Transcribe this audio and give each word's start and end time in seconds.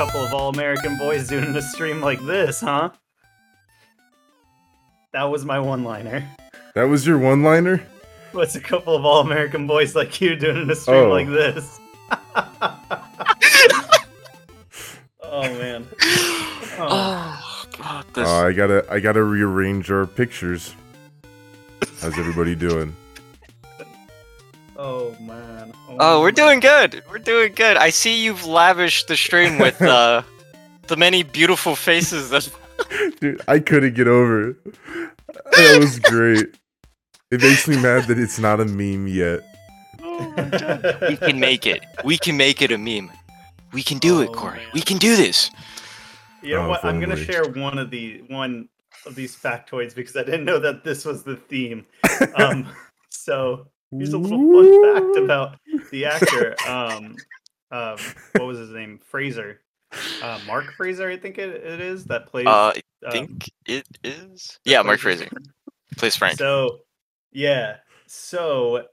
couple 0.00 0.24
of 0.24 0.32
all-American 0.32 0.96
boys 0.96 1.28
doing 1.28 1.54
a 1.54 1.60
stream 1.60 2.00
like 2.00 2.18
this, 2.24 2.58
huh? 2.62 2.88
That 5.12 5.24
was 5.24 5.44
my 5.44 5.60
one-liner. 5.60 6.26
That 6.74 6.84
was 6.84 7.06
your 7.06 7.18
one-liner? 7.18 7.82
What's 8.32 8.54
a 8.54 8.60
couple 8.62 8.96
of 8.96 9.04
all-American 9.04 9.66
boys 9.66 9.94
like 9.94 10.18
you 10.22 10.36
doing 10.36 10.70
a 10.70 10.74
stream 10.74 10.96
Oh. 10.96 11.10
like 11.10 11.26
this? 11.26 11.78
oh 15.22 15.42
man. 15.58 15.86
Oh. 16.78 17.36
Oh 17.42 17.64
god, 17.76 18.06
this. 18.14 18.26
Uh, 18.26 18.46
I 18.46 18.52
gotta 18.52 18.86
I 18.90 19.00
gotta 19.00 19.22
rearrange 19.22 19.90
our 19.90 20.06
pictures. 20.06 20.74
How's 22.00 22.18
everybody 22.18 22.54
doing? 22.54 22.96
Oh 24.82 25.14
man. 25.20 25.74
oh, 25.98 26.20
we're 26.20 26.28
man. 26.28 26.34
doing 26.34 26.60
good. 26.60 27.02
We're 27.10 27.18
doing 27.18 27.52
good. 27.52 27.76
I 27.76 27.90
see 27.90 28.24
you've 28.24 28.46
lavished 28.46 29.08
the 29.08 29.16
stream 29.16 29.58
with 29.58 29.80
uh, 29.96 30.22
the 30.86 30.96
many 30.96 31.22
beautiful 31.22 31.76
faces 31.76 32.30
that. 32.30 32.48
Dude, 33.20 33.42
I 33.46 33.58
couldn't 33.58 33.94
get 33.94 34.08
over 34.08 34.50
it. 34.50 34.56
That 35.52 35.78
was 35.80 35.98
great. 35.98 36.54
It 37.30 37.42
makes 37.42 37.68
me 37.68 37.76
mad 37.80 38.04
that 38.04 38.18
it's 38.18 38.38
not 38.38 38.58
a 38.58 38.64
meme 38.64 39.06
yet. 39.06 39.40
we 40.00 41.16
can 41.18 41.38
make 41.38 41.66
it. 41.66 41.84
We 42.02 42.16
can 42.16 42.38
make 42.38 42.62
it 42.62 42.72
a 42.72 42.78
meme. 42.78 43.10
We 43.74 43.82
can 43.82 43.98
do 43.98 44.22
it, 44.22 44.30
Oh, 44.30 44.32
Corey. 44.32 44.56
man. 44.56 44.66
We 44.72 44.80
can 44.80 44.96
do 44.96 45.14
this. 45.14 45.50
You 46.42 46.54
know 46.54 46.62
Oh, 46.64 46.68
what? 46.70 46.84
I'm 46.86 46.98
gonna 47.00 47.16
finally. 47.16 47.24
share 47.32 47.44
one 47.52 47.76
of 47.78 47.90
the 47.90 48.22
one 48.28 48.68
of 49.04 49.14
these 49.14 49.36
factoids 49.36 49.94
because 49.94 50.16
I 50.16 50.22
didn't 50.22 50.46
know 50.46 50.58
that 50.58 50.84
this 50.84 51.04
was 51.04 51.22
the 51.22 51.36
theme. 51.36 51.84
Um, 52.36 52.66
so 53.10 53.66
here's 53.90 54.12
a 54.12 54.18
little 54.18 54.38
fun 54.38 54.94
fact 54.94 55.16
about 55.24 55.58
the 55.90 56.04
actor. 56.06 56.56
Um, 56.68 57.16
um, 57.72 57.96
what 58.34 58.46
was 58.46 58.58
his 58.58 58.70
name? 58.70 58.98
Frazer. 59.04 59.60
Uh, 60.22 60.40
Mark 60.46 60.72
Frazer, 60.76 61.08
I 61.08 61.16
think 61.16 61.38
it, 61.38 61.50
it 61.50 61.80
is 61.80 62.04
that 62.06 62.26
plays. 62.26 62.46
Uh, 62.46 62.72
I 63.04 63.06
um, 63.06 63.12
think 63.12 63.50
it 63.66 63.86
is. 64.04 64.58
Yeah, 64.64 64.82
Mark 64.82 65.00
Frazer 65.00 65.28
plays 65.96 66.16
Frank. 66.16 66.38
So, 66.38 66.80
yeah. 67.32 67.76
So, 68.06 68.86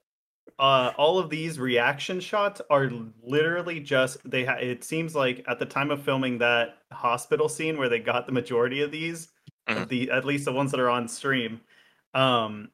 uh, 0.60 0.92
all 0.98 1.20
of 1.20 1.30
these 1.30 1.60
reaction 1.60 2.20
shots 2.20 2.62
are 2.70 2.92
literally 3.24 3.80
just 3.80 4.18
they. 4.30 4.46
Ha- 4.46 4.58
it 4.60 4.84
seems 4.84 5.16
like 5.16 5.44
at 5.48 5.60
the 5.60 5.66
time 5.66 5.92
of 5.92 6.02
filming 6.02 6.38
that 6.40 6.78
hospital 6.92 7.50
scene 7.50 7.78
where 7.78 7.90
they 7.90 8.00
got 8.00 8.26
the 8.26 8.32
majority 8.32 8.82
of 8.82 8.92
these, 8.92 9.30
of 9.68 9.78
Mhm. 9.78 9.88
the 9.90 10.12
at 10.12 10.26
least 10.26 10.46
the 10.46 10.54
ones 10.54 10.72
that 10.72 10.80
are 10.80 10.90
on 10.90 11.08
stream, 11.08 11.62
um, 12.14 12.70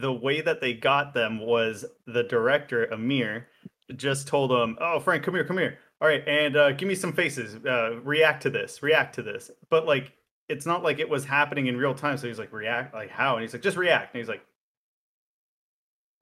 the 0.00 0.12
way 0.12 0.40
that 0.40 0.60
they 0.60 0.72
got 0.74 1.12
them 1.14 1.38
was 1.40 1.84
the 2.06 2.22
director 2.24 2.86
Amir 2.86 3.48
just 3.96 4.26
told 4.26 4.50
them, 4.50 4.76
"Oh, 4.80 5.00
Frank, 5.00 5.22
come 5.22 5.34
here, 5.34 5.44
come 5.44 5.58
here. 5.58 5.78
All 6.00 6.08
right, 6.08 6.26
and 6.26 6.56
uh, 6.56 6.72
give 6.72 6.88
me 6.88 6.94
some 6.94 7.12
faces. 7.12 7.56
Uh, 7.64 8.00
react 8.02 8.42
to 8.44 8.50
this. 8.50 8.82
React 8.82 9.14
to 9.16 9.22
this." 9.22 9.50
But 9.70 9.86
like, 9.86 10.12
it's 10.48 10.66
not 10.66 10.82
like 10.82 10.98
it 10.98 11.08
was 11.08 11.24
happening 11.24 11.66
in 11.66 11.76
real 11.76 11.94
time. 11.94 12.16
So 12.18 12.26
he's 12.26 12.38
like, 12.38 12.52
"React? 12.52 12.94
Like 12.94 13.10
how?" 13.10 13.34
And 13.36 13.42
he's 13.42 13.52
like, 13.52 13.62
"Just 13.62 13.76
react." 13.76 14.14
And 14.14 14.20
he's 14.20 14.28
like, 14.28 14.44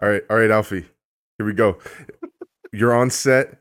All 0.03 0.09
right, 0.09 0.23
all 0.31 0.37
right, 0.39 0.51
Alfie. 0.51 0.87
Here 1.39 1.47
we 1.47 1.53
go. 1.55 1.79
You're 2.73 2.95
on 2.95 3.11
set. 3.11 3.59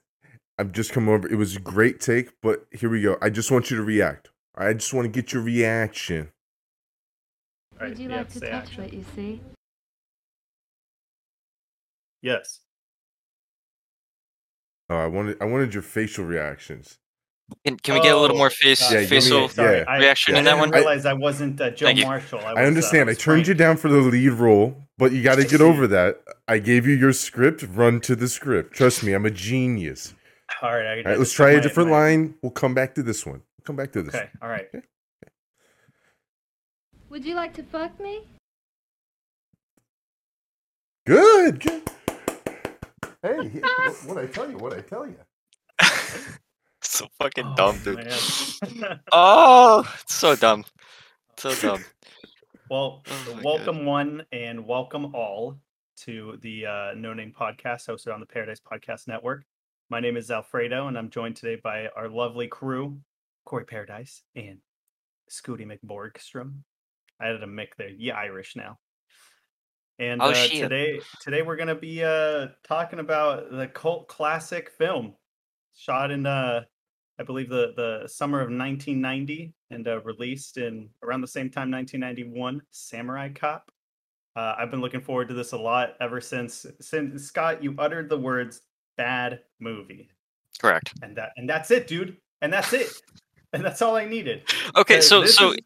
I've 0.58 0.72
just 0.72 0.92
come 0.92 1.08
over. 1.08 1.28
It 1.28 1.36
was 1.36 1.56
a 1.56 1.60
great 1.60 2.00
take, 2.02 2.32
but 2.42 2.66
here 2.72 2.90
we 2.90 3.02
go. 3.02 3.18
I 3.22 3.30
just 3.30 3.52
want 3.52 3.70
you 3.72 3.78
to 3.78 3.84
react. 3.84 4.30
All 4.58 4.66
right, 4.66 4.72
I 4.72 4.74
just 4.74 4.94
want 4.94 5.06
to 5.06 5.10
get 5.10 5.32
your 5.34 5.42
reaction. 5.44 6.32
All 7.74 7.88
right, 7.88 7.90
Would 7.90 8.00
you 8.00 8.10
yeah, 8.10 8.18
like 8.18 8.30
to 8.30 8.40
touch 8.40 8.50
action. 8.50 8.84
what 8.84 8.94
you 8.94 9.06
see? 9.16 9.42
Yes. 12.22 12.60
Oh, 14.90 14.96
I 14.98 15.08
wanted 15.08 15.38
I 15.42 15.46
wanted 15.46 15.74
your 15.74 15.84
facial 15.84 16.26
reactions. 16.26 16.98
Can, 17.66 17.78
can 17.78 17.96
we 17.96 18.02
get 18.02 18.14
a 18.14 18.18
little 18.20 18.36
Oh, 18.36 18.40
more 18.40 18.50
face 18.52 18.80
God, 18.80 18.94
Yeah, 18.94 19.02
give 19.02 19.10
me 19.12 19.22
facial? 19.22 19.50
Sorry, 19.50 19.78
yeah. 19.80 19.84
I, 19.88 19.98
reaction 19.98 20.36
I 20.36 20.40
in 20.40 20.46
that 20.46 20.52
didn't 20.52 20.60
one? 20.60 20.70
realize 20.72 21.06
I 21.08 21.14
wasn't 21.14 21.60
uh, 21.60 21.72
Joe 21.72 21.88
Thank 21.88 22.00
you. 22.00 22.06
Marshall. 22.06 22.40
I, 22.40 22.54
I 22.54 22.66
understand. 22.66 23.10
Uh, 23.10 23.14
I 23.14 23.16
turned 23.16 23.48
you 23.48 23.56
Frank. 23.56 23.58
down 23.60 23.78
for 23.78 23.90
the 23.90 23.98
lead 24.02 24.30
role, 24.34 24.76
but 25.00 25.12
you 25.14 25.24
got 25.24 25.36
to 25.36 25.46
get 25.46 25.60
over 25.62 25.88
that. 25.88 26.22
I 26.48 26.60
gave 26.60 26.86
you 26.86 26.94
your 26.96 27.12
script. 27.14 27.64
Run 27.64 28.02
to 28.02 28.16
the 28.16 28.28
script. 28.28 28.74
Trust 28.76 29.04
me, 29.04 29.14
I'm 29.14 29.26
a 29.26 29.32
genius. 29.32 30.14
All 30.62 30.70
right, 30.72 30.86
I, 30.86 30.98
All 30.98 31.04
right, 31.06 31.18
let's 31.20 31.34
try 31.34 31.52
a 31.52 31.62
different 31.62 31.90
line. 31.90 32.36
We'll 32.44 32.52
come 32.52 32.74
back 32.76 32.94
to 32.96 33.04
this 33.04 33.26
one. 33.26 33.42
We'll 33.58 33.66
come 33.66 33.76
back 33.76 33.94
to 33.94 34.04
this. 34.04 34.14
Okay, 34.14 34.30
all 34.42 34.50
right. 34.50 34.68
Would 37.10 37.26
you 37.26 37.34
like 37.36 37.54
to 37.56 37.64
fuck 37.64 38.00
me? 38.00 38.22
Good. 41.08 41.60
Good. 41.62 41.90
Hey, 43.22 43.62
what 44.06 44.18
I 44.18 44.28
tell 44.28 44.50
you? 44.50 44.58
What 44.58 44.74
I 44.74 44.82
tell 44.82 45.06
you? 45.06 45.18
so 46.82 47.06
fucking 47.20 47.46
Oh, 47.48 47.56
dumb, 47.56 47.80
dude. 47.84 48.08
Oh, 49.12 49.84
it's 50.02 50.16
so 50.16 50.36
dumb. 50.36 50.64
So 51.38 51.54
dumb. 51.56 51.84
Well, 52.70 53.04
Oh 53.06 53.26
my 53.28 53.34
God. 53.34 53.44
welcome 53.44 53.86
one 53.86 54.24
and 54.32 54.66
welcome 54.66 55.14
all 55.14 55.58
to 56.04 56.38
the 56.42 56.66
uh, 56.66 56.94
No 56.96 57.14
Name 57.14 57.34
Podcast 57.38 57.90
hosted 57.90 58.14
on 58.14 58.22
the 58.22 58.26
Paradise 58.26 58.62
Podcast 58.62 59.08
Network. 59.08 59.44
My 59.90 60.00
name 60.00 60.16
is 60.16 60.32
Alfredo, 60.32 60.88
and 60.88 60.98
I'm 60.98 61.10
joined 61.10 61.36
today 61.36 61.60
by 61.62 61.88
our 61.98 62.08
lovely 62.08 62.48
crew, 62.48 63.00
Corey 63.46 63.66
Paradise 63.66 64.24
and 64.36 64.60
Scooty 65.30 65.66
McBorgstrom. 65.68 66.54
I 67.20 67.28
added 67.28 67.44
a 67.44 67.48
Mick 67.48 67.70
there. 67.78 67.90
Yeah, 67.90 68.16
Irish 68.16 68.56
now. 68.56 68.78
And 70.00 70.22
Oh, 70.22 70.30
uh, 70.30 70.48
today, 70.48 71.02
today 71.20 71.42
we're 71.42 71.58
gonna 71.58 71.76
be 71.76 72.04
uh, 72.04 72.48
talking 72.66 73.00
about 73.00 73.52
the 73.52 73.68
cult 73.68 74.08
classic 74.08 74.72
film 74.72 75.14
shot 75.76 76.10
in 76.12 76.26
uh, 76.26 76.64
I 77.20 77.24
believe 77.24 77.50
the 77.50 77.74
the 77.76 78.08
summer 78.08 78.40
of 78.40 78.46
1990 78.50 79.54
and 79.72 79.88
uh, 79.88 80.00
released 80.02 80.58
in 80.58 80.90
around 81.04 81.22
the 81.22 81.28
same 81.28 81.50
time 81.50 81.70
1991 81.70 82.62
Samurai 82.72 83.30
Cop. 83.30 83.72
Uh, 84.36 84.56
I've 84.58 84.72
been 84.72 84.80
looking 84.80 85.02
forward 85.02 85.28
to 85.28 85.34
this 85.34 85.52
a 85.52 85.58
lot 85.58 85.96
ever 86.00 86.22
since 86.22 86.66
since 86.80 87.24
Scott 87.24 87.62
you 87.62 87.76
uttered 87.78 88.08
the 88.10 88.18
words 88.18 88.62
bad 88.96 89.42
movie 89.60 90.10
Correct. 90.62 90.94
and 91.02 91.16
that 91.18 91.32
and 91.36 91.50
that's 91.50 91.72
it 91.72 91.88
dude 91.88 92.16
and 92.42 92.52
that's 92.54 92.72
it 92.72 92.90
and 93.54 93.66
that's 93.66 93.82
all 93.82 93.98
I 93.98 94.06
needed. 94.06 94.44
Okay, 94.78 95.02
so 95.02 95.26
so 95.26 95.52
is- 95.52 95.58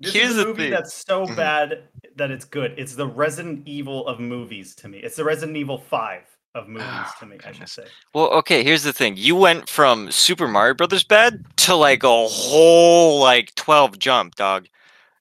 this 0.00 0.12
here's 0.14 0.30
is 0.30 0.36
the 0.36 0.42
a 0.42 0.46
movie 0.46 0.62
thing. 0.64 0.70
that's 0.70 0.94
so 0.94 1.26
Mhm. 1.26 1.36
bad 1.36 1.82
that 2.16 2.30
it's 2.30 2.44
good. 2.44 2.74
It's 2.78 2.94
the 2.94 3.06
Resident 3.06 3.66
Evil 3.66 4.06
of 4.06 4.18
movies 4.20 4.74
to 4.76 4.88
me. 4.88 4.98
It's 4.98 5.16
the 5.16 5.24
Resident 5.24 5.56
Evil 5.56 5.78
5 5.78 6.22
of 6.54 6.68
movies 6.68 6.86
Oh, 6.90 7.12
to 7.20 7.26
me, 7.26 7.38
I 7.44 7.52
should 7.52 7.68
say. 7.68 7.84
well, 8.14 8.28
okay. 8.32 8.64
Here's 8.64 8.82
the 8.82 8.92
thing. 8.92 9.16
You 9.16 9.36
went 9.36 9.68
from 9.68 10.10
Super 10.10 10.48
Mario 10.48 10.74
Brothers 10.74 11.04
bad 11.04 11.44
to 11.58 11.74
like 11.76 12.02
a 12.02 12.26
whole 12.26 13.20
like 13.20 13.54
twelve 13.54 13.98
jump, 13.98 14.34
dog. 14.34 14.66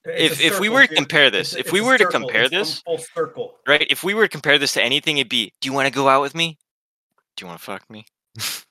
It's 0.06 0.35
If- 0.35 0.41
a 0.41 0.45
if 0.56 0.59
we 0.59 0.69
were 0.69 0.88
to 0.88 0.95
compare 0.95 1.29
this, 1.29 1.50
It's 1.51 1.59
if 1.59 1.66
it's 1.68 1.72
we 1.73 1.81
a 1.81 1.84
were 1.84 1.97
to 1.97 2.07
compare 2.07 2.44
It's 2.44 2.51
this- 2.51 2.79
full 2.79 2.97
circle. 2.97 3.59
Right? 3.68 3.85
If 3.91 4.03
we 4.03 4.13
were 4.13 4.23
to 4.28 4.31
compare 4.31 4.57
this 4.57 4.73
to 4.73 4.81
anything, 4.84 5.18
it'd 5.18 5.29
be, 5.29 5.53
do 5.62 5.68
you 5.68 5.73
want 5.73 5.85
to 5.88 5.94
go 5.94 6.07
out 6.09 6.22
with 6.22 6.34
me? 6.34 6.57
Do 7.35 7.44
you 7.44 7.47
want 7.47 7.59
to 7.59 7.66
fuck 7.66 7.88
me? 7.89 8.06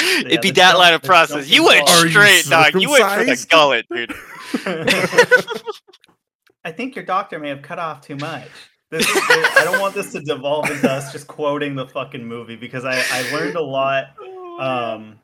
it'd 0.00 0.40
be 0.40 0.50
that 0.52 0.78
line 0.78 0.94
of 0.94 1.02
process. 1.02 1.48
You 1.48 1.64
went 1.64 1.80
involved. 1.80 2.00
Are 2.00 2.06
you 2.06 2.10
straight, 2.10 2.44
dog. 2.46 2.80
You 2.80 2.90
went 2.90 3.04
for 3.04 3.24
the 3.24 3.36
circumcised? 3.36 3.50
gullet, 3.50 3.86
dude. 3.90 4.14
I 6.64 6.72
think 6.72 6.94
your 6.94 7.04
doctor 7.04 7.38
may 7.38 7.48
have 7.48 7.62
cut 7.62 7.78
off 7.78 8.00
too 8.02 8.16
much. 8.16 8.48
This 8.90 9.08
is, 9.08 9.16
I 9.16 9.62
don't 9.64 9.80
want 9.80 9.94
this 9.94 10.12
to 10.12 10.20
devolve 10.20 10.68
into 10.68 10.90
us 10.90 11.12
just 11.12 11.28
quoting 11.28 11.76
the 11.76 11.86
fucking 11.86 12.24
movie 12.24 12.56
because 12.56 12.84
I, 12.84 13.02
I 13.10 13.30
learned 13.32 13.56
a 13.56 13.62
lot. 13.62 14.06
Um, 14.58 15.20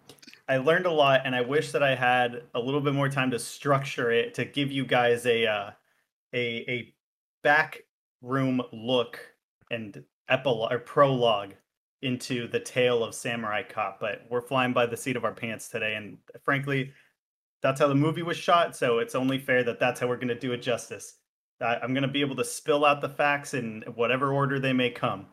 I 0.48 0.58
learned 0.58 0.86
a 0.86 0.92
lot, 0.92 1.22
and 1.24 1.34
I 1.34 1.40
wish 1.40 1.72
that 1.72 1.82
I 1.82 1.96
had 1.96 2.44
a 2.54 2.60
little 2.60 2.80
bit 2.80 2.94
more 2.94 3.08
time 3.08 3.32
to 3.32 3.38
structure 3.38 4.12
it 4.12 4.34
to 4.34 4.44
give 4.44 4.70
you 4.70 4.86
guys 4.86 5.26
a 5.26 5.46
uh, 5.46 5.70
a 6.32 6.64
a 6.68 6.94
back 7.42 7.82
room 8.22 8.62
look 8.72 9.18
and 9.70 10.04
epilogue 10.28 10.72
or 10.72 10.78
prologue 10.78 11.54
into 12.02 12.46
the 12.48 12.60
tale 12.60 13.02
of 13.04 13.14
Samurai 13.14 13.62
Cop. 13.62 14.00
But 14.00 14.26
we're 14.30 14.40
flying 14.42 14.72
by 14.72 14.86
the 14.86 14.96
seat 14.96 15.16
of 15.16 15.24
our 15.24 15.32
pants 15.32 15.68
today, 15.68 15.94
and 15.94 16.18
frankly, 16.44 16.92
that's 17.62 17.80
how 17.80 17.88
the 17.88 17.94
movie 17.94 18.22
was 18.22 18.36
shot. 18.36 18.76
So 18.76 18.98
it's 18.98 19.14
only 19.14 19.38
fair 19.38 19.64
that 19.64 19.80
that's 19.80 19.98
how 20.00 20.06
we're 20.08 20.16
going 20.16 20.28
to 20.28 20.38
do 20.38 20.52
it 20.52 20.62
justice. 20.62 21.14
I, 21.60 21.76
I'm 21.76 21.94
going 21.94 22.02
to 22.02 22.08
be 22.08 22.20
able 22.20 22.36
to 22.36 22.44
spill 22.44 22.84
out 22.84 23.00
the 23.00 23.08
facts 23.08 23.54
in 23.54 23.82
whatever 23.94 24.32
order 24.32 24.60
they 24.60 24.72
may 24.74 24.90
come. 24.90 25.26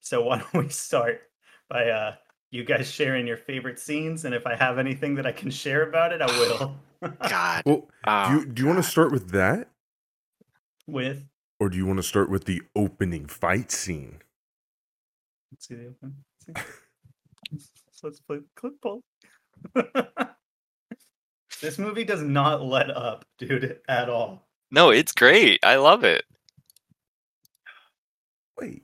So 0.00 0.22
why 0.26 0.38
don't 0.38 0.64
we 0.64 0.68
start 0.68 1.22
by 1.68 1.88
uh, 1.88 2.14
you 2.50 2.64
guys 2.64 2.90
sharing 2.90 3.26
your 3.26 3.38
favorite 3.38 3.78
scenes, 3.78 4.24
and 4.26 4.34
if 4.34 4.46
I 4.46 4.54
have 4.54 4.78
anything 4.78 5.14
that 5.14 5.26
I 5.26 5.32
can 5.32 5.50
share 5.50 5.88
about 5.88 6.12
it, 6.12 6.20
I 6.20 6.26
will. 6.38 6.76
God. 7.28 7.62
Well, 7.66 7.88
Oh, 8.06 8.28
do 8.28 8.34
you 8.36 8.46
do 8.46 8.62
you 8.62 8.68
want 8.68 8.78
to 8.84 8.88
start 8.88 9.10
with 9.10 9.30
that, 9.30 9.70
With 10.86 11.24
or 11.58 11.68
do 11.68 11.76
you 11.76 11.86
want 11.86 11.98
to 11.98 12.02
start 12.02 12.28
with 12.28 12.44
the 12.44 12.60
opening 12.76 13.26
fight 13.26 13.70
scene? 13.72 14.18
Let's 15.52 15.68
see 15.68 15.74
the 15.74 15.88
open. 15.88 16.16
let's 16.48 16.64
see. 17.60 17.70
So 17.92 18.06
let's 18.08 18.20
play 18.20 18.38
the 18.38 18.44
clip 18.56 18.80
ball. 18.80 19.02
this 21.60 21.78
movie 21.78 22.04
does 22.04 22.22
not 22.22 22.64
let 22.64 22.90
up, 22.90 23.24
dude, 23.38 23.78
at 23.88 24.08
all. 24.08 24.48
No, 24.70 24.90
it's 24.90 25.12
great. 25.12 25.60
I 25.62 25.76
love 25.76 26.02
it. 26.02 26.24
Wait, 28.58 28.82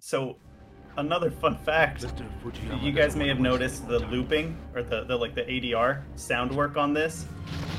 So 0.00 0.36
another 0.96 1.30
fun 1.30 1.56
fact. 1.58 2.04
You 2.82 2.92
guys 2.92 3.16
may 3.16 3.28
have 3.28 3.38
noticed 3.38 3.86
the 3.86 4.00
looping 4.00 4.56
or 4.74 4.82
the, 4.82 5.04
the 5.04 5.16
like 5.16 5.34
the 5.34 5.42
ADR 5.42 6.02
sound 6.16 6.54
work 6.54 6.76
on 6.76 6.92
this, 6.92 7.24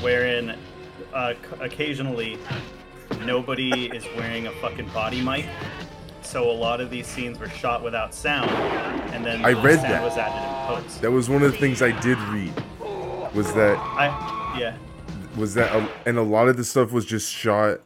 wherein 0.01 0.57
uh, 1.13 1.33
occasionally 1.59 2.37
nobody 3.25 3.87
is 3.87 4.05
wearing 4.15 4.47
a 4.47 4.51
fucking 4.53 4.87
body 4.89 5.21
mic. 5.21 5.45
So 6.31 6.49
a 6.49 6.53
lot 6.53 6.79
of 6.79 6.89
these 6.89 7.07
scenes 7.07 7.37
were 7.37 7.49
shot 7.49 7.83
without 7.83 8.13
sound, 8.13 8.49
and 9.13 9.25
then 9.25 9.43
I 9.43 9.53
the 9.53 9.61
read 9.61 9.81
sound 9.81 9.91
that. 9.91 10.01
was 10.01 10.15
added 10.15 10.77
in 10.77 10.81
post. 10.81 11.01
That 11.01 11.11
was 11.11 11.29
one 11.29 11.43
of 11.43 11.51
the 11.51 11.57
things 11.57 11.81
I 11.81 11.91
did 11.99 12.17
read. 12.29 12.53
Was 13.35 13.53
that 13.53 13.77
I 13.77 14.57
yeah. 14.57 14.77
was 15.35 15.55
that 15.55 15.75
a, 15.75 15.89
and 16.05 16.17
a 16.17 16.21
lot 16.21 16.47
of 16.47 16.55
the 16.55 16.63
stuff 16.63 16.93
was 16.93 17.05
just 17.05 17.29
shot 17.29 17.81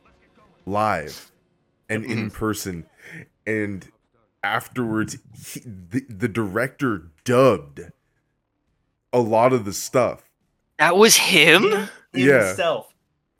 live 0.68 1.32
and 1.90 2.04
mm-hmm. 2.04 2.12
in 2.12 2.30
person 2.30 2.86
and 3.48 3.92
afterwards 4.44 5.18
he, 5.36 5.62
the, 5.62 6.06
the 6.08 6.28
director 6.28 7.10
dubbed 7.24 7.82
a 9.12 9.20
lot 9.20 9.54
of 9.54 9.66
the 9.66 9.74
stuff 9.74 10.30
That 10.78 10.98
was 10.98 11.16
him? 11.16 11.90
Yeah. 12.14 12.54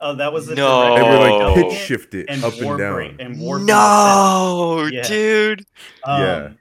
Oh, 0.00 0.14
that 0.16 0.32
was 0.32 0.46
the 0.46 0.54
No. 0.54 0.94
and 0.94 1.04
director 1.04 1.18
we're 1.18 1.54
like 1.62 1.70
pitch 1.70 1.78
shift 1.86 2.14
it 2.14 2.26
and 2.28 2.44
up 2.44 2.54
and 2.54 2.64
warping- 2.64 3.16
down 3.16 3.20
and 3.20 3.66
No, 3.66 4.88
Yeah. 4.92 5.02
dude. 5.02 5.60
the 5.60 5.64
sound. 6.06 6.22
Yeah. 6.22 6.36
Um, 6.46 6.58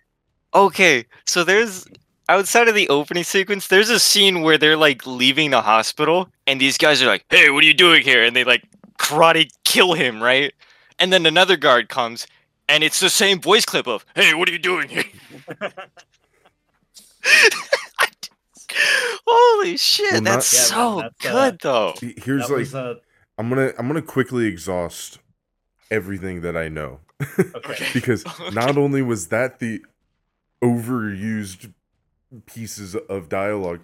Okay, 0.53 1.05
so 1.25 1.43
there's 1.43 1.85
outside 2.29 2.69
of 2.69 2.75
the 2.75 2.87
opening 2.87 3.25
sequence, 3.25 3.67
there's 3.67 3.89
a 3.89 3.99
scene 3.99 4.41
where 4.41 4.57
they're 4.57 4.77
like 4.77 5.05
leaving 5.05 5.51
the 5.51 5.61
hospital, 5.61 6.29
and 6.47 6.61
these 6.61 6.77
guys 6.77 7.03
are 7.03 7.07
like, 7.07 7.25
"Hey, 7.29 7.49
what 7.49 7.61
are 7.61 7.67
you 7.67 7.73
doing 7.73 8.03
here?" 8.03 8.23
And 8.23 8.33
they 8.33 8.45
like 8.45 8.63
karate 8.97 9.49
kill 9.65 9.95
him, 9.95 10.23
right? 10.23 10.53
And 10.97 11.11
then 11.11 11.25
another 11.25 11.57
guard 11.57 11.89
comes, 11.89 12.25
and 12.69 12.85
it's 12.85 13.01
the 13.01 13.09
same 13.09 13.41
voice 13.41 13.65
clip 13.65 13.85
of, 13.85 14.05
"Hey, 14.15 14.33
what 14.33 14.47
are 14.47 14.53
you 14.53 14.59
doing 14.59 14.87
here?" 14.87 15.03
Holy 19.27 19.77
shit, 19.77 20.11
Well, 20.13 20.21
not- 20.21 20.31
that's 20.35 20.53
Yeah, 20.53 20.59
so 20.61 20.95
man, 20.99 21.09
that's, 21.19 21.25
uh, 21.25 21.49
good 21.49 21.59
though. 21.61 21.93
here's 21.99 22.43
that 22.43 22.49
like 22.49 22.59
was, 22.59 22.75
uh, 22.75 22.95
i'm 23.37 23.49
gonna 23.49 23.71
i'm 23.77 23.87
gonna 23.87 24.01
quickly 24.01 24.45
exhaust 24.45 25.19
everything 25.91 26.41
that 26.41 26.55
i 26.57 26.67
know 26.67 26.99
okay. 27.39 27.87
because 27.93 28.25
not 28.53 28.77
only 28.77 29.01
was 29.01 29.27
that 29.27 29.59
the 29.59 29.81
overused 30.63 31.73
pieces 32.45 32.95
of 32.95 33.29
dialogue 33.29 33.81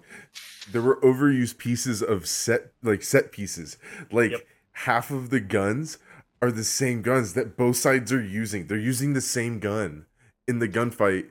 there 0.70 0.82
were 0.82 0.96
overused 1.00 1.58
pieces 1.58 2.02
of 2.02 2.26
set 2.26 2.72
like 2.82 3.02
set 3.02 3.32
pieces 3.32 3.76
like 4.10 4.32
Yep. 4.32 4.40
half 4.72 5.10
of 5.10 5.30
the 5.30 5.40
guns 5.40 5.98
are 6.42 6.50
the 6.50 6.64
same 6.64 7.02
guns 7.02 7.34
that 7.34 7.56
both 7.56 7.76
sides 7.76 8.12
are 8.12 8.22
using 8.22 8.66
they're 8.66 8.76
using 8.78 9.12
the 9.12 9.20
same 9.20 9.58
gun 9.58 10.06
in 10.48 10.58
the 10.58 10.68
gunfight 10.68 11.30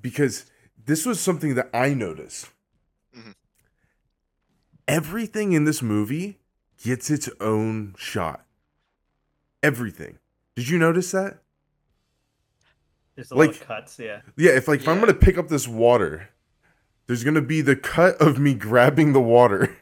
because 0.00 0.46
this 0.84 1.06
was 1.06 1.20
something 1.20 1.54
that 1.54 1.70
i 1.72 1.94
noticed 1.94 2.50
Mhm. 3.16 3.34
everything 4.88 5.52
in 5.52 5.64
this 5.64 5.80
movie 5.82 6.38
gets 6.82 7.10
its 7.10 7.28
own 7.40 7.94
shot 7.98 8.44
everything 9.62 10.18
did 10.56 10.68
you 10.68 10.78
notice 10.78 11.10
that 11.12 11.38
There's 13.14 13.30
a 13.30 13.34
lot 13.34 13.48
of 13.50 13.58
like- 13.58 13.66
cuts, 13.66 13.98
yeah. 13.98 14.20
yeah, 14.36 14.52
if 14.52 14.68
like 14.68 14.80
if 14.80 14.88
I'm 14.88 15.00
gonna 15.00 15.14
pick 15.14 15.38
up 15.38 15.48
this 15.48 15.66
water, 15.68 16.28
there's 17.06 17.24
gonna 17.24 17.42
be 17.42 17.60
the 17.60 17.76
cut 17.76 18.20
of 18.20 18.38
me 18.38 18.54
grabbing 18.54 19.12
the 19.12 19.20
water, 19.20 19.76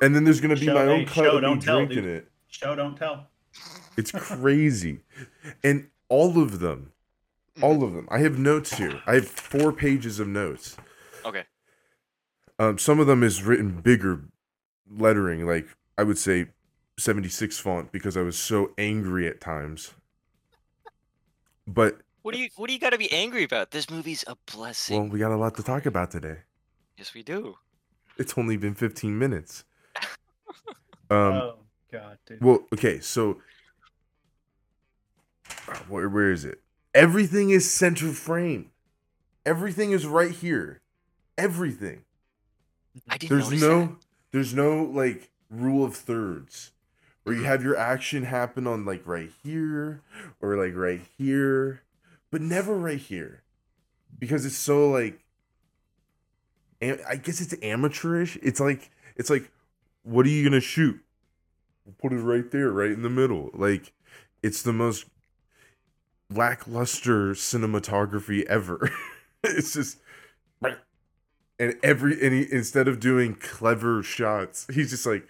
and 0.00 0.14
then 0.14 0.24
there's 0.24 0.40
gonna 0.40 0.54
be 0.56 0.66
Show- 0.66 0.74
my 0.74 0.84
hey, 0.84 0.88
own 0.90 1.06
cut 1.06 1.14
show, 1.24 1.28
of 1.28 1.34
me 1.36 1.40
don't 1.40 1.60
tell, 1.60 1.76
drinking 1.78 2.04
dude. 2.04 2.16
it. 2.16 2.30
Show 2.48 2.74
don't 2.74 2.96
tell. 2.96 3.28
It's 3.96 4.10
crazy, 4.12 5.00
and 5.62 5.88
all 6.08 6.40
of 6.42 6.60
them, 6.60 6.92
all 7.62 7.82
of 7.84 7.92
them. 7.94 8.06
I 8.10 8.18
have 8.18 8.38
notes 8.38 8.74
here. 8.76 9.00
I 9.06 9.14
have 9.14 9.28
four 9.28 9.72
pages 9.72 10.18
of 10.20 10.28
notes. 10.28 10.76
Okay. 11.24 11.44
Um, 12.58 12.78
some 12.78 13.00
of 13.00 13.06
them 13.06 13.22
is 13.22 13.42
written 13.42 13.80
bigger 13.80 14.20
lettering, 14.90 15.46
like 15.46 15.66
I 15.96 16.02
would 16.02 16.18
say 16.18 16.46
76 16.98 17.58
font, 17.58 17.92
because 17.92 18.16
I 18.16 18.22
was 18.22 18.36
so 18.38 18.72
angry 18.78 19.26
at 19.28 19.40
times. 19.40 19.94
But 21.66 21.98
What 22.22 22.34
do 22.34 22.40
you 22.40 22.48
what 22.56 22.66
do 22.68 22.72
you 22.74 22.78
got 22.80 22.90
to 22.90 22.98
be 22.98 23.10
angry 23.12 23.42
about? 23.44 23.70
This 23.70 23.88
movie's 23.90 24.24
a 24.26 24.36
blessing. 24.52 24.98
well, 25.00 25.08
we 25.08 25.18
got 25.18 25.32
a 25.32 25.36
lot 25.36 25.56
to 25.56 25.62
talk 25.62 25.86
about 25.86 26.10
today. 26.10 26.38
yes, 26.98 27.14
we 27.14 27.22
do. 27.22 27.56
It's 28.18 28.36
only 28.38 28.56
been 28.56 28.74
15 28.74 29.18
minutes. 29.18 29.64
Um, 31.10 31.18
oh 31.34 31.54
god, 31.92 32.16
dude. 32.26 32.42
well, 32.42 32.60
okay, 32.72 32.98
so 32.98 33.38
uh, 35.68 35.76
where, 35.86 36.08
where 36.08 36.32
is 36.32 36.46
it? 36.46 36.62
Everything 36.94 37.50
is 37.50 37.70
center 37.70 38.08
frame. 38.10 38.70
Everything 39.44 39.92
is 39.92 40.06
right 40.06 40.30
here. 40.30 40.80
Everything. 41.36 42.04
I 43.06 43.18
didn't 43.18 43.36
There's 43.36 43.50
notice 43.50 43.60
no 43.60 43.80
that. 43.80 43.96
there's 44.32 44.54
no 44.54 44.82
like 44.84 45.28
rule 45.50 45.84
of 45.84 45.96
thirds 45.96 46.72
where 47.22 47.34
you 47.34 47.44
have 47.44 47.62
your 47.62 47.76
action 47.76 48.24
happen 48.24 48.66
on 48.66 48.84
like 48.84 49.06
right 49.06 49.30
here 49.42 50.02
or 50.40 50.56
like 50.56 50.76
right 50.76 51.00
here, 51.16 51.82
but 52.30 52.40
never 52.40 52.76
right 52.76 52.98
here. 52.98 53.42
Because 54.18 54.46
it's 54.46 54.56
so 54.56 54.88
like 54.90 55.20
I 56.82 57.16
guess 57.16 57.40
it's 57.40 57.54
amateurish. 57.62 58.38
It's 58.42 58.60
like 58.60 58.90
it's 59.16 59.30
like 59.30 59.50
what 60.02 60.26
are 60.26 60.30
you 60.30 60.42
going 60.42 60.52
to 60.52 60.60
shoot? 60.60 61.00
Put 61.98 62.12
it 62.12 62.16
right 62.16 62.50
there, 62.50 62.70
right 62.70 62.90
in 62.90 63.02
the 63.02 63.10
middle. 63.10 63.50
Like 63.54 63.92
it's 64.42 64.62
the 64.62 64.72
most 64.72 65.06
lackluster 66.30 67.32
cinematography 67.32 68.44
ever. 68.44 68.90
it's 69.44 69.72
just 69.74 69.98
and 71.58 71.76
every 71.82 72.20
and 72.24 72.34
he, 72.34 72.46
instead 72.52 72.88
of 72.88 73.00
doing 73.00 73.34
clever 73.36 74.02
shots, 74.02 74.66
he's 74.72 74.90
just 74.90 75.06
like, 75.06 75.26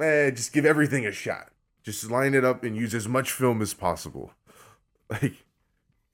eh, 0.00 0.30
just 0.30 0.52
give 0.52 0.66
everything 0.66 1.06
a 1.06 1.12
shot. 1.12 1.50
Just 1.84 2.10
line 2.10 2.34
it 2.34 2.44
up 2.44 2.64
and 2.64 2.76
use 2.76 2.94
as 2.94 3.08
much 3.08 3.32
film 3.32 3.62
as 3.62 3.74
possible. 3.74 4.32
Like, 5.10 5.44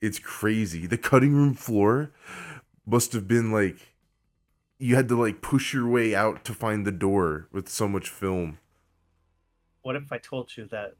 it's 0.01 0.19
crazy. 0.19 0.87
The 0.87 0.97
cutting 0.97 1.33
room 1.33 1.53
floor 1.55 2.11
must 2.85 3.13
have 3.13 3.27
been 3.27 3.51
like, 3.51 3.95
you 4.79 4.95
had 4.95 5.07
to 5.09 5.19
like 5.19 5.41
push 5.41 5.73
your 5.73 5.87
way 5.87 6.15
out 6.15 6.45
to 6.45 6.53
find 6.53 6.85
the 6.85 6.91
door 6.91 7.47
with 7.51 7.69
so 7.69 7.87
much 7.87 8.09
film. 8.09 8.59
What 9.81 9.97
if 9.97 10.09
I 10.11 10.19
told 10.19 10.55
you 10.55 10.65
that 10.67 10.95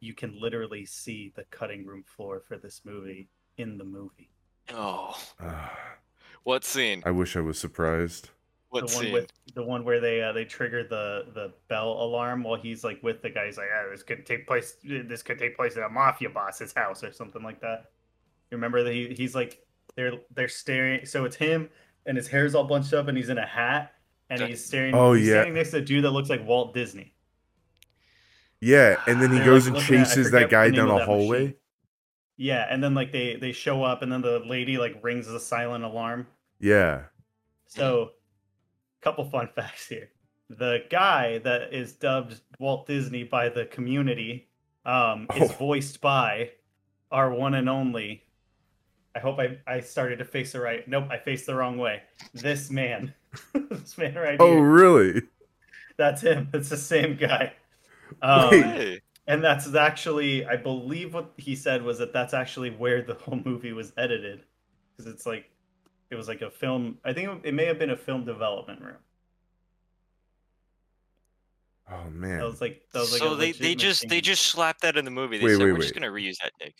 you 0.00 0.12
can 0.14 0.38
literally 0.38 0.84
see 0.84 1.32
the 1.34 1.44
cutting 1.44 1.86
room 1.86 2.02
floor 2.02 2.40
for 2.40 2.58
this 2.58 2.82
movie 2.84 3.30
in 3.56 3.78
the 3.78 3.84
movie? 3.84 4.30
Oh, 4.70 5.14
Ah, 5.38 5.98
what 6.44 6.64
scene? 6.64 7.02
I 7.06 7.10
wish 7.10 7.36
I 7.36 7.40
was 7.40 7.58
surprised. 7.58 8.30
What 8.70 8.88
the 8.88 8.94
one 8.94 9.04
scene? 9.04 9.12
with 9.12 9.32
the 9.54 9.62
one 9.62 9.84
where 9.84 10.00
they 10.00 10.22
uh, 10.22 10.32
they 10.32 10.44
trigger 10.44 10.82
the 10.82 11.26
the 11.34 11.52
bell 11.68 11.92
alarm 11.92 12.42
while 12.42 12.56
he's 12.58 12.82
like 12.84 13.02
with 13.02 13.20
the 13.22 13.28
guy. 13.30 13.46
He's 13.46 13.58
like, 13.58 13.68
"Ah, 13.74 13.90
this 13.90 14.02
could 14.02 14.24
take 14.24 14.46
place. 14.46 14.76
This 14.82 15.22
could 15.22 15.38
take 15.38 15.56
place 15.56 15.76
at 15.76 15.82
a 15.82 15.88
mafia 15.90 16.30
boss's 16.30 16.72
house 16.72 17.04
or 17.04 17.12
something 17.12 17.42
like 17.42 17.60
that." 17.60 17.90
You 18.50 18.56
remember 18.56 18.82
that 18.82 18.92
he, 18.92 19.14
he's 19.14 19.34
like 19.34 19.64
they're 19.94 20.12
they're 20.34 20.48
staring. 20.48 21.04
So 21.04 21.24
it's 21.26 21.36
him 21.36 21.68
and 22.06 22.16
his 22.16 22.28
hair's 22.28 22.54
all 22.54 22.64
bunched 22.64 22.94
up 22.94 23.08
and 23.08 23.16
he's 23.16 23.28
in 23.28 23.38
a 23.38 23.46
hat 23.46 23.92
and 24.30 24.40
he's 24.40 24.64
staring. 24.64 24.94
Oh, 24.94 25.12
he's 25.12 25.26
yeah. 25.28 25.34
standing 25.34 25.54
next 25.54 25.70
to 25.72 25.76
a 25.78 25.80
dude 25.82 26.04
that 26.04 26.10
looks 26.10 26.30
like 26.30 26.46
Walt 26.46 26.72
Disney. 26.72 27.14
Yeah, 28.60 28.96
and 29.06 29.20
then 29.20 29.32
he 29.32 29.38
They're, 29.38 29.46
goes 29.46 29.66
like, 29.68 29.74
and 29.74 29.82
looking 29.82 30.00
at- 30.00 30.06
chases 30.06 30.30
that 30.30 30.48
guy 30.48 30.70
down 30.70 30.88
a 30.88 31.04
hallway. 31.04 31.40
machine. 31.40 31.54
Yeah, 32.42 32.66
and 32.68 32.82
then 32.82 32.92
like 32.92 33.12
they 33.12 33.36
they 33.36 33.52
show 33.52 33.84
up 33.84 34.02
and 34.02 34.10
then 34.10 34.20
the 34.20 34.40
lady 34.40 34.76
like 34.76 34.98
rings 35.00 35.28
the 35.28 35.38
silent 35.38 35.84
alarm. 35.84 36.26
Yeah. 36.58 37.02
So, 37.68 38.10
couple 39.00 39.24
fun 39.30 39.48
facts 39.54 39.86
here. 39.88 40.08
The 40.50 40.80
guy 40.90 41.38
that 41.38 41.72
is 41.72 41.92
dubbed 41.92 42.40
Walt 42.58 42.88
Disney 42.88 43.22
by 43.22 43.48
the 43.48 43.66
community 43.66 44.48
um, 44.84 45.28
is 45.36 45.50
Oh. 45.52 45.54
voiced 45.54 46.00
by 46.00 46.50
our 47.12 47.30
one 47.32 47.54
and 47.54 47.68
only. 47.68 48.24
I 49.14 49.20
hope 49.20 49.38
I, 49.38 49.58
I 49.68 49.78
started 49.80 50.18
to 50.18 50.24
face 50.24 50.50
the 50.52 50.60
right. 50.60 50.86
Nope, 50.88 51.04
I 51.10 51.18
faced 51.18 51.46
the 51.46 51.54
wrong 51.54 51.78
way. 51.78 52.02
This 52.34 52.70
man. 52.72 53.14
this 53.54 53.96
man 53.96 54.14
right 54.16 54.36
Oh, 54.40 54.46
here. 54.48 54.58
Oh, 54.58 54.60
really? 54.62 55.22
That's 55.96 56.22
him. 56.22 56.48
It's 56.52 56.70
the 56.70 56.76
same 56.76 57.16
guy. 57.16 57.52
Um, 58.20 58.50
Wait. 58.50 59.02
Hey, 59.26 59.32
and 59.34 59.42
that's 59.44 59.74
actually, 59.74 60.44
I 60.46 60.56
believe 60.56 61.14
what 61.14 61.32
he 61.36 61.54
said 61.56 61.82
was 61.82 61.98
that 61.98 62.12
that's 62.12 62.34
actually 62.34 62.70
where 62.70 63.02
the 63.02 63.14
whole 63.14 63.40
movie 63.44 63.72
was 63.72 63.92
edited, 63.96 64.44
because 64.96 65.12
it's 65.12 65.26
like, 65.26 65.50
it 66.10 66.16
was 66.16 66.28
like 66.28 66.42
a 66.42 66.50
film. 66.50 66.98
I 67.04 67.12
think 67.12 67.44
it 67.44 67.54
may 67.54 67.64
have 67.66 67.78
been 67.78 67.90
a 67.90 67.96
film 67.96 68.24
development 68.24 68.82
room. 68.82 68.96
Oh 71.90 72.10
man. 72.10 72.38
That 72.38 72.46
was 72.46 72.60
like 72.60 72.82
that 72.92 73.00
was 73.00 73.12
like. 73.12 73.20
so 73.20 73.34
they, 73.34 73.52
they 73.52 73.68
legit 73.70 73.78
just 73.78 74.08
they 74.08 74.20
just 74.20 74.42
slapped 74.46 74.82
that 74.82 74.96
in 74.96 75.04
the 75.04 75.10
movie. 75.10 75.38
They 75.38 75.44
Wait, 75.46 75.52
said 75.56 75.64
wait, 75.64 75.72
we're 75.72 75.78
just 75.78 75.94
gonna 75.94 76.08
reuse 76.08 76.36
that 76.42 76.52
take. 76.60 76.74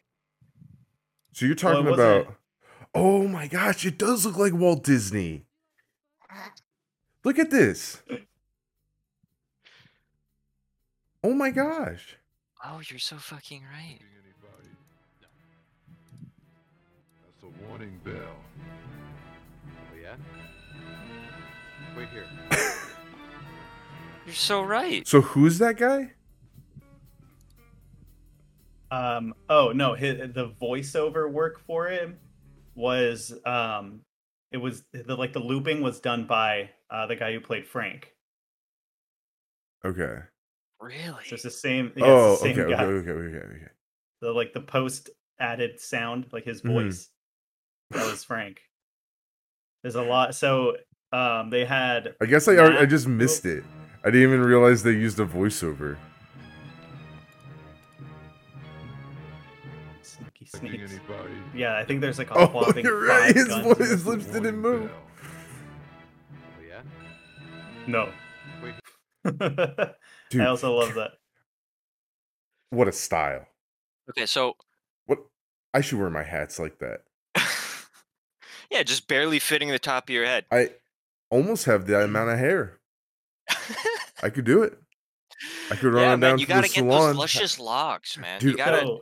So 1.33 1.45
you're 1.47 1.55
talking 1.55 1.85
wasn't- 1.85 2.23
about 2.23 2.37
Oh 2.95 3.27
my 3.27 3.47
gosh, 3.47 3.87
it 3.87 3.97
does 3.99 4.27
look 4.27 4.37
like 4.37 4.53
Walt 4.53 4.85
Disney. 4.85 5.47
Look 7.25 7.39
at 7.39 7.51
this. 7.51 8.03
Oh 11.25 11.35
my 11.35 11.51
gosh. 11.51 12.17
Oh, 12.65 12.81
you're 12.89 12.99
so 12.99 13.17
fucking 13.17 13.63
right. 13.63 13.99
Anybody. 14.01 14.71
That's 17.25 17.43
a 17.43 17.67
warning 17.67 17.99
bell. 18.05 18.37
Oh 19.69 19.97
yeah. 20.01 20.15
Wait 21.97 22.09
here. 22.11 22.27
You're 24.25 24.35
so 24.35 24.63
right. 24.63 25.07
So 25.07 25.21
who's 25.21 25.59
that 25.59 25.77
guy? 25.77 26.13
Um. 28.93 29.35
Oh 29.49 29.73
no, 29.73 29.95
his, 29.95 30.33
the 30.33 30.53
voiceover 30.61 31.31
work 31.31 31.61
for 31.67 31.89
him 31.89 32.19
was 32.77 33.35
um, 33.45 34.03
it 34.53 34.59
was 34.59 34.85
the 34.93 35.17
like 35.17 35.33
the 35.33 35.41
looping 35.41 35.81
was 35.81 35.99
done 35.99 36.27
by 36.27 36.71
uh 36.91 37.07
the 37.07 37.17
guy 37.17 37.33
who 37.33 37.41
played 37.41 37.67
Frank. 37.67 38.13
Okay. 39.85 40.19
Really? 40.83 41.25
So 41.27 41.35
it's 41.35 41.43
the 41.45 41.51
same. 41.51 41.93
Yeah, 41.97 42.05
oh, 42.07 42.37
the 42.37 42.43
okay, 42.43 42.55
same 42.55 42.65
okay, 42.65 42.71
guy. 42.73 42.83
okay, 42.85 43.11
okay, 43.11 43.37
okay. 43.39 43.67
The 44.21 44.33
like 44.33 44.53
the 44.53 44.61
post 44.61 45.11
added 45.39 45.79
sound, 45.81 46.27
like 46.33 46.45
his 46.45 46.63
Mhm. 46.63 46.73
voice. 46.73 47.09
That 47.91 48.11
was 48.11 48.25
Frank. 48.31 48.61
There's 49.83 49.95
a 49.95 50.03
lot. 50.03 50.35
So 50.35 50.77
um, 51.13 51.51
they 51.51 51.65
had 51.65 52.15
I 52.21 52.27
guess 52.27 52.49
I 52.49 52.57
already, 52.57 52.79
I 52.79 52.87
just 52.87 53.07
missed 53.07 53.47
it. 53.47 53.65
I 54.05 54.11
didn't 54.11 54.23
even 54.23 54.41
realize 54.43 54.83
they 54.83 54.91
used 54.93 55.21
a 55.21 55.27
voiceover. 55.27 55.97
sneaky 60.03 60.47
sneaks. 60.47 60.93
Yeah, 61.55 61.77
I 61.77 61.85
think 61.85 62.01
there's 62.01 62.19
like 62.19 62.31
a 62.31 62.35
Oh, 62.39 62.47
whopping 62.47 62.85
you're 62.85 63.07
right. 63.07 63.35
His 63.35 63.47
guns 63.49 63.65
voice- 63.65 63.89
his 63.91 64.07
lips 64.07 64.27
didn't 64.27 64.57
move. 64.59 64.91
Oh 64.93 66.63
yeah. 66.67 66.83
No. 67.87 68.11
Wait. 68.63 68.75
Dude, 70.33 70.41
I 70.43 70.47
also 70.47 70.75
love 70.77 70.95
that. 70.95 71.13
what 72.71 72.89
a 72.89 72.93
style. 72.93 73.47
Okay, 74.11 74.27
so 74.27 74.55
What 75.07 75.19
I 75.75 75.81
should 75.81 75.99
wear 75.99 76.11
my 76.11 76.23
hats 76.23 76.59
like 76.59 76.79
that. 76.81 77.03
yeah, 78.71 78.83
just 78.83 79.07
barely 79.09 79.39
fitting 79.39 79.69
the 79.69 79.79
top 79.79 80.09
of 80.09 80.15
your 80.15 80.25
head. 80.25 80.47
I 80.51 80.71
almost 81.31 81.65
have 81.67 81.87
that 81.87 82.03
amount 82.05 82.31
of 82.31 82.39
hair. 82.39 82.79
I 84.23 84.31
could 84.31 84.45
do 84.45 84.63
it. 84.63 84.79
I 85.71 85.77
could 85.77 85.93
run 85.93 86.03
yeah, 86.05 86.13
on 86.13 86.21
man, 86.21 86.31
down 86.31 86.39
you 86.39 86.47
to 86.47 86.53
gotta 86.53 86.69
the 86.69 86.75
get 86.75 86.81
salon. 86.81 87.01
those 87.09 87.17
luscious 87.17 87.59
locks, 87.59 88.17
man. 88.19 88.41
you 88.43 88.51
Dude, 88.51 88.59
gotta. 88.59 88.81
So 88.81 89.01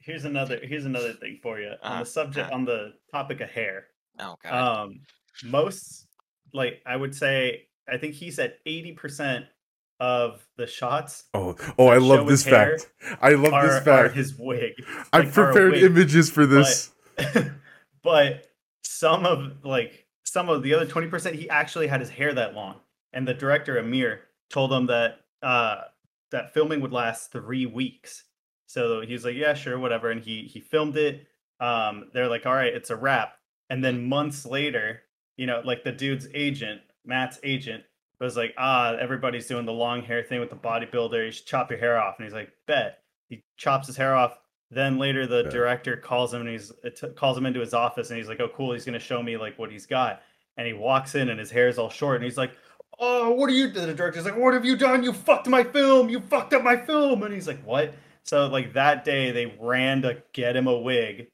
here's 0.00 0.24
another 0.24 0.58
here's 0.62 0.84
another 0.84 1.12
thing 1.12 1.38
for 1.42 1.60
you 1.60 1.68
on 1.68 1.76
Uh-huh, 1.82 1.98
the 2.00 2.06
subject 2.06 2.46
uh-huh. 2.46 2.54
on 2.54 2.64
the 2.64 2.92
topic 3.12 3.40
of 3.40 3.50
hair. 3.50 3.86
Oh 4.18 4.36
god. 4.42 4.52
Um, 4.84 5.00
most 5.44 6.06
like 6.52 6.82
I 6.86 6.96
would 6.96 7.14
say, 7.14 7.68
I 7.88 7.98
think 7.98 8.14
he 8.14 8.30
said 8.30 8.54
eighty 8.66 8.92
percent 8.92 9.46
of 10.00 10.46
the 10.56 10.66
shots 10.66 11.24
Oh, 11.34 11.56
oh, 11.78 11.88
I 11.88 11.98
love 11.98 12.26
this 12.26 12.44
fact. 12.44 12.90
I 13.20 13.30
love 13.30 13.52
are, 13.52 13.66
this 13.66 13.84
fact. 13.84 14.14
his 14.14 14.36
wig. 14.36 14.72
I've 15.12 15.26
like, 15.26 15.38
are 15.38 15.52
prepared 15.52 15.74
images 15.74 16.30
for 16.30 16.46
this. 16.46 16.92
but 18.02 18.46
some 18.82 19.24
of 19.24 19.64
like 19.64 20.06
some 20.24 20.48
of 20.48 20.62
the 20.62 20.74
other 20.74 20.86
20% 20.86 21.34
he 21.34 21.48
actually 21.48 21.86
had 21.86 22.00
his 22.00 22.10
hair 22.10 22.32
that 22.34 22.54
long 22.54 22.76
and 23.12 23.26
the 23.26 23.34
director 23.34 23.78
amir 23.78 24.22
told 24.50 24.72
him 24.72 24.86
that 24.86 25.20
uh 25.42 25.82
that 26.30 26.52
filming 26.52 26.80
would 26.80 26.92
last 26.92 27.30
three 27.30 27.66
weeks 27.66 28.24
so 28.66 29.00
he 29.00 29.12
was 29.12 29.24
like 29.24 29.36
yeah 29.36 29.54
sure 29.54 29.78
whatever 29.78 30.10
and 30.10 30.22
he 30.22 30.42
he 30.42 30.60
filmed 30.60 30.96
it 30.96 31.26
um 31.60 32.10
they're 32.12 32.28
like 32.28 32.46
all 32.46 32.54
right 32.54 32.74
it's 32.74 32.90
a 32.90 32.96
wrap 32.96 33.34
and 33.70 33.84
then 33.84 34.08
months 34.08 34.44
later 34.44 35.02
you 35.36 35.46
know 35.46 35.62
like 35.64 35.84
the 35.84 35.92
dude's 35.92 36.26
agent 36.34 36.80
matt's 37.04 37.38
agent 37.42 37.84
was 38.20 38.36
like 38.36 38.54
ah 38.58 38.94
everybody's 38.96 39.46
doing 39.46 39.66
the 39.66 39.72
long 39.72 40.02
hair 40.02 40.22
thing 40.22 40.40
with 40.40 40.50
the 40.50 40.56
bodybuilder. 40.56 41.26
You 41.26 41.30
should 41.32 41.46
chop 41.46 41.70
your 41.70 41.78
hair 41.80 42.00
off. 42.00 42.16
And 42.18 42.24
he's 42.26 42.34
like 42.34 42.50
bet. 42.66 43.00
He 43.28 43.42
chops 43.56 43.86
his 43.86 43.96
hair 43.96 44.14
off. 44.14 44.38
Then 44.70 44.98
later 44.98 45.26
the 45.26 45.44
Yeah. 45.44 45.50
director 45.50 45.96
calls 45.96 46.32
him 46.34 46.40
and 46.42 46.50
he's 46.50 46.72
it 46.82 46.96
t- 46.96 47.08
calls 47.08 47.36
him 47.38 47.46
into 47.46 47.60
his 47.60 47.74
office 47.74 48.10
and 48.10 48.18
he's 48.18 48.28
like 48.28 48.40
oh 48.40 48.48
cool. 48.48 48.72
He's 48.72 48.84
gonna 48.84 48.98
show 48.98 49.22
me 49.22 49.36
like 49.36 49.58
what 49.58 49.70
he's 49.70 49.86
got. 49.86 50.22
And 50.56 50.66
he 50.66 50.72
walks 50.72 51.14
in 51.14 51.28
and 51.28 51.38
his 51.40 51.50
hair 51.50 51.68
is 51.68 51.78
all 51.78 51.90
short 51.90 52.16
and 52.16 52.24
he's 52.24 52.38
like 52.38 52.52
oh 53.00 53.32
what 53.32 53.50
are 53.50 53.54
you 53.54 53.68
the 53.68 53.92
director's 53.92 54.24
like 54.24 54.36
what 54.36 54.54
have 54.54 54.64
you 54.64 54.76
done? 54.76 55.02
You 55.02 55.12
fucked 55.12 55.48
my 55.48 55.64
film. 55.64 56.08
You 56.08 56.20
fucked 56.20 56.52
up 56.54 56.62
my 56.62 56.76
film. 56.76 57.22
And 57.24 57.34
he's 57.34 57.48
like 57.48 57.62
what? 57.64 57.94
So 58.22 58.46
like 58.46 58.72
that 58.74 59.04
day 59.04 59.30
they 59.32 59.54
ran 59.60 60.02
to 60.02 60.22
get 60.32 60.56
him 60.56 60.66
a 60.66 60.78
wig 60.78 61.28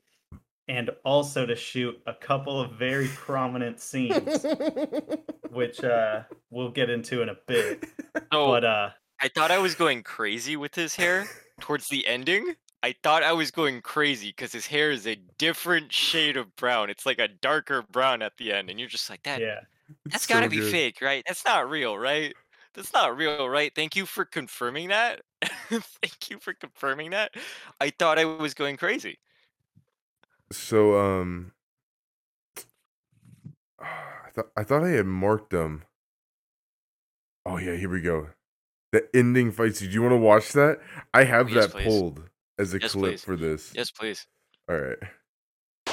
and 0.70 0.90
also 1.04 1.46
to 1.46 1.56
shoot 1.56 2.00
a 2.06 2.14
couple 2.14 2.60
of 2.60 2.72
very 2.72 3.10
prominent 3.16 3.80
scenes 3.80 4.48
which 5.50 5.84
uh 5.84 6.24
we'll 6.50 6.70
get 6.72 6.90
into 6.90 7.22
in 7.22 7.28
a 7.30 7.36
bit 7.48 7.84
so 8.32 8.54
but 8.54 8.64
uh 8.64 8.90
I 9.20 9.28
thought 9.28 9.50
I 9.50 9.58
was 9.58 9.74
going 9.74 10.02
crazy 10.02 10.56
with 10.56 10.74
his 10.74 10.96
hair 10.96 11.30
towards 11.60 11.88
the 11.88 12.06
ending. 12.06 12.56
I 12.82 12.94
thought 13.02 13.22
I 13.22 13.32
was 13.32 13.50
going 13.50 13.82
crazy 13.82 14.28
because 14.30 14.52
his 14.52 14.66
hair 14.68 14.90
is 14.90 15.06
a 15.06 15.16
different 15.38 15.92
shade 15.92 16.36
of 16.36 16.56
brown. 16.56 16.90
It's 16.90 17.06
like 17.06 17.18
a 17.18 17.28
darker 17.28 17.82
brown 17.82 18.22
at 18.22 18.38
the 18.38 18.52
end, 18.52 18.70
and 18.70 18.80
you're 18.80 18.88
just 18.88 19.10
like 19.10 19.22
that. 19.24 19.42
yeah 19.42 19.60
That's 20.12 20.22
It's 20.22 20.26
got 20.26 20.40
to 20.42 20.48
so 20.48 20.50
be 20.50 20.60
good. 20.60 20.62
fake, 20.62 21.00
right? 21.02 21.24
That's 21.26 21.44
not 21.44 21.70
real, 21.70 21.98
right? 21.98 22.34
That's 22.74 22.92
not 22.92 23.16
real, 23.16 23.48
right? 23.48 23.72
Thank 23.74 23.96
you 23.96 24.06
for 24.06 24.24
confirming 24.26 24.88
that. 24.90 25.22
Thank 25.70 26.30
you 26.30 26.38
for 26.40 26.54
confirming 26.54 27.10
that. 27.10 27.34
I 27.80 27.90
thought 27.90 28.18
I 28.18 28.24
was 28.26 28.54
going 28.54 28.76
crazy. 28.76 29.18
So 30.52 30.98
um 30.98 31.52
I 33.80 34.30
thought 34.32 34.50
I 34.56 34.64
thought 34.64 34.84
I 34.84 34.90
had 34.90 35.06
marked 35.06 35.50
them. 35.50 35.84
Oh 37.46 37.56
yeah, 37.58 37.74
here 37.76 37.88
we 37.88 38.00
go. 38.00 38.28
The 38.92 39.08
ending 39.14 39.52
fight 39.52 39.76
scene. 39.76 39.88
Do 39.88 39.94
you 39.94 40.02
want 40.02 40.12
to 40.12 40.16
watch 40.18 40.52
that? 40.52 40.78
I 41.14 41.24
have 41.24 41.50
Yes, 41.50 41.66
that 41.66 41.72
please. 41.72 41.84
pulled 41.86 42.22
as 42.58 42.74
a 42.74 42.80
Yes, 42.80 42.92
clip 42.92 43.12
please. 43.12 43.24
for 43.24 43.36
this. 43.36 43.72
Yes, 43.74 43.90
please. 43.90 44.26
All 44.68 44.76
right. 44.76 44.98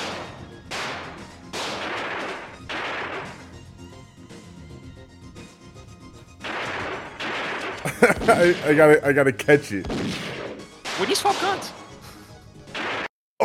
I, 8.29 8.55
I 8.65 8.73
gotta 8.73 9.05
I 9.07 9.13
gotta 9.13 9.31
catch 9.31 9.71
it. 9.71 9.87
When 9.87 11.05
do 11.05 11.09
you 11.09 11.15
swap 11.15 11.39
guns? 11.41 11.71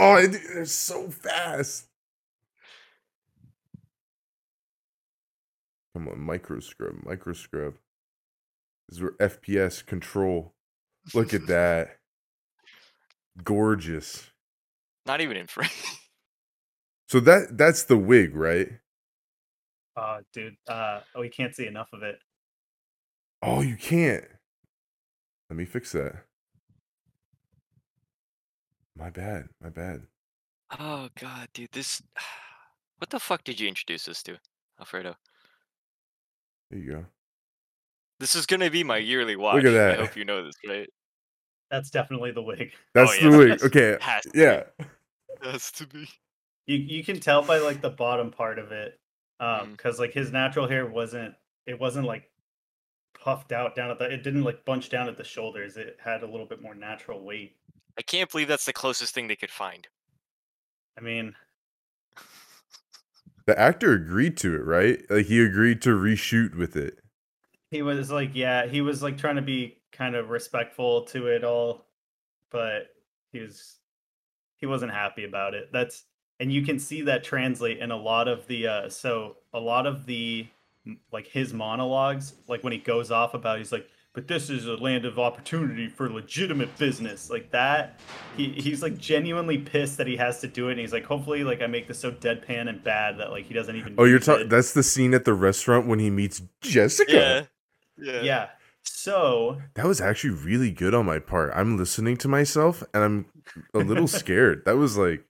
Oh, 0.04 0.16
it, 0.16 0.32
they're 0.32 0.64
so 0.64 1.08
fast. 1.10 1.86
Come 5.94 6.08
on, 6.08 6.18
micro 6.18 6.58
scrub, 6.58 6.96
micro 7.04 7.34
scrub. 7.34 7.74
This 8.88 8.96
is 8.98 9.02
where 9.02 9.12
FPS 9.12 9.86
control. 9.86 10.54
Look 11.14 11.32
at 11.32 11.46
that. 11.46 11.98
Gorgeous. 13.44 14.28
Not 15.06 15.20
even 15.20 15.36
in 15.36 15.46
frame. 15.46 15.70
So 17.08 17.20
that 17.20 17.56
that's 17.58 17.84
the 17.84 17.96
wig, 17.96 18.34
right? 18.34 18.68
oh 19.94 20.20
dude 20.32 20.56
uh 20.68 21.00
oh 21.14 21.20
we 21.20 21.28
can't 21.28 21.54
see 21.54 21.66
enough 21.66 21.90
of 21.92 22.02
it 22.02 22.18
Oh, 23.42 23.60
you 23.60 23.76
can't. 23.76 24.24
Let 25.50 25.56
me 25.58 25.64
fix 25.66 25.92
that. 25.92 26.24
My 29.02 29.10
bad. 29.10 29.48
My 29.60 29.68
bad. 29.68 30.02
oh 30.78 31.08
god, 31.20 31.48
dude, 31.54 31.72
this. 31.72 32.00
What 32.98 33.10
the 33.10 33.18
fuck 33.18 33.42
did 33.42 33.58
you 33.58 33.66
introduce 33.66 34.04
this 34.04 34.22
to, 34.22 34.38
Alfredo? 34.78 35.16
There 36.70 36.78
you 36.78 36.92
go. 36.92 37.06
This 38.20 38.36
is 38.36 38.46
gonna 38.46 38.70
be 38.70 38.84
my 38.84 38.98
yearly 38.98 39.34
watch. 39.34 39.56
Look 39.56 39.64
at 39.64 39.70
that. 39.72 39.98
I 39.98 40.04
hope 40.04 40.16
you 40.16 40.24
know 40.24 40.44
this, 40.44 40.54
right? 40.68 40.88
that's 41.68 41.90
definitely 41.90 42.30
the 42.30 42.42
wig 42.42 42.70
That's 42.94 43.20
yeah. 43.20 43.30
the 43.30 43.38
wig. 43.38 43.62
Okay. 43.64 43.96
Has 44.00 44.22
to 44.22 44.30
be. 44.30 44.38
Yeah. 44.38 44.62
Has 45.42 45.72
to 45.72 45.86
be. 45.88 46.06
you 46.66 46.76
you 46.76 47.02
can 47.02 47.18
tell 47.18 47.42
by 47.42 47.58
like 47.58 47.80
the 47.80 47.90
bottom 47.90 48.30
part 48.30 48.60
of 48.60 48.70
it 48.70 49.00
um 49.40 49.48
Mm. 49.48 49.70
because 49.72 49.98
like 49.98 50.12
his 50.12 50.30
natural 50.30 50.68
hair 50.68 50.86
wasn't 50.86 51.34
it 51.66 51.80
wasn't 51.80 52.06
like 52.06 52.30
puffed 53.20 53.50
out 53.50 53.74
down 53.74 53.90
at 53.90 53.98
the 53.98 54.04
it 54.04 54.22
didn't 54.22 54.44
like 54.44 54.64
bunch 54.64 54.90
down 54.90 55.08
at 55.08 55.16
the 55.16 55.24
shoulders 55.24 55.76
it 55.76 55.96
had 56.04 56.22
a 56.22 56.30
little 56.30 56.46
bit 56.46 56.62
more 56.62 56.76
natural 56.76 57.24
weight 57.24 57.56
I 57.96 58.02
can't 58.02 58.30
believe 58.30 58.48
that's 58.48 58.66
the 58.66 58.72
closest 58.74 59.14
thing 59.14 59.28
they 59.28 59.36
could 59.36 59.50
find. 59.50 59.88
i 60.96 61.00
mean 61.00 61.34
The 63.46 63.56
actor 63.56 63.92
agreed 63.92 64.36
to 64.38 64.52
it, 64.56 64.64
right? 64.64 65.08
Like 65.08 65.26
he 65.26 65.40
agreed 65.40 65.80
to 65.82 65.90
reshoot 65.90 66.56
with 66.56 66.74
it. 66.76 66.98
he 67.70 67.82
was 67.82 68.10
like 68.10 68.30
yeah 68.34 68.66
he 68.66 68.80
was 68.80 69.02
like 69.02 69.18
trying 69.18 69.36
to 69.36 69.42
be 69.42 69.78
kind 69.92 70.14
of 70.14 70.30
respectful 70.30 71.02
to 71.04 71.26
it 71.28 71.44
all 71.44 71.86
but 72.50 72.88
he 73.32 73.40
was 73.40 73.76
he 74.56 74.66
wasn't 74.66 74.92
happy 74.92 75.24
about 75.24 75.54
it 75.54 75.70
that's 75.72 76.04
and 76.40 76.52
you 76.52 76.62
can 76.64 76.78
see 76.78 77.02
that 77.02 77.24
translate 77.24 77.78
in 77.78 77.90
a 77.90 77.96
lot 77.96 78.28
of 78.28 78.46
the 78.46 78.66
uh 78.66 78.88
so 78.88 79.36
a 79.54 79.60
lot 79.60 79.86
of 79.86 80.06
the 80.06 80.46
like 81.12 81.26
his 81.26 81.52
monologues 81.54 82.34
like 82.48 82.64
when 82.64 82.72
he 82.72 82.78
goes 82.78 83.10
off 83.10 83.34
about 83.34 83.58
he's 83.58 83.72
like 83.72 83.88
but 84.14 84.28
this 84.28 84.50
is 84.50 84.66
a 84.66 84.74
land 84.76 85.04
of 85.04 85.18
opportunity 85.18 85.88
for 85.88 86.10
legitimate 86.10 86.76
business 86.78 87.30
like 87.30 87.50
that 87.50 87.98
he, 88.36 88.50
he's 88.50 88.82
like 88.82 88.98
genuinely 88.98 89.56
pissed 89.58 89.96
that 89.96 90.06
he 90.06 90.16
has 90.16 90.40
to 90.40 90.46
do 90.46 90.68
it 90.68 90.72
and 90.72 90.80
he's 90.80 90.92
like 90.92 91.04
hopefully 91.04 91.44
like 91.44 91.62
i 91.62 91.66
make 91.66 91.88
this 91.88 91.98
so 91.98 92.10
deadpan 92.12 92.68
and 92.68 92.82
bad 92.84 93.18
that 93.18 93.30
like 93.30 93.44
he 93.46 93.54
doesn't 93.54 93.76
even 93.76 93.94
Oh, 93.98 94.04
you're 94.04 94.18
talking. 94.18 94.48
That's 94.48 94.72
the 94.72 94.82
scene 94.82 95.14
at 95.14 95.24
the 95.24 95.34
restaurant 95.34 95.86
when 95.86 95.98
he 95.98 96.10
meets 96.10 96.42
Jessica. 96.60 97.48
Yeah. 97.96 98.12
Yeah. 98.12 98.22
yeah 98.22 98.48
so 98.82 99.60
That 99.74 99.86
was 99.86 100.00
actually 100.00 100.30
really 100.30 100.70
good 100.70 100.94
on 100.94 101.06
my 101.06 101.18
part. 101.18 101.52
I'm 101.54 101.76
listening 101.76 102.16
to 102.18 102.28
myself 102.28 102.82
and 102.92 103.04
I'm 103.04 103.26
a 103.74 103.78
little 103.78 104.08
scared. 104.08 104.64
That 104.64 104.76
was 104.76 104.96
like, 104.96 105.24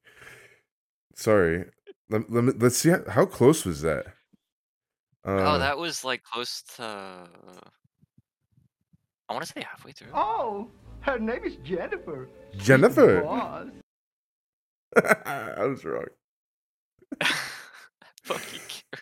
sorry. 1.14 1.66
let, 2.08 2.30
let 2.30 2.44
me, 2.44 2.52
let's 2.56 2.76
see 2.78 2.90
how, 2.90 3.02
how 3.08 3.26
close 3.26 3.64
was 3.64 3.82
that. 3.82 4.06
Uh, 5.24 5.54
oh, 5.54 5.58
that 5.58 5.78
was 5.78 6.04
like 6.04 6.22
close 6.24 6.62
to. 6.76 7.28
I 9.28 9.32
want 9.34 9.46
to 9.46 9.52
say 9.52 9.62
halfway 9.62 9.92
through. 9.92 10.08
Oh, 10.14 10.68
her 11.00 11.18
name 11.18 11.44
is 11.44 11.56
Jennifer. 11.56 12.28
Jennifer. 12.56 13.22
Boss. 13.22 13.68
I 15.24 15.64
was 15.64 15.84
wrong. 15.84 16.04
Fucking 18.22 18.60
character. 18.68 18.98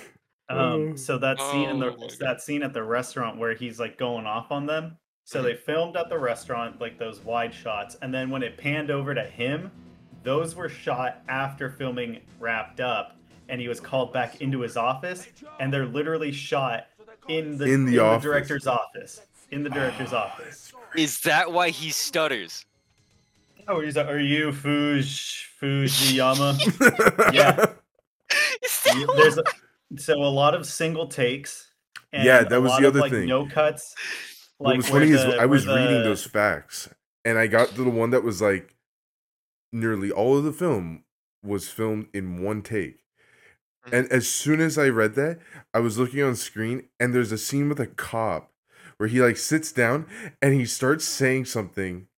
Um, 0.50 0.96
so 0.96 1.18
that 1.18 1.38
scene 1.38 1.68
in 1.68 1.78
the 1.78 1.88
Oh 1.88 1.96
my 1.98 2.06
God. 2.06 2.16
that 2.20 2.40
scene 2.40 2.62
at 2.62 2.72
the 2.72 2.82
restaurant 2.82 3.36
where 3.36 3.52
he's 3.52 3.78
like 3.78 3.98
going 3.98 4.24
off 4.24 4.50
on 4.50 4.64
them. 4.64 4.96
So 5.24 5.42
they 5.42 5.54
filmed 5.54 5.94
at 5.94 6.08
the 6.08 6.18
restaurant 6.18 6.80
like 6.80 6.98
those 6.98 7.20
wide 7.20 7.52
shots, 7.52 7.98
and 8.00 8.14
then 8.14 8.30
when 8.30 8.42
it 8.42 8.56
panned 8.56 8.90
over 8.90 9.14
to 9.14 9.24
him, 9.24 9.70
those 10.22 10.54
were 10.56 10.70
shot 10.70 11.22
after 11.28 11.68
filming 11.68 12.20
wrapped 12.40 12.80
up, 12.80 13.18
and 13.50 13.60
he 13.60 13.68
was 13.68 13.78
called 13.78 14.10
back 14.14 14.40
into 14.40 14.60
his 14.60 14.78
office, 14.78 15.28
and 15.60 15.70
they're 15.70 15.84
literally 15.84 16.32
shot 16.32 16.86
in 17.28 17.56
the 17.58 17.64
In 17.66 17.84
the 17.84 17.98
office. 17.98 18.24
director's 18.24 18.66
office. 18.66 19.20
In 19.50 19.62
the 19.62 19.70
director's 19.70 20.12
office. 20.12 20.72
Is 20.96 21.20
that 21.20 21.52
why 21.52 21.70
he 21.70 21.90
stutters? 21.90 22.64
Oh, 23.66 23.80
he's 23.80 23.96
like, 23.96 24.06
"Are 24.08 24.18
you 24.18 24.48
Fuj 24.50 25.44
Fujiyama?" 25.60 27.32
yeah. 27.34 27.66
Is 28.62 28.82
that 28.84 28.94
You- 28.96 29.06
there's 29.16 29.38
a, 29.38 29.44
so 29.96 30.14
a 30.14 30.24
lot 30.32 30.54
of 30.54 30.66
single 30.66 31.06
takes. 31.06 31.70
And 32.12 32.24
Yeah, 32.24 32.42
that 32.44 32.52
a 32.52 32.60
was 32.60 32.70
lot 32.70 32.80
the 32.80 32.88
of, 32.88 32.92
other 32.94 33.00
like, 33.02 33.12
thing. 33.12 33.28
No 33.28 33.46
cuts. 33.46 33.94
what 34.56 34.76
was 34.76 34.90
where 34.90 35.00
funny 35.02 35.12
is 35.12 35.20
I 35.22 35.28
where 35.40 35.48
was 35.48 35.66
reading 35.66 36.02
those 36.02 36.24
facts, 36.24 36.88
and 37.24 37.38
I 37.38 37.46
got 37.46 37.68
to 37.70 37.84
the 37.84 37.90
one 37.90 38.10
that 38.10 38.22
was 38.24 38.40
like 38.40 38.74
nearly 39.72 40.10
all 40.10 40.38
of 40.38 40.44
the 40.44 40.52
film 40.52 41.04
was 41.42 41.68
filmed 41.68 42.08
in 42.14 42.42
one 42.42 42.62
take. 42.62 42.96
Mhm. 43.86 43.92
And 43.92 44.12
as 44.12 44.28
soon 44.28 44.60
as 44.60 44.76
I 44.78 44.88
read 44.88 45.14
that, 45.14 45.38
I 45.72 45.80
was 45.80 45.98
looking 45.98 46.22
on 46.22 46.36
screen, 46.36 46.88
and 47.00 47.14
there's 47.14 47.32
a 47.32 47.38
scene 47.38 47.68
with 47.68 47.80
a 47.80 47.86
cop 47.86 48.52
where 48.96 49.08
he 49.08 49.20
like 49.22 49.36
sits 49.36 49.70
down 49.72 50.06
and 50.42 50.54
he 50.54 50.64
starts 50.66 51.04
saying 51.04 51.44
something. 51.46 52.08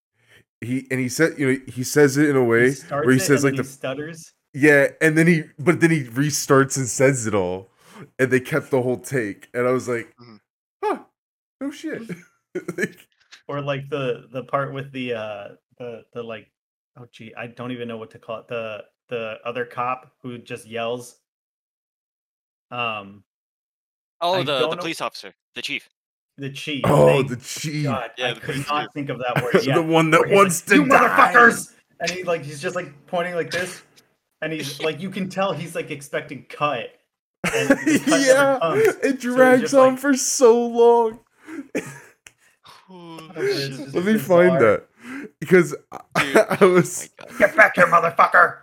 He 0.61 0.87
and 0.91 1.01
he 1.01 1.09
said, 1.09 1.39
you 1.39 1.53
know, 1.53 1.59
he 1.69 1.85
says 1.85 2.17
it 2.17 2.29
in 2.29 2.37
a 2.37 2.45
way 2.45 2.73
starts 2.73 3.07
where 3.07 3.13
he 3.15 3.19
says 3.21 3.45
like 3.45 3.57
the 3.57 3.63
he 3.63 3.69
stutters. 3.69 4.35
yeah, 4.55 4.89
and 5.01 5.17
then 5.17 5.27
he 5.27 5.45
but 5.59 5.81
then 5.81 5.91
he 5.91 6.05
restarts 6.05 6.77
and 6.77 6.89
says 6.89 7.27
it 7.27 7.35
all, 7.35 7.71
and 8.19 8.31
they 8.31 8.41
kept 8.41 8.71
the 8.71 8.83
whole 8.83 8.99
take, 8.99 9.49
and 9.55 9.67
I 9.67 9.73
was 9.73 9.89
like, 9.89 10.15
Mhm. 10.19 10.41
huh, 10.85 11.05
no 11.61 11.71
shit. 11.71 12.03
Like, 12.77 13.07
Or 13.47 13.61
like 13.61 13.89
the 13.91 14.27
the 14.33 14.43
part 14.45 14.73
with 14.73 14.91
the 14.93 15.15
uh 15.15 15.49
the 15.79 16.05
the 16.13 16.23
like 16.23 16.51
oh 16.99 17.07
gee, 17.13 17.33
I 17.37 17.47
don't 17.47 17.71
even 17.71 17.87
know 17.89 17.97
what 17.97 18.11
to 18.11 18.19
call 18.19 18.41
it. 18.41 18.49
The 18.49 18.85
the 19.09 19.39
other 19.45 19.65
cop 19.65 20.13
who 20.23 20.39
just 20.39 20.67
yells. 20.67 21.20
Um 22.71 23.25
oh, 24.21 24.35
I 24.35 24.39
the, 24.45 24.59
don't 24.61 24.71
know- 24.71 24.77
police 24.77 25.01
officer, 25.01 25.33
the 25.55 25.63
chief. 25.63 25.89
the 26.39 26.51
chief. 26.51 26.83
oh, 26.85 27.07
thank 27.07 27.29
the 27.29 27.37
cheat. 27.37 27.85
God, 27.85 28.11
Yeah, 28.19 28.29
I 28.31 28.35
the 28.35 28.41
could 28.41 28.57
not 28.69 28.83
chief. 28.85 28.93
think 28.95 29.09
of 29.11 29.19
that 29.19 29.43
word. 29.43 29.65
Yeah. 29.65 29.75
the 29.77 29.83
one 29.83 30.11
that 30.13 30.29
wants 30.29 30.63
like, 30.69 30.79
to 30.79 30.85
you 30.85 30.89
die. 30.89 30.99
motherfuckers 31.33 31.73
and 32.01 32.11
he 32.11 32.23
like 32.25 32.43
he's 32.45 32.61
just 32.63 32.77
like 32.77 32.93
pointing 33.07 33.35
like 33.35 33.51
this 33.51 33.83
and 34.43 34.53
he's 34.53 34.81
like 34.83 35.01
you 35.01 35.11
can 35.11 35.29
tell 35.29 35.53
he's 35.53 35.75
like 35.75 35.91
expecting 35.91 36.45
cut 36.49 36.91
and 37.55 37.69
cut 38.05 38.21
yeah, 38.21 38.59
comes. 38.61 38.83
it 39.03 39.21
drags 39.21 39.63
just, 39.63 39.75
on 39.75 39.91
like- 39.93 39.99
for 39.99 40.15
so 40.15 40.67
long. 40.67 41.21
Oh, 42.93 43.31
It's 43.37 43.59
shit. 43.59 43.71
just 43.73 43.95
Let 43.95 44.05
me 44.05 44.19
find 44.19 44.53
bizarre. 44.59 44.59
that 44.61 44.87
because 45.41 45.75
I, 45.93 46.01
I 46.17 46.59
Oh 46.61 46.73
was. 46.73 47.09
my 47.31 47.39
get 47.39 47.57
back 47.57 47.77
here 47.77 47.87
motherfucker 47.87 48.59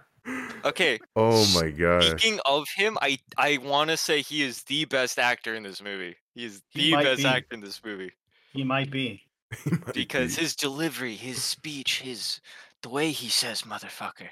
Okay, 0.63 1.01
Oh 1.15 1.45
my 1.45 1.69
god. 1.71 2.23
speaking 2.23 2.39
of 2.45 2.67
him, 2.75 2.97
I 3.01 3.19
I 3.37 3.57
want 3.57 3.89
to 3.91 3.97
say 3.97 4.21
he 4.21 4.43
is 4.43 4.63
the 4.63 4.85
best 4.85 5.19
actor 5.19 5.55
in 5.55 5.63
this 5.63 5.81
movie. 5.81 6.17
He 6.35 6.45
is 6.45 6.63
He 6.69 6.85
the 6.85 6.87
might 6.87 6.97
best 6.97 7.25
be. 7.25 7.25
actor 7.25 7.55
in 7.55 7.61
this 7.61 7.83
movie 7.83 8.13
he 8.51 8.63
might 8.63 8.91
be 8.91 9.23
He 9.65 9.73
might 9.73 9.93
because 9.93 10.35
be. 10.35 10.37
his 10.37 10.55
delivery, 10.55 11.15
his 11.15 11.41
speech, 11.43 12.01
his 12.01 12.39
the 12.81 12.89
way 12.89 13.11
he 13.11 13.29
says 13.29 13.63
"motherfucker." 13.63 14.29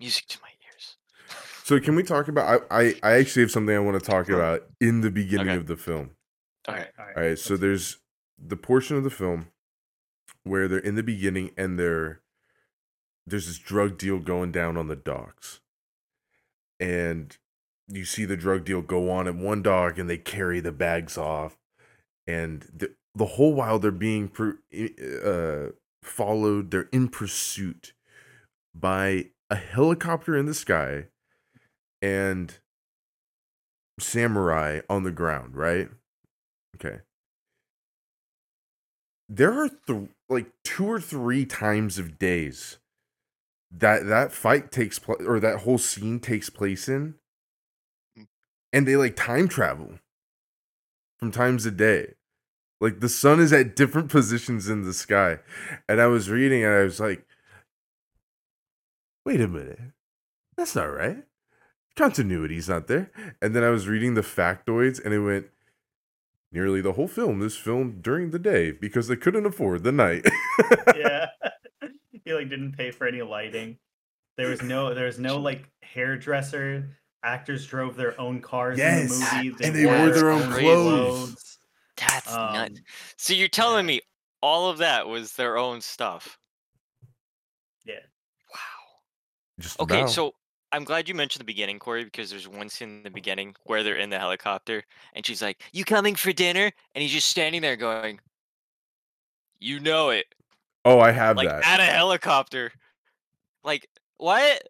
Music 0.00 0.26
to 0.28 0.40
my 0.42 0.50
ears. 0.66 0.98
So 1.64 1.80
can 1.80 1.94
we 1.96 2.02
talk 2.02 2.28
about? 2.28 2.66
I, 2.70 2.80
I 2.82 2.94
I 3.02 3.12
actually 3.14 3.42
have 3.42 3.50
something 3.50 3.74
I 3.74 3.78
want 3.78 3.98
to 4.02 4.06
talk 4.06 4.28
about 4.28 4.62
in 4.80 5.00
the 5.00 5.10
beginning 5.10 5.54
Okay. 5.54 5.56
of 5.56 5.66
the 5.66 5.76
film. 5.76 6.16
all 6.68 6.74
Okay. 6.74 6.76
right 6.76 6.92
all 6.98 7.06
right, 7.06 7.16
All 7.16 7.22
right, 7.22 7.38
so 7.38 7.56
there's 7.56 7.98
the 8.38 8.56
portion 8.56 8.96
of 8.96 9.04
the 9.04 9.10
film 9.10 9.48
where 10.44 10.68
they're 10.68 10.78
in 10.78 10.94
the 10.94 11.02
beginning 11.02 11.50
and 11.56 11.78
they're 11.78 12.20
there's 13.26 13.46
this 13.46 13.58
drug 13.58 13.96
deal 13.98 14.18
going 14.18 14.52
down 14.52 14.76
on 14.76 14.88
the 14.88 14.96
docks. 14.96 15.60
And 16.78 17.36
you 17.88 18.04
see 18.04 18.24
the 18.24 18.36
drug 18.36 18.64
deal 18.64 18.82
go 18.82 19.10
on 19.10 19.26
at 19.26 19.34
one 19.34 19.62
dock 19.62 19.98
and 19.98 20.08
they 20.08 20.18
carry 20.18 20.60
the 20.60 20.72
bags 20.72 21.16
off 21.16 21.56
and 22.26 22.66
the, 22.74 22.94
the 23.14 23.26
whole 23.26 23.54
while 23.54 23.78
they're 23.78 23.90
being 23.90 24.28
per, 24.28 24.58
uh, 25.24 25.72
followed, 26.02 26.70
they're 26.70 26.88
in 26.92 27.08
pursuit 27.08 27.92
by 28.74 29.26
a 29.50 29.56
helicopter 29.56 30.36
in 30.36 30.46
the 30.46 30.54
sky 30.54 31.06
and 32.02 32.58
samurai 34.00 34.80
on 34.88 35.04
the 35.04 35.12
ground, 35.12 35.54
right? 35.54 35.88
Okay. 36.76 37.00
There 39.28 39.52
are 39.52 39.68
th- 39.68 40.08
like 40.28 40.52
two 40.64 40.86
or 40.86 41.00
three 41.00 41.44
times 41.46 41.98
of 41.98 42.18
days 42.18 42.78
that 43.70 44.06
that 44.06 44.32
fight 44.32 44.70
takes 44.70 44.98
place 44.98 45.22
or 45.26 45.40
that 45.40 45.60
whole 45.60 45.78
scene 45.78 46.20
takes 46.20 46.50
place 46.50 46.88
in 46.88 47.14
Mm. 48.18 48.26
and 48.72 48.86
they 48.86 48.96
like 48.96 49.16
time 49.16 49.48
travel 49.48 49.98
from 51.18 51.30
times 51.32 51.66
a 51.66 51.70
day. 51.70 52.14
Like 52.80 53.00
the 53.00 53.08
sun 53.08 53.40
is 53.40 53.52
at 53.52 53.74
different 53.76 54.10
positions 54.10 54.68
in 54.68 54.82
the 54.82 54.92
sky. 54.92 55.38
And 55.88 56.00
I 56.00 56.06
was 56.06 56.28
reading 56.30 56.62
and 56.64 56.74
I 56.74 56.82
was 56.82 57.00
like, 57.00 57.24
wait 59.24 59.40
a 59.40 59.48
minute. 59.48 59.80
That's 60.56 60.74
not 60.76 60.84
right. 60.84 61.24
Continuity's 61.96 62.68
not 62.68 62.86
there. 62.88 63.10
And 63.40 63.54
then 63.56 63.64
I 63.64 63.70
was 63.70 63.88
reading 63.88 64.14
the 64.14 64.20
factoids 64.20 65.02
and 65.02 65.14
it 65.14 65.20
went, 65.20 65.46
nearly 66.54 66.80
the 66.80 66.92
whole 66.92 67.08
film 67.08 67.42
is 67.42 67.56
filmed 67.56 68.02
during 68.02 68.30
the 68.30 68.38
day 68.38 68.70
because 68.70 69.08
they 69.08 69.16
couldn't 69.16 69.44
afford 69.46 69.82
the 69.82 69.92
night. 69.92 70.24
yeah 70.96 71.26
he 72.24 72.32
like 72.32 72.48
didn't 72.48 72.72
pay 72.72 72.90
for 72.90 73.06
any 73.06 73.20
lighting 73.20 73.76
there 74.36 74.48
was 74.48 74.62
no 74.62 74.94
there 74.94 75.06
was 75.06 75.18
no 75.18 75.38
like 75.38 75.68
hairdresser 75.82 76.88
actors 77.22 77.66
drove 77.66 77.96
their 77.96 78.18
own 78.20 78.40
cars 78.40 78.78
in 78.78 79.08
the 79.08 79.14
movie 79.44 79.64
and 79.64 79.74
they 79.74 79.86
wore 79.86 80.10
their 80.10 80.30
own 80.30 80.50
clothes. 80.52 81.58
That's 81.96 82.26
nuts. 82.26 82.78
Um, 82.78 82.84
So 83.16 83.32
you're 83.32 83.48
telling 83.48 83.86
yeah. 83.88 83.96
me 83.96 84.00
all 84.42 84.68
of 84.68 84.78
that 84.78 85.06
was 85.06 85.32
their 85.32 85.56
own 85.56 85.80
stuff? 85.80 86.38
Yeah. 87.84 87.94
Wow. 88.52 88.58
Just 89.58 89.80
Okay, 89.80 90.00
about. 90.00 90.10
so 90.10 90.34
I'm 90.74 90.84
glad 90.84 91.08
you 91.08 91.14
mentioned 91.14 91.40
the 91.40 91.44
beginning, 91.44 91.78
Corey, 91.78 92.04
because 92.04 92.30
there's 92.30 92.48
one 92.48 92.68
scene 92.68 92.88
in 92.98 93.02
the 93.04 93.10
beginning 93.10 93.54
where 93.64 93.82
they're 93.84 93.96
in 93.96 94.10
the 94.10 94.18
helicopter 94.18 94.82
and 95.14 95.24
she's 95.24 95.40
like, 95.40 95.62
You 95.72 95.84
coming 95.84 96.14
for 96.16 96.32
dinner? 96.32 96.70
And 96.94 97.02
he's 97.02 97.12
just 97.12 97.28
standing 97.28 97.62
there 97.62 97.76
going, 97.76 98.18
You 99.60 99.78
know 99.80 100.10
it. 100.10 100.26
oh, 100.84 100.98
I 101.00 101.12
have 101.12 101.36
Like 101.36 101.48
that. 101.48 101.64
at 101.64 101.80
a 101.80 101.84
helicopter. 101.84 102.72
Like, 103.62 103.88
what? 104.16 104.62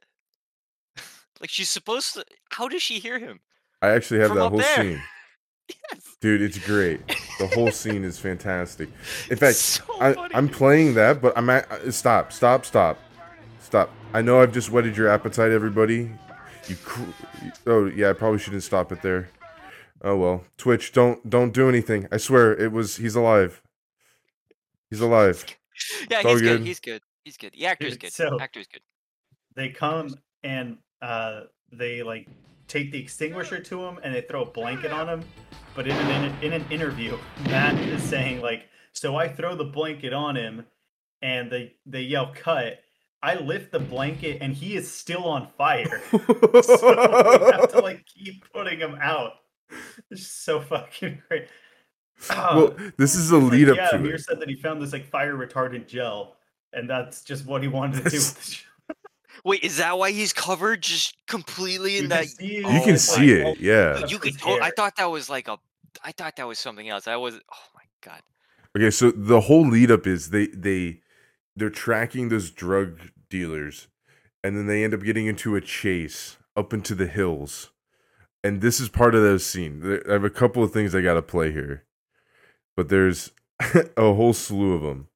like 1.40 1.51
she's 1.51 1.71
supposed 1.71 2.14
to 2.14 2.25
how 2.51 2.69
does 2.69 2.83
she 2.83 2.99
hear 2.99 3.19
him? 3.19 3.40
I 3.83 3.88
actually 3.88 4.21
have 4.21 4.29
from 4.29 4.38
that 4.38 4.49
whole 4.51 4.59
there. 4.59 4.77
scene. 4.77 5.03
Yes. 5.90 6.17
Dude, 6.21 6.43
it's 6.43 6.59
great. 6.59 7.01
The 7.38 7.47
whole 7.55 7.71
scene 7.71 8.05
is 8.05 8.19
fantastic. 8.19 8.90
In 9.31 9.37
fact, 9.38 9.57
so 9.57 9.83
I, 9.99 10.14
I'm 10.35 10.47
playing 10.47 10.93
that, 10.95 11.23
but 11.23 11.33
I'm 11.38 11.49
at. 11.49 11.73
uh, 11.73 11.90
Stop, 11.90 12.35
stop, 12.35 12.67
stop. 12.67 12.99
Stop. 13.75 13.91
I 14.13 14.23
know 14.23 14.41
I've 14.41 14.53
just 14.53 14.71
whetted 14.71 14.97
your 14.97 15.09
appetite, 15.09 15.51
everybody. 15.51 16.09
You. 16.69 16.77
Cr- 16.85 17.11
oh, 17.67 17.87
yeah, 17.87 18.11
I 18.11 18.13
probably 18.13 18.39
shouldn't 18.39 18.63
stop 18.63 18.93
it 18.93 19.03
there. 19.03 19.31
Oh 20.01 20.15
well, 20.15 20.45
Twitch, 20.57 20.93
don't 20.93 21.29
don't 21.29 21.53
do 21.53 21.69
anything. 21.69 22.07
I 22.13 22.19
swear 22.19 22.53
it 22.57 22.71
was. 22.71 22.99
He's 22.99 23.17
alive. 23.17 23.63
He's 24.91 25.01
alive. 25.01 25.45
Yeah, 26.09 26.21
it's 26.21 26.29
he's 26.31 26.41
good. 26.41 26.59
good. 26.59 26.67
He's 26.69 26.79
good. 26.79 27.03
He's 27.25 27.37
good. 27.37 27.53
The 27.53 27.67
actor's 27.67 27.95
Dude, 27.95 28.03
good. 28.03 28.13
so- 28.13 28.39
Actor's 28.41 28.69
good. 28.69 28.83
they 29.57 29.71
come 29.71 30.15
and 30.45 30.79
uh 31.03 31.41
they 31.73 32.05
like 32.05 32.29
take 32.69 32.93
the 32.93 33.01
extinguisher 33.01 33.59
to 33.59 33.85
him 33.85 33.99
and 34.05 34.15
they 34.15 34.21
throw 34.21 34.43
a 34.43 34.47
blanket 34.47 34.93
on 34.93 35.09
him 35.09 35.25
but 35.75 35.89
in 35.89 35.97
an 35.97 36.33
in 36.45 36.53
an 36.53 36.65
interview 36.71 37.19
matt 37.47 37.75
is 37.89 38.05
saying 38.05 38.41
like 38.41 38.69
so 38.93 39.17
i 39.17 39.27
throw 39.27 39.57
the 39.57 39.65
blanket 39.65 40.13
on 40.13 40.37
him 40.37 40.65
and 41.23 41.51
they 41.51 41.75
they 41.87 42.03
yell 42.03 42.33
cut 42.37 42.79
i 43.25 43.35
lift 43.37 43.73
the 43.73 43.79
blanket 43.81 44.39
and 44.41 44.55
he 44.55 44.77
is 44.77 44.91
still 44.91 45.25
on 45.25 45.49
fire 45.57 46.01
so 46.11 47.39
we 47.41 47.53
have 47.53 47.71
to 47.71 47.81
like 47.83 48.05
keep 48.07 48.45
putting 48.53 48.79
him 48.79 48.97
out 49.01 49.33
it's 50.11 50.27
so 50.27 50.61
fucking 50.61 51.21
great 51.29 51.49
well, 52.31 52.75
Oh, 52.79 52.91
this 52.97 53.15
is 53.17 53.33
a 53.33 53.37
it's 53.37 53.43
like, 53.45 53.53
lead 53.53 53.69
up 53.71 53.77
yeah 53.77 53.89
to 53.89 53.97
Amir 53.97 54.15
it. 54.15 54.21
said 54.21 54.41
that 54.41 54.49
he 54.49 54.55
found 54.57 54.81
this 54.81 54.93
like 54.93 55.07
fire 55.09 55.35
retardant 55.35 55.87
gel 55.89 56.37
and 56.73 56.89
that's 56.89 57.23
just 57.23 57.47
what 57.47 57.63
he 57.63 57.69
wanted 57.69 58.05
to 58.05 58.11
do. 58.11 58.17
With 58.17 58.35
the. 58.89 58.95
Wait, 59.45 59.63
is 59.63 59.77
that 59.79 59.97
why 59.99 60.11
he's 60.11 60.33
covered 60.33 60.83
just 60.83 61.17
completely 61.27 61.99
in 61.99 62.05
You 62.05 62.09
that? 62.09 62.21
can 62.23 62.29
see, 62.29 62.55
You 62.57 62.63
Oh 62.67 62.85
can 62.85 62.99
see 62.99 63.31
it, 63.33 63.47
oh 63.47 63.55
yeah. 63.61 64.07
You 64.07 64.19
could. 64.19 64.35
Oh, 64.45 64.59
I 64.63 64.71
thought 64.71 64.97
that 64.97 65.07
was 65.11 65.29
like 65.31 65.49
a. 65.49 65.59
I 66.03 66.13
thought 66.13 66.37
that 66.37 66.47
was 66.47 66.59
something 66.59 66.89
else. 66.89 67.07
I 67.07 67.17
was. 67.17 67.35
Oh 67.35 67.67
my 67.75 67.83
god. 68.01 68.23
Okay, 68.77 68.91
so 68.91 69.11
the 69.11 69.43
whole 69.43 69.67
lead 69.69 69.91
up 69.91 70.07
is 70.07 70.31
they 70.31 70.47
they 70.49 71.01
they're 71.57 71.71
tracking 71.71 72.29
this 72.29 72.51
drug 72.51 72.99
dealers, 73.35 73.88
and 74.44 74.57
then 74.57 74.68
they 74.68 74.85
end 74.85 74.94
up 74.94 75.03
getting 75.03 75.27
into 75.27 75.57
a 75.57 75.61
chase 75.61 76.37
up 76.55 76.73
into 76.73 76.94
the 76.94 77.09
hills, 77.09 77.73
and 78.44 78.61
this 78.61 78.79
is 78.79 78.88
part 78.88 79.16
of 79.16 79.23
those 79.23 79.44
scene. 79.44 79.83
I 80.09 80.12
have 80.12 80.23
a 80.23 80.31
couple 80.31 80.62
of 80.62 80.70
things 80.73 80.94
I 80.94 81.01
got 81.01 81.14
to 81.14 81.23
play 81.23 81.51
here, 81.51 81.83
but 82.77 82.88
there's 82.88 83.33
a 83.97 84.14
whole 84.14 84.33
slew 84.33 84.75
of 84.75 84.83
them. 84.83 85.09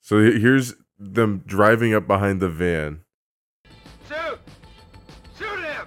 So 0.00 0.18
here's 0.18 0.76
them 0.98 1.42
driving 1.44 1.92
up 1.92 2.06
behind 2.06 2.40
the 2.40 2.48
van. 2.48 3.00
Shoot! 4.08 4.38
Shoot 5.38 5.60
him! 5.60 5.86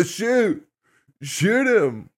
Shoot, 0.06 0.66
shoot 1.20 1.66
him. 1.66 2.08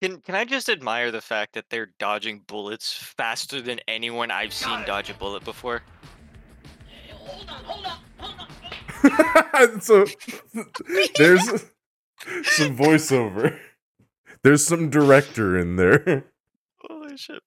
Can 0.00 0.20
Can 0.20 0.34
I 0.34 0.44
just 0.44 0.68
admire 0.68 1.10
the 1.10 1.20
fact 1.20 1.54
that 1.54 1.64
they're 1.70 1.90
dodging 1.98 2.42
bullets 2.46 2.92
faster 2.92 3.60
than 3.60 3.80
anyone 3.88 4.30
I've 4.30 4.52
seen 4.52 4.84
dodge 4.84 5.10
a 5.10 5.14
bullet 5.14 5.44
before? 5.44 5.82
so 9.80 10.04
there's 11.16 11.44
some 12.44 12.76
voiceover. 12.76 13.58
There's 14.42 14.64
some 14.64 14.88
director 14.88 15.58
in 15.58 15.76
there. 15.76 16.26
Holy 16.88 17.16
shit! 17.16 17.42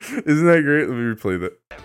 Isn't 0.00 0.46
that 0.46 0.62
great? 0.62 0.88
Let 0.88 0.96
me 0.96 1.14
replay 1.14 1.40
that. 1.40 1.80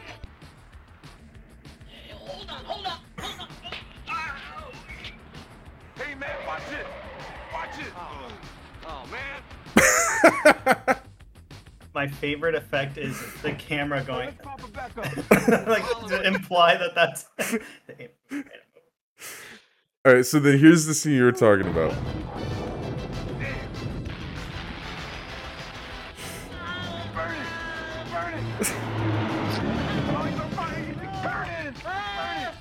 My 11.93 12.07
favorite 12.07 12.55
effect 12.55 12.97
is 12.97 13.21
the 13.41 13.51
camera 13.51 14.01
going 14.03 14.29
Let's 14.29 14.41
pop 14.41 14.63
it 14.63 14.73
back 14.73 14.97
up. 14.97 15.67
like 15.67 15.83
to 16.07 16.21
imply 16.25 16.77
that 16.77 16.95
that's. 16.95 17.25
All 20.05 20.13
right, 20.13 20.25
so 20.25 20.39
then 20.39 20.57
here's 20.57 20.85
the 20.85 20.93
scene 20.93 21.13
you 21.13 21.23
were 21.23 21.31
talking 21.31 21.67
about. 21.67 21.93
Burn 27.13 27.35
it! 27.35 27.47
Burn 28.11 28.33
it! 28.33 28.43
He's 28.49 30.39
on 30.39 30.49
fire! 30.51 30.79
He's 30.79 30.95
burning! 31.21 31.75
Burn 31.83 32.29
it! 32.39 32.53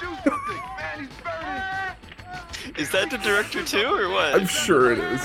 Do 0.00 0.08
something! 0.24 0.62
Man, 0.78 1.00
he's 1.00 1.14
burning! 1.22 2.76
Is 2.76 2.90
that 2.92 3.10
the 3.10 3.18
director 3.18 3.62
too, 3.62 3.86
or 3.86 4.08
what? 4.08 4.34
I'm 4.34 4.46
sure 4.46 4.92
it 4.92 4.98
is. 4.98 5.22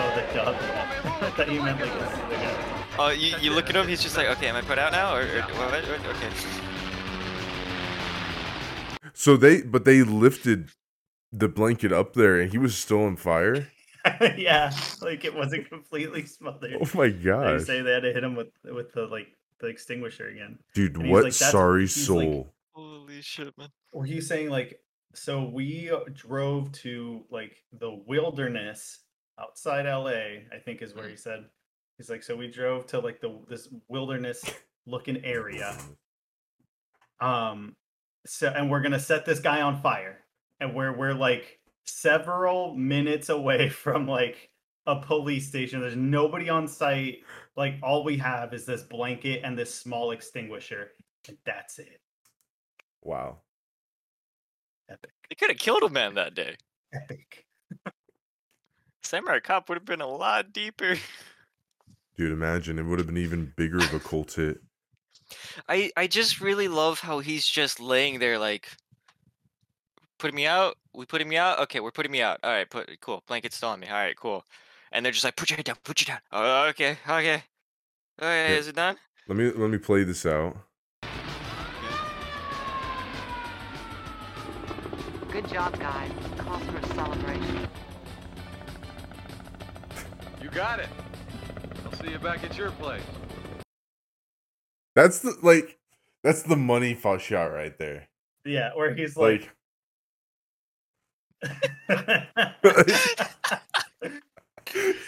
Oh, 0.00 0.12
the 0.14 0.34
dub. 0.34 0.54
I 1.22 1.30
thought 1.30 1.50
you 1.50 1.62
meant 1.62 1.80
like 1.80 1.90
a, 1.90 2.28
like 2.30 2.98
Oh, 3.00 3.10
you, 3.10 3.34
you 3.40 3.52
look 3.52 3.68
at 3.68 3.76
him. 3.76 3.86
He's 3.88 4.02
just 4.02 4.16
like, 4.16 4.26
okay, 4.28 4.48
am 4.48 4.56
I 4.56 4.60
put 4.62 4.78
out 4.78 4.92
now, 4.92 5.14
or, 5.14 5.20
or 5.22 5.40
what, 5.42 5.72
what, 5.72 5.84
what- 5.88 6.16
okay? 6.16 6.30
So 9.14 9.36
they, 9.36 9.62
but 9.62 9.84
they 9.84 10.02
lifted 10.02 10.70
the 11.32 11.48
blanket 11.48 11.92
up 11.92 12.14
there, 12.14 12.40
and 12.40 12.50
he 12.50 12.58
was 12.58 12.76
still 12.76 13.04
on 13.04 13.16
fire. 13.16 13.68
yeah, 14.36 14.72
like 15.02 15.24
it 15.24 15.34
wasn't 15.34 15.68
completely 15.68 16.24
smothered. 16.24 16.76
Oh 16.80 16.88
my 16.94 17.08
god! 17.08 17.46
They 17.46 17.58
gosh, 17.58 17.66
say 17.66 17.82
they 17.82 17.92
had 17.92 18.02
to 18.04 18.12
hit 18.12 18.22
him 18.24 18.36
with 18.36 18.48
with 18.64 18.92
the 18.92 19.02
like 19.06 19.26
the 19.60 19.66
extinguisher 19.66 20.28
again. 20.28 20.58
dude! 20.74 20.96
What 21.08 21.24
like, 21.24 21.32
sorry 21.32 21.82
he's 21.82 22.08
like- 22.08 22.24
soul. 22.24 22.52
Holy 22.78 23.20
shit, 23.22 23.58
man! 23.58 23.70
Or 23.90 24.04
he's 24.04 24.28
saying 24.28 24.50
like, 24.50 24.78
so 25.12 25.42
we 25.42 25.90
drove 26.12 26.70
to 26.72 27.24
like 27.28 27.56
the 27.72 28.00
wilderness 28.06 29.00
outside 29.40 29.84
LA. 29.84 30.44
I 30.54 30.60
think 30.64 30.80
is 30.80 30.94
where 30.94 31.08
he 31.08 31.16
said. 31.16 31.46
He's 31.96 32.08
like, 32.08 32.22
so 32.22 32.36
we 32.36 32.46
drove 32.46 32.86
to 32.88 33.00
like 33.00 33.20
the 33.20 33.36
this 33.48 33.68
wilderness 33.88 34.44
looking 34.86 35.24
area. 35.24 35.76
Um, 37.20 37.74
so 38.24 38.46
and 38.46 38.70
we're 38.70 38.82
gonna 38.82 39.00
set 39.00 39.26
this 39.26 39.40
guy 39.40 39.60
on 39.60 39.82
fire, 39.82 40.20
and 40.60 40.72
we're 40.72 40.96
we're 40.96 41.14
like 41.14 41.58
several 41.84 42.76
minutes 42.76 43.28
away 43.28 43.68
from 43.70 44.06
like 44.06 44.50
a 44.86 45.00
police 45.00 45.48
station. 45.48 45.80
There's 45.80 45.96
nobody 45.96 46.48
on 46.48 46.68
site. 46.68 47.24
Like 47.56 47.74
all 47.82 48.04
we 48.04 48.18
have 48.18 48.54
is 48.54 48.66
this 48.66 48.82
blanket 48.82 49.40
and 49.42 49.58
this 49.58 49.74
small 49.74 50.12
extinguisher, 50.12 50.92
and 51.26 51.36
that's 51.44 51.80
it. 51.80 52.00
Wow. 53.02 53.38
Epic, 54.90 55.10
They 55.28 55.34
could 55.34 55.50
have 55.50 55.58
killed 55.58 55.82
a 55.82 55.88
man 55.90 56.14
that 56.14 56.34
day. 56.34 56.56
epic. 56.92 57.44
Samurai 59.02 59.40
Cop 59.40 59.68
would 59.68 59.76
have 59.78 59.84
been 59.84 60.00
a 60.00 60.06
lot 60.06 60.52
deeper. 60.52 60.96
Dude, 62.16 62.32
imagine 62.32 62.78
it 62.78 62.82
would 62.82 62.98
have 62.98 63.06
been 63.06 63.16
even 63.18 63.52
bigger 63.56 63.78
of 63.78 63.94
a 63.94 64.00
cult 64.00 64.32
hit. 64.32 64.58
I 65.68 65.90
I 65.96 66.06
just 66.06 66.40
really 66.40 66.68
love 66.68 67.00
how 67.00 67.20
he's 67.20 67.46
just 67.46 67.80
laying 67.80 68.18
there 68.18 68.38
like 68.38 68.68
putting 70.18 70.34
me 70.36 70.46
out. 70.46 70.76
We 70.94 71.06
putting 71.06 71.28
me 71.28 71.36
out. 71.36 71.58
Okay, 71.60 71.80
we're 71.80 71.90
putting 71.92 72.10
me 72.12 72.22
out. 72.22 72.40
All 72.42 72.50
right, 72.50 72.68
put 72.68 72.88
cool. 73.00 73.22
Blanket's 73.26 73.56
still 73.56 73.68
on 73.70 73.80
me. 73.80 73.86
All 73.88 73.94
right, 73.94 74.16
cool. 74.16 74.44
And 74.90 75.04
they're 75.04 75.12
just 75.12 75.24
like, 75.24 75.36
put 75.36 75.50
your 75.50 75.56
head 75.58 75.66
down. 75.66 75.76
Put 75.84 76.00
your 76.00 76.14
down. 76.14 76.20
Oh, 76.32 76.66
okay, 76.68 76.96
okay. 77.08 77.42
Okay, 78.20 78.52
Yeah. 78.52 78.56
is 78.58 78.68
it 78.68 78.74
done? 78.76 78.96
Let 79.28 79.36
me 79.36 79.50
let 79.52 79.70
me 79.70 79.78
play 79.78 80.02
this 80.04 80.26
out. 80.26 80.56
Good 85.30 85.48
job, 85.48 85.78
guys. 85.78 86.10
Cause 86.38 86.62
for 86.62 86.78
a 86.78 86.86
celebration. 86.94 87.68
You 90.42 90.48
got 90.50 90.80
it. 90.80 90.88
I'll 91.84 91.92
see 91.92 92.10
you 92.10 92.18
back 92.18 92.42
at 92.44 92.56
your 92.56 92.70
place. 92.72 93.02
That's 94.94 95.20
the 95.20 95.36
like 95.42 95.78
that's 96.24 96.42
the 96.42 96.56
money 96.56 96.94
fuck 96.94 97.20
shot 97.20 97.52
right 97.52 97.76
there. 97.78 98.08
Yeah, 98.44 98.70
where 98.74 98.94
he's 98.94 99.16
like, 99.16 99.42
Like 99.42 99.52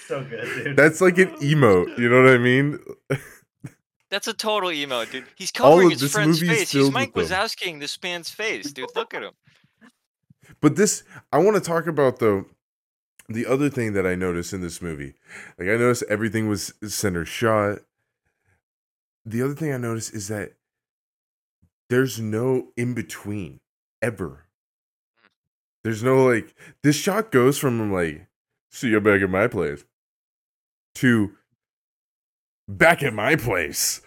so 0.06 0.24
good, 0.24 0.64
dude. 0.64 0.76
that's 0.76 1.00
like 1.00 1.18
an 1.18 1.28
emote, 1.38 1.98
you 1.98 2.08
know 2.08 2.22
what 2.22 2.32
I 2.32 2.38
mean? 2.38 2.78
That's 4.10 4.26
a 4.28 4.34
total 4.34 4.72
emo, 4.72 5.04
dude. 5.04 5.24
He's 5.36 5.52
All 5.60 5.72
covering 5.72 5.90
his 5.90 6.12
friend's 6.12 6.40
face. 6.40 6.72
He's 6.72 6.90
Mike 6.90 7.14
with 7.16 7.28
them. 7.28 7.40
Wazowskiing 7.40 7.80
this 7.80 7.96
man's 8.02 8.28
face, 8.30 8.72
dude. 8.72 8.88
Look 8.96 9.14
at 9.14 9.22
him. 9.22 9.32
But 10.60 10.76
this, 10.76 11.02
I 11.32 11.38
want 11.38 11.56
to 11.56 11.62
talk 11.62 11.86
about 11.86 12.18
though. 12.18 12.46
The 13.28 13.46
other 13.46 13.70
thing 13.70 13.92
that 13.92 14.06
I 14.06 14.16
noticed 14.16 14.52
in 14.52 14.60
this 14.60 14.82
movie, 14.82 15.14
like 15.56 15.68
I 15.68 15.76
noticed 15.76 16.02
everything 16.08 16.48
was 16.48 16.74
center 16.88 17.24
shot. 17.24 17.78
The 19.24 19.40
other 19.40 19.54
thing 19.54 19.72
I 19.72 19.76
noticed 19.76 20.12
is 20.14 20.26
that 20.28 20.54
there's 21.90 22.18
no 22.18 22.68
in 22.76 22.94
between 22.94 23.60
ever. 24.02 24.46
There's 25.84 26.02
no 26.02 26.24
like 26.24 26.54
this 26.82 26.96
shot 26.96 27.30
goes 27.30 27.58
from 27.58 27.92
like 27.92 28.26
see 28.70 28.88
you 28.88 29.00
back 29.00 29.22
at 29.22 29.30
my 29.30 29.46
place 29.46 29.84
to 30.96 31.32
back 32.68 33.02
at 33.02 33.14
my 33.14 33.34
place 33.36 34.00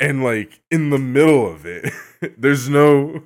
and 0.00 0.24
like 0.24 0.60
in 0.70 0.90
the 0.90 0.98
middle 0.98 1.50
of 1.50 1.64
it 1.66 1.92
there's 2.38 2.68
no 2.68 3.22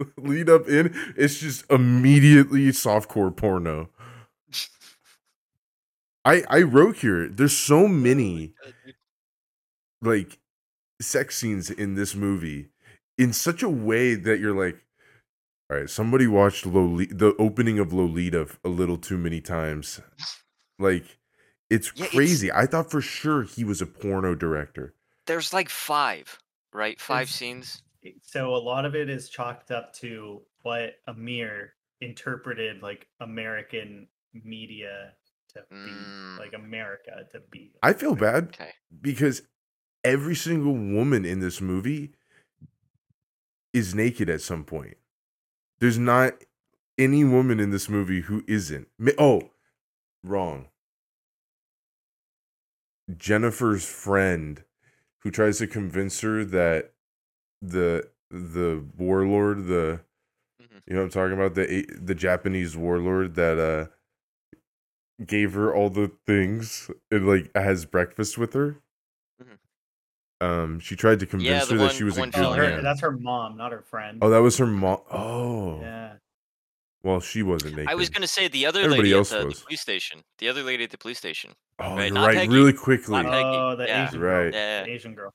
lead 0.16 0.48
up 0.48 0.68
in 0.68 0.94
it's 1.16 1.38
just 1.40 1.64
immediately 1.70 2.66
softcore 2.68 3.34
porno. 3.34 3.88
I 6.24 6.42
i 6.48 6.62
wrote 6.62 6.96
here 6.98 7.28
there's 7.28 7.56
so 7.56 7.88
many 7.88 8.52
like 10.02 10.38
sex 11.00 11.36
scenes 11.36 11.70
in 11.70 11.94
this 11.94 12.14
movie 12.14 12.68
in 13.16 13.32
such 13.32 13.62
a 13.62 13.68
way 13.68 14.14
that 14.14 14.38
you're 14.38 14.54
like 14.54 14.76
all 15.70 15.78
right 15.78 15.88
somebody 15.90 16.26
watched 16.26 16.66
Lolita, 16.66 17.14
the 17.14 17.34
opening 17.38 17.78
of 17.78 17.92
lolita 17.92 18.48
a 18.64 18.68
little 18.68 18.98
too 18.98 19.16
many 19.16 19.40
times. 19.40 20.00
Like 20.78 21.18
it's 21.70 21.92
Yeah, 21.94 22.04
it's- 22.06 22.16
crazy. 22.16 22.50
I 22.52 22.66
thought 22.66 22.90
for 22.90 23.00
sure 23.00 23.42
he 23.44 23.64
was 23.64 23.80
a 23.80 23.86
porno 23.86 24.34
director. 24.34 24.94
There's 25.26 25.52
like 25.52 25.68
five, 25.68 26.38
right? 26.72 27.00
Five 27.00 27.22
It's- 27.28 27.36
scenes. 27.36 27.82
So 28.22 28.54
a 28.54 28.56
lot 28.56 28.84
of 28.84 28.94
it 28.94 29.10
is 29.10 29.28
chalked 29.28 29.70
up 29.70 29.92
to 29.94 30.40
what 30.62 30.94
Amir 31.06 31.74
interpreted 32.00 32.82
like 32.82 33.06
American 33.20 34.08
media 34.32 35.12
to 35.54 35.60
be, 35.70 35.76
Mm. 35.76 36.38
like 36.38 36.52
America 36.54 37.26
to 37.32 37.40
be. 37.50 37.72
i 37.82 37.92
feel 37.92 38.14
bad 38.14 38.44
Okay. 38.48 38.70
because 39.00 39.42
every 40.04 40.34
single 40.36 40.72
woman 40.74 41.24
in 41.24 41.40
this 41.40 41.60
movie 41.60 42.12
is 43.72 43.94
naked 43.94 44.30
at 44.30 44.40
some 44.40 44.64
point 44.64 44.96
There's 45.80 45.98
not 45.98 46.34
any 46.98 47.24
woman 47.24 47.58
in 47.60 47.70
this 47.70 47.88
movie 47.88 48.20
who 48.22 48.44
isn't. 48.46 48.88
Oh, 49.18 49.50
wrong. 50.22 50.68
Jennifer's 53.16 53.84
friend 53.86 54.64
who 55.20 55.30
tries 55.30 55.58
to 55.58 55.66
convince 55.66 56.20
her 56.20 56.44
that 56.44 56.92
the 57.62 58.08
the 58.30 58.84
warlord, 58.96 59.66
the 59.66 60.00
Mhm. 60.62 60.82
you 60.86 60.94
know 60.94 61.00
what 61.00 61.04
I'm 61.06 61.10
talking 61.10 61.32
about, 61.32 61.54
the 61.54 61.86
the 62.00 62.14
Japanese 62.14 62.76
warlord 62.76 63.34
that 63.34 63.58
uh 63.58 63.86
gave 65.26 65.52
her 65.54 65.74
all 65.74 65.90
the 65.90 66.10
things 66.26 66.90
and 67.10 67.26
like 67.28 67.50
has 67.54 67.84
breakfast 67.84 68.38
with 68.38 68.54
her. 68.54 68.76
Mhm. 69.42 69.58
Um, 70.46 70.80
she 70.80 70.96
tried 70.96 71.20
to 71.20 71.26
convince 71.26 71.66
the 71.66 71.74
her 71.74 71.78
that 71.80 71.92
she 71.92 72.04
was 72.04 72.16
a 72.16 72.20
one 72.20 72.30
good 72.30 72.42
Oh, 72.44 72.52
her, 72.52 72.62
man. 72.62 72.82
that's 72.82 73.00
her 73.00 73.10
mom, 73.12 73.56
not 73.56 73.72
her 73.72 73.82
friend. 73.82 74.18
Oh, 74.22 74.30
that 74.30 74.38
was 74.38 74.56
her 74.56 74.66
mom. 74.66 75.00
Oh, 75.10 75.80
yeah. 75.80 76.14
well, 77.02 77.20
she 77.20 77.42
wasn't 77.42 77.76
naked. 77.76 77.90
I 77.90 77.94
was 77.94 78.08
gonna 78.08 78.26
say 78.26 78.48
the 78.48 78.64
other 78.64 78.80
Everybody 78.80 79.02
lady 79.08 79.14
else 79.14 79.32
at 79.32 79.42
the, 79.42 79.48
the 79.48 79.60
police 79.60 79.80
station. 79.82 80.22
The 80.38 80.48
other 80.48 80.62
lady 80.62 80.84
at 80.84 80.90
the 80.90 80.98
police 80.98 81.18
station. 81.18 81.54
Oh, 81.78 81.96
right, 81.96 82.12
you're 82.12 82.22
right. 82.26 82.36
Peggy. 82.36 82.54
Really 82.54 82.72
quickly. 82.72 83.22
Oh, 83.26 83.76
the 83.76 83.86
yeah. 83.86 84.06
Asian 84.08 84.20
girl. 84.20 84.44
Right. 84.44 84.54
Yeah. 84.54 84.82
The 84.84 84.90
Asian 84.90 85.14
girl. 85.14 85.34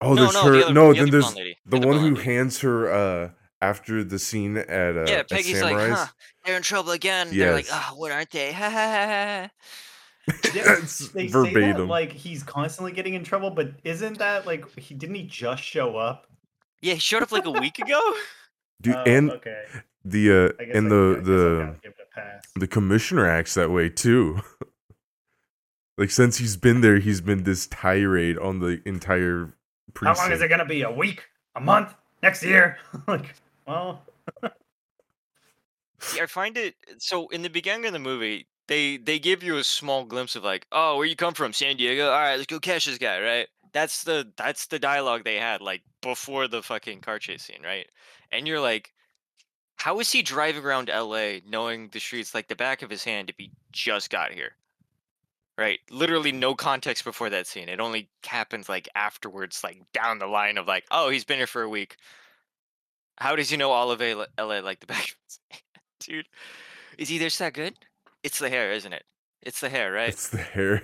Oh, 0.00 0.14
No, 0.14 0.22
there's 0.22 0.34
no, 0.34 0.42
her. 0.44 0.50
the 0.52 0.64
other- 0.64 0.74
no, 0.74 0.92
the 0.92 1.00
then 1.00 1.10
there's 1.10 1.34
lady. 1.34 1.56
the 1.66 1.80
The 1.80 1.86
one 1.86 1.98
who 1.98 2.10
lady. 2.14 2.22
hands 2.22 2.60
her 2.60 2.92
uh 2.92 3.30
after 3.60 4.04
the 4.04 4.18
scene 4.18 4.56
at 4.56 4.96
uh 4.96 5.04
yeah, 5.08 5.14
at 5.16 5.28
Peggy's 5.30 5.60
like, 5.62 5.76
huh? 5.76 6.06
They're 6.44 6.56
in 6.56 6.62
trouble 6.62 6.92
again. 6.92 7.36
They're 7.36 7.52
like, 7.52 7.66
Yes. 7.66 7.86
oh, 7.90 7.96
what 7.96 8.12
aren't 8.12 8.30
they? 8.30 8.52
Ha 8.52 8.70
ha 8.70 8.70
ha 8.70 9.06
ha. 9.06 9.50
That's 10.54 11.08
they 11.08 11.26
say 11.28 11.32
that 11.32 11.52
verbatim. 11.52 11.88
like 11.88 12.12
he's 12.12 12.42
constantly 12.42 12.92
getting 12.92 13.14
in 13.14 13.24
trouble, 13.24 13.50
but 13.50 13.72
isn't 13.84 14.18
that 14.18 14.46
like 14.46 14.68
he 14.78 14.94
didn't 14.94 15.16
he 15.16 15.22
just 15.24 15.62
show 15.62 15.96
up? 15.96 16.26
Yeah, 16.82 16.94
he 16.94 17.00
showed 17.00 17.22
up 17.22 17.32
like 17.32 17.46
a 17.46 17.50
week 17.50 17.78
ago. 17.84 18.00
Dude, 18.80 18.94
Oh, 18.94 19.02
and 19.04 19.30
okay, 19.32 19.64
the 20.04 20.30
uh 20.30 20.62
and 20.72 20.86
I, 20.86 20.90
the 20.90 21.16
I 21.18 21.20
the 21.22 21.58
kinda 21.64 21.76
give 21.82 21.92
it 21.98 22.06
a 22.12 22.14
pass. 22.20 22.44
the 22.54 22.68
commissioner 22.68 23.26
acts 23.26 23.54
that 23.54 23.70
way 23.72 23.88
too. 23.88 24.40
like 25.98 26.10
since 26.10 26.36
he's 26.36 26.56
been 26.56 26.80
there, 26.82 26.98
he's 26.98 27.20
been 27.20 27.42
this 27.42 27.66
tirade 27.66 28.38
on 28.38 28.60
the 28.60 28.80
entire 28.86 29.54
How 30.00 30.14
long 30.14 30.32
is 30.32 30.42
it 30.42 30.48
gonna 30.48 30.64
be? 30.64 30.82
A 30.82 30.90
week? 30.90 31.24
A 31.56 31.60
month? 31.60 31.94
Next 32.22 32.42
year? 32.42 32.78
like, 33.06 33.34
well, 33.66 34.02
See, 36.00 36.20
I 36.20 36.26
find 36.26 36.56
it 36.56 36.76
so 36.98 37.28
in 37.28 37.42
the 37.42 37.50
beginning 37.50 37.86
of 37.86 37.92
the 37.92 37.98
movie, 37.98 38.46
they 38.68 38.98
they 38.98 39.18
give 39.18 39.42
you 39.42 39.56
a 39.56 39.64
small 39.64 40.04
glimpse 40.04 40.36
of 40.36 40.44
like, 40.44 40.66
oh, 40.72 40.96
where 40.96 41.06
you 41.06 41.16
come 41.16 41.34
from, 41.34 41.52
San 41.52 41.76
Diego. 41.76 42.06
All 42.06 42.18
right, 42.18 42.36
let's 42.36 42.46
go 42.46 42.60
catch 42.60 42.86
this 42.86 42.98
guy, 42.98 43.20
right? 43.20 43.48
That's 43.72 44.04
the 44.04 44.30
that's 44.36 44.66
the 44.66 44.78
dialogue 44.78 45.24
they 45.24 45.36
had 45.36 45.60
like 45.60 45.82
before 46.00 46.46
the 46.48 46.62
fucking 46.62 47.00
car 47.00 47.18
chase 47.18 47.42
scene, 47.42 47.62
right? 47.64 47.88
And 48.30 48.46
you're 48.46 48.60
like, 48.60 48.92
how 49.76 49.98
is 50.00 50.12
he 50.12 50.22
driving 50.22 50.64
around 50.64 50.88
LA 50.88 51.38
knowing 51.46 51.88
the 51.88 52.00
streets 52.00 52.34
like 52.34 52.48
the 52.48 52.56
back 52.56 52.82
of 52.82 52.90
his 52.90 53.04
hand 53.04 53.30
if 53.30 53.36
he 53.36 53.50
just 53.72 54.10
got 54.10 54.32
here? 54.32 54.52
Right? 55.58 55.80
Literally 55.90 56.30
no 56.30 56.54
context 56.54 57.04
before 57.04 57.28
that 57.30 57.48
scene. 57.48 57.68
It 57.68 57.80
only 57.80 58.08
happens 58.24 58.68
like 58.68 58.88
afterwards, 58.94 59.62
like 59.64 59.82
down 59.92 60.20
the 60.20 60.26
line 60.28 60.56
of 60.56 60.68
like, 60.68 60.84
oh, 60.92 61.10
he's 61.10 61.24
been 61.24 61.38
here 61.38 61.48
for 61.48 61.62
a 61.62 61.68
week. 61.68 61.96
How 63.18 63.34
does 63.34 63.50
he 63.50 63.56
know 63.56 63.72
all 63.72 63.90
of 63.90 64.00
LA, 64.00 64.26
LA 64.38 64.60
like 64.60 64.78
the 64.78 64.86
back 64.86 65.02
of 65.02 65.16
his 65.26 65.40
hand? 65.50 65.62
Dude, 65.98 66.28
is 66.96 67.08
he 67.08 67.18
just 67.18 67.40
that 67.40 67.54
good? 67.54 67.74
It's 68.22 68.38
the 68.38 68.48
hair, 68.48 68.70
isn't 68.70 68.92
it? 68.92 69.02
It's 69.42 69.60
the 69.60 69.68
hair, 69.68 69.92
right? 69.92 70.08
It's 70.08 70.28
the 70.28 70.38
hair. 70.38 70.82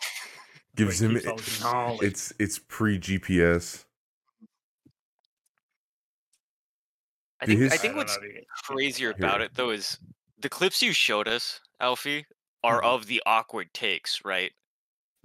Gives 0.76 1.02
like, 1.02 1.10
him 1.10 1.16
keeps 1.16 1.26
all 1.26 1.38
his 1.38 1.60
knowledge. 1.60 2.02
it's 2.02 2.32
it's 2.38 2.58
pre 2.58 2.98
GPS. 2.98 3.84
I 7.42 7.46
Dude, 7.46 7.58
think 7.58 7.72
I 7.72 7.76
think 7.76 7.96
what's 7.96 8.16
know 8.16 8.22
if 8.24 8.34
you 8.34 8.42
crazier 8.64 9.14
Here. 9.16 9.26
about 9.26 9.40
it 9.40 9.50
though 9.54 9.70
is 9.70 9.98
the 10.40 10.48
clips 10.48 10.82
you 10.82 10.92
showed 10.92 11.26
us, 11.28 11.60
Alfie, 11.80 12.24
are 12.62 12.82
Mhm. 12.82 12.84
of 12.84 13.06
the 13.06 13.22
awkward 13.26 13.72
takes, 13.74 14.24
right? 14.24 14.52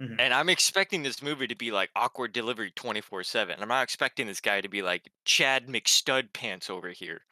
Mhm. 0.00 0.18
And 0.18 0.34
I'm 0.34 0.48
expecting 0.50 1.02
this 1.02 1.22
movie 1.22 1.46
to 1.48 1.54
be 1.56 1.70
like 1.72 1.90
awkward 1.96 2.32
delivery 2.32 2.70
24 2.72 3.24
7. 3.24 3.60
I'm 3.62 3.68
not 3.68 3.84
expecting 3.84 4.26
this 4.26 4.40
guy 4.40 4.60
to 4.62 4.68
be 4.68 4.82
like 4.82 5.10
Chad 5.24 5.66
McStud 5.68 6.32
pants 6.32 6.70
over 6.70 6.90
here. 6.90 7.24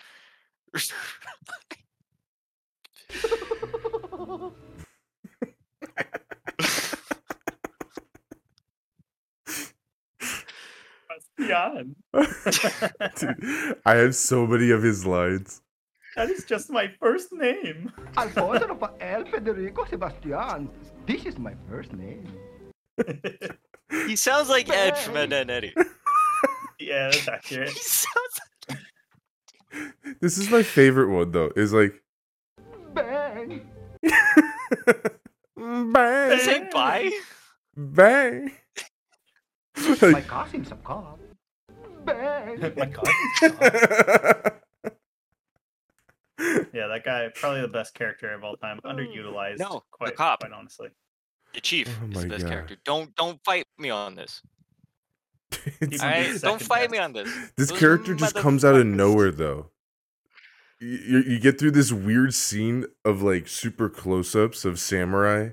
Dude, 13.17 13.37
I 13.87 13.95
have 13.97 14.15
so 14.15 14.47
many 14.47 14.71
of 14.71 14.83
his 14.83 15.07
lines. 15.07 15.63
That 16.17 16.31
is 16.31 16.45
just 16.45 16.71
my 16.71 16.89
first 17.01 17.33
name. 17.33 17.93
Alfonso 18.17 18.69
Rafael 18.69 19.25
Federico 19.25 19.85
Sebastian. 19.85 20.71
This 21.07 21.27
is 21.27 21.39
my 21.39 21.55
first 21.69 21.93
name. 21.93 22.27
he 24.07 24.15
sounds 24.17 24.49
like 24.49 24.69
Ed 24.69 24.97
from 24.99 25.17
Ed, 25.17 25.33
Edd 25.33 25.41
and 25.43 25.51
Eddy. 25.51 25.75
yeah, 26.79 27.11
that's 27.11 27.27
accurate. 27.29 27.71
He 27.71 27.81
sounds 27.81 28.41
This 30.21 30.39
is 30.39 30.49
my 30.51 30.63
favorite 30.63 31.09
one 31.11 31.33
though. 31.33 31.51
Is 31.57 31.73
like 31.73 31.95
Bang! 32.95 33.69
bang, 35.57 36.39
say 36.39 36.69
bye. 36.73 37.11
bang. 37.77 38.53
My 39.77 39.97
Like, 40.13 40.29
cousin's 40.29 40.71
a 40.71 40.77
cop. 40.77 41.19
Bang! 42.05 42.61
my 42.77 42.87
God. 42.87 43.09
Yeah, 46.73 46.87
that 46.89 47.03
guy 47.05 47.29
probably 47.35 47.61
the 47.63 47.69
best 47.69 47.95
character 47.95 48.33
of 48.33 48.45
all 48.45 48.57
time. 48.57 48.81
Underutilized. 48.85 49.59
No, 49.59 49.75
the 49.75 49.81
quite, 49.91 50.17
cop. 50.17 50.41
quite 50.41 50.53
honestly. 50.53 50.89
The 51.55 51.61
chief 51.61 51.89
Oh 52.03 52.07
is 52.09 52.15
my 52.15 52.23
the 52.23 52.29
best 52.29 52.43
God. 52.45 52.51
character. 52.51 52.77
Don't 52.85 53.15
don't 53.17 53.39
fight 53.45 53.65
me 53.79 53.91
on 53.91 54.15
this. 54.15 54.41
It's- 55.53 55.79
He 55.81 55.85
would 55.85 55.91
be 55.91 55.99
Alright? 56.01 56.33
the 56.35 56.39
Don't 56.41 56.61
second 56.61 56.67
fight 56.67 56.91
me 56.91 56.99
on 56.99 57.13
this. 57.13 57.33
this 57.57 57.71
Those 57.71 57.79
character 57.79 58.15
just 58.15 58.35
comes 58.37 58.65
out 58.65 58.75
of 58.75 58.87
nowhere 58.87 59.31
though. 59.31 59.71
You, 60.81 60.89
you 60.89 61.19
you 61.35 61.39
get 61.41 61.59
through 61.59 61.71
this 61.71 61.93
weird 61.93 62.35
scene 62.35 62.87
of 63.05 63.23
like 63.23 63.47
super 63.49 63.89
close-ups 63.89 64.65
of 64.65 64.79
samurai. 64.81 65.51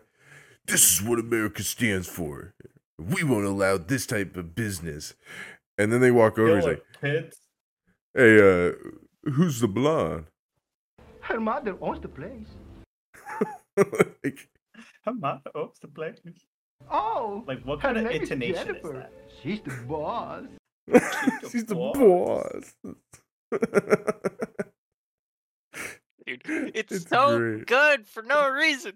This 0.66 0.94
is 0.94 1.02
what 1.08 1.20
America 1.20 1.64
stands 1.64 2.08
for. 2.08 2.54
We 2.98 3.24
won't 3.24 3.46
allow 3.46 3.78
this 3.78 4.06
type 4.06 4.36
of 4.38 4.56
business. 4.56 5.14
And 5.78 5.92
then 5.92 6.02
they 6.02 6.12
walk 6.12 6.38
over. 6.38 6.56
He's 6.56 6.64
Kill 6.66 6.74
like, 6.74 6.84
kids. 7.02 7.38
"Hey, 8.14 8.38
uh, 8.68 8.72
who's 9.34 9.60
the 9.60 9.68
blonde?" 9.68 10.26
Her 11.22 11.40
mother 11.40 11.76
owns 11.82 12.02
the 12.02 12.08
place. 12.10 12.48
like, 14.24 14.50
Her 15.06 15.14
mother 15.14 15.52
owns 15.56 15.80
the 15.80 15.88
place. 15.88 16.18
Oh! 16.90 17.44
Like, 17.48 17.64
what 17.66 17.80
kind 17.80 17.98
of 17.98 18.04
name 18.04 18.22
is 18.22 18.30
intonation 18.32 18.76
is 18.76 18.82
that? 18.84 19.12
She's 19.42 19.62
the 19.62 19.72
boss. 19.88 20.44
She's 21.52 21.66
the 21.66 21.76
boss. 21.76 21.96
boss. 21.98 22.74
Dude, 26.26 26.42
it's, 26.76 26.92
It's 26.92 27.10
so 27.10 27.38
great. 27.38 27.68
good 27.68 28.08
for 28.08 28.24
no 28.24 28.50
reason. 28.50 28.94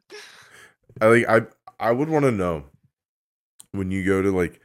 I 1.01 1.07
like 1.07 1.27
I 1.27 1.41
I 1.79 1.91
would 1.91 2.07
want 2.09 2.23
to 2.23 2.31
know 2.31 2.65
when 3.71 3.91
you 3.91 4.05
go 4.05 4.21
to 4.21 4.31
like 4.31 4.61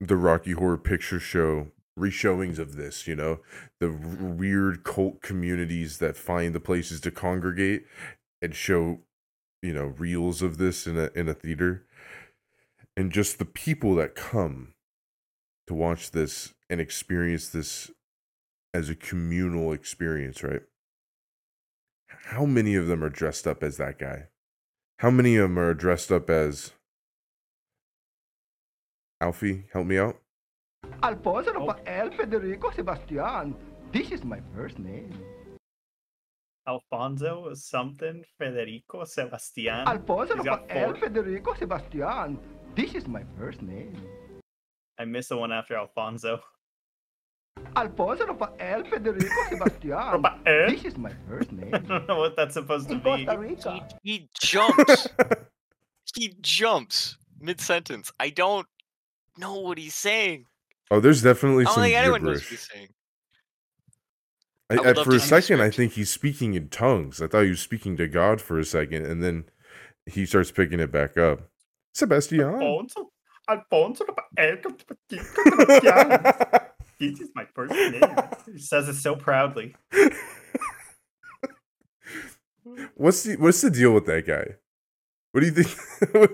the 0.00 0.16
Rocky 0.16 0.52
Horror 0.52 0.76
Picture 0.78 1.18
Show 1.20 1.68
reshowings 1.98 2.58
of 2.58 2.76
this, 2.76 3.06
you 3.06 3.14
know, 3.14 3.40
the 3.80 3.88
r- 3.88 4.26
weird 4.26 4.84
cult 4.84 5.20
communities 5.22 5.98
that 5.98 6.16
find 6.16 6.54
the 6.54 6.60
places 6.60 7.00
to 7.02 7.10
congregate 7.10 7.86
and 8.40 8.54
show, 8.54 9.00
you 9.62 9.74
know, 9.74 9.94
reels 9.98 10.42
of 10.42 10.58
this 10.58 10.86
in 10.86 10.98
a 10.98 11.10
in 11.14 11.28
a 11.28 11.34
theater 11.34 11.86
and 12.96 13.12
just 13.12 13.38
the 13.38 13.44
people 13.44 13.94
that 13.96 14.14
come 14.14 14.74
to 15.66 15.74
watch 15.74 16.10
this 16.10 16.54
and 16.68 16.80
experience 16.80 17.48
this 17.48 17.90
as 18.74 18.88
a 18.88 18.94
communal 18.94 19.72
experience, 19.72 20.42
right? 20.42 20.62
How 22.26 22.44
many 22.44 22.74
of 22.74 22.86
them 22.86 23.02
are 23.02 23.08
dressed 23.08 23.46
up 23.46 23.62
as 23.62 23.76
that 23.76 23.98
guy? 23.98 24.28
How 24.98 25.10
many 25.10 25.36
of 25.36 25.50
them 25.50 25.58
are 25.58 25.74
dressed 25.74 26.12
up 26.12 26.30
as 26.30 26.72
Alfie? 29.20 29.64
Help 29.72 29.86
me 29.86 29.98
out. 29.98 30.21
Alfonso 31.02 31.50
Oh. 31.56 31.66
Rafael 31.66 32.10
Federico 32.12 32.70
Sebastian. 32.70 33.54
This 33.92 34.10
is 34.12 34.24
my 34.24 34.40
first 34.54 34.78
name. 34.78 35.10
Alfonso 36.66 37.52
something 37.54 38.22
Federico 38.38 39.04
Sebastian. 39.04 39.86
Alfonso 39.88 40.36
He's 40.36 40.46
Rafael. 40.46 40.94
Federico 40.94 41.54
Sebastian. 41.54 42.38
This 42.76 42.94
is 42.94 43.08
my 43.08 43.24
first 43.36 43.62
name. 43.62 43.94
I 44.98 45.04
missed 45.04 45.30
the 45.30 45.36
one 45.36 45.52
after 45.52 45.74
Alfonso. 45.76 46.40
Alfonso 47.76 48.26
Rafael 48.26 48.84
Federico 48.84 49.34
Sebastian. 49.50 49.90
Rafael? 50.22 50.40
Eh? 50.46 50.70
This 50.70 50.84
is 50.84 50.96
my 50.96 51.12
first 51.28 51.50
name. 51.58 51.74
I 51.74 51.78
don't 51.78 52.06
know 52.08 52.18
what 52.20 52.36
that's 52.36 52.54
supposed 52.54 52.88
to 52.88 52.94
In 52.94 53.00
be. 53.00 53.26
Costa 53.26 53.38
Rica. 53.38 53.88
He 54.04 54.28
jumps. 54.40 55.08
he 56.14 56.34
jumps 56.40 57.16
mid 57.40 57.60
sentence. 57.60 58.12
I 58.20 58.30
don't 58.30 58.68
know 59.36 59.58
what 59.58 59.78
he's 59.78 59.94
saying. 59.94 60.46
Oh, 60.92 61.00
there's 61.00 61.22
definitely 61.22 61.62
I 61.62 61.64
don't 61.64 61.74
some 61.74 61.82
think 61.84 61.94
anyone 61.96 62.22
knows 62.22 62.34
what 62.34 62.42
gibberish. 62.42 62.50
he's 62.50 62.68
saying. 62.70 62.88
I, 64.68 64.76
would 64.76 64.98
at, 64.98 65.04
for 65.04 65.14
a 65.14 65.20
second, 65.20 65.62
I 65.62 65.70
think 65.70 65.92
he's 65.94 66.10
speaking 66.10 66.52
in 66.52 66.68
tongues. 66.68 67.22
I 67.22 67.28
thought 67.28 67.44
he 67.44 67.48
was 67.50 67.60
speaking 67.60 67.96
to 67.96 68.06
God 68.06 68.42
for 68.42 68.58
a 68.58 68.64
second, 68.64 69.06
and 69.06 69.22
then 69.22 69.46
he 70.04 70.26
starts 70.26 70.50
picking 70.50 70.80
it 70.80 70.92
back 70.92 71.16
up. 71.16 71.40
Sebastian. 71.94 72.42
Alfonso, 72.42 73.10
Alfonso, 73.48 74.04
Sebastian. 74.38 74.74
This 77.00 77.20
is 77.20 77.30
my 77.34 77.46
first 77.54 77.72
name. 77.72 78.02
He 78.52 78.58
says 78.58 78.86
it 78.86 78.96
so 78.96 79.16
proudly. 79.16 79.74
what's 82.94 83.22
the 83.22 83.36
what's 83.36 83.62
the 83.62 83.70
deal 83.70 83.92
with 83.92 84.04
that 84.06 84.26
guy? 84.26 84.56
What 85.32 85.40
do 85.40 85.46
you 85.46 85.52
think? 85.52 85.68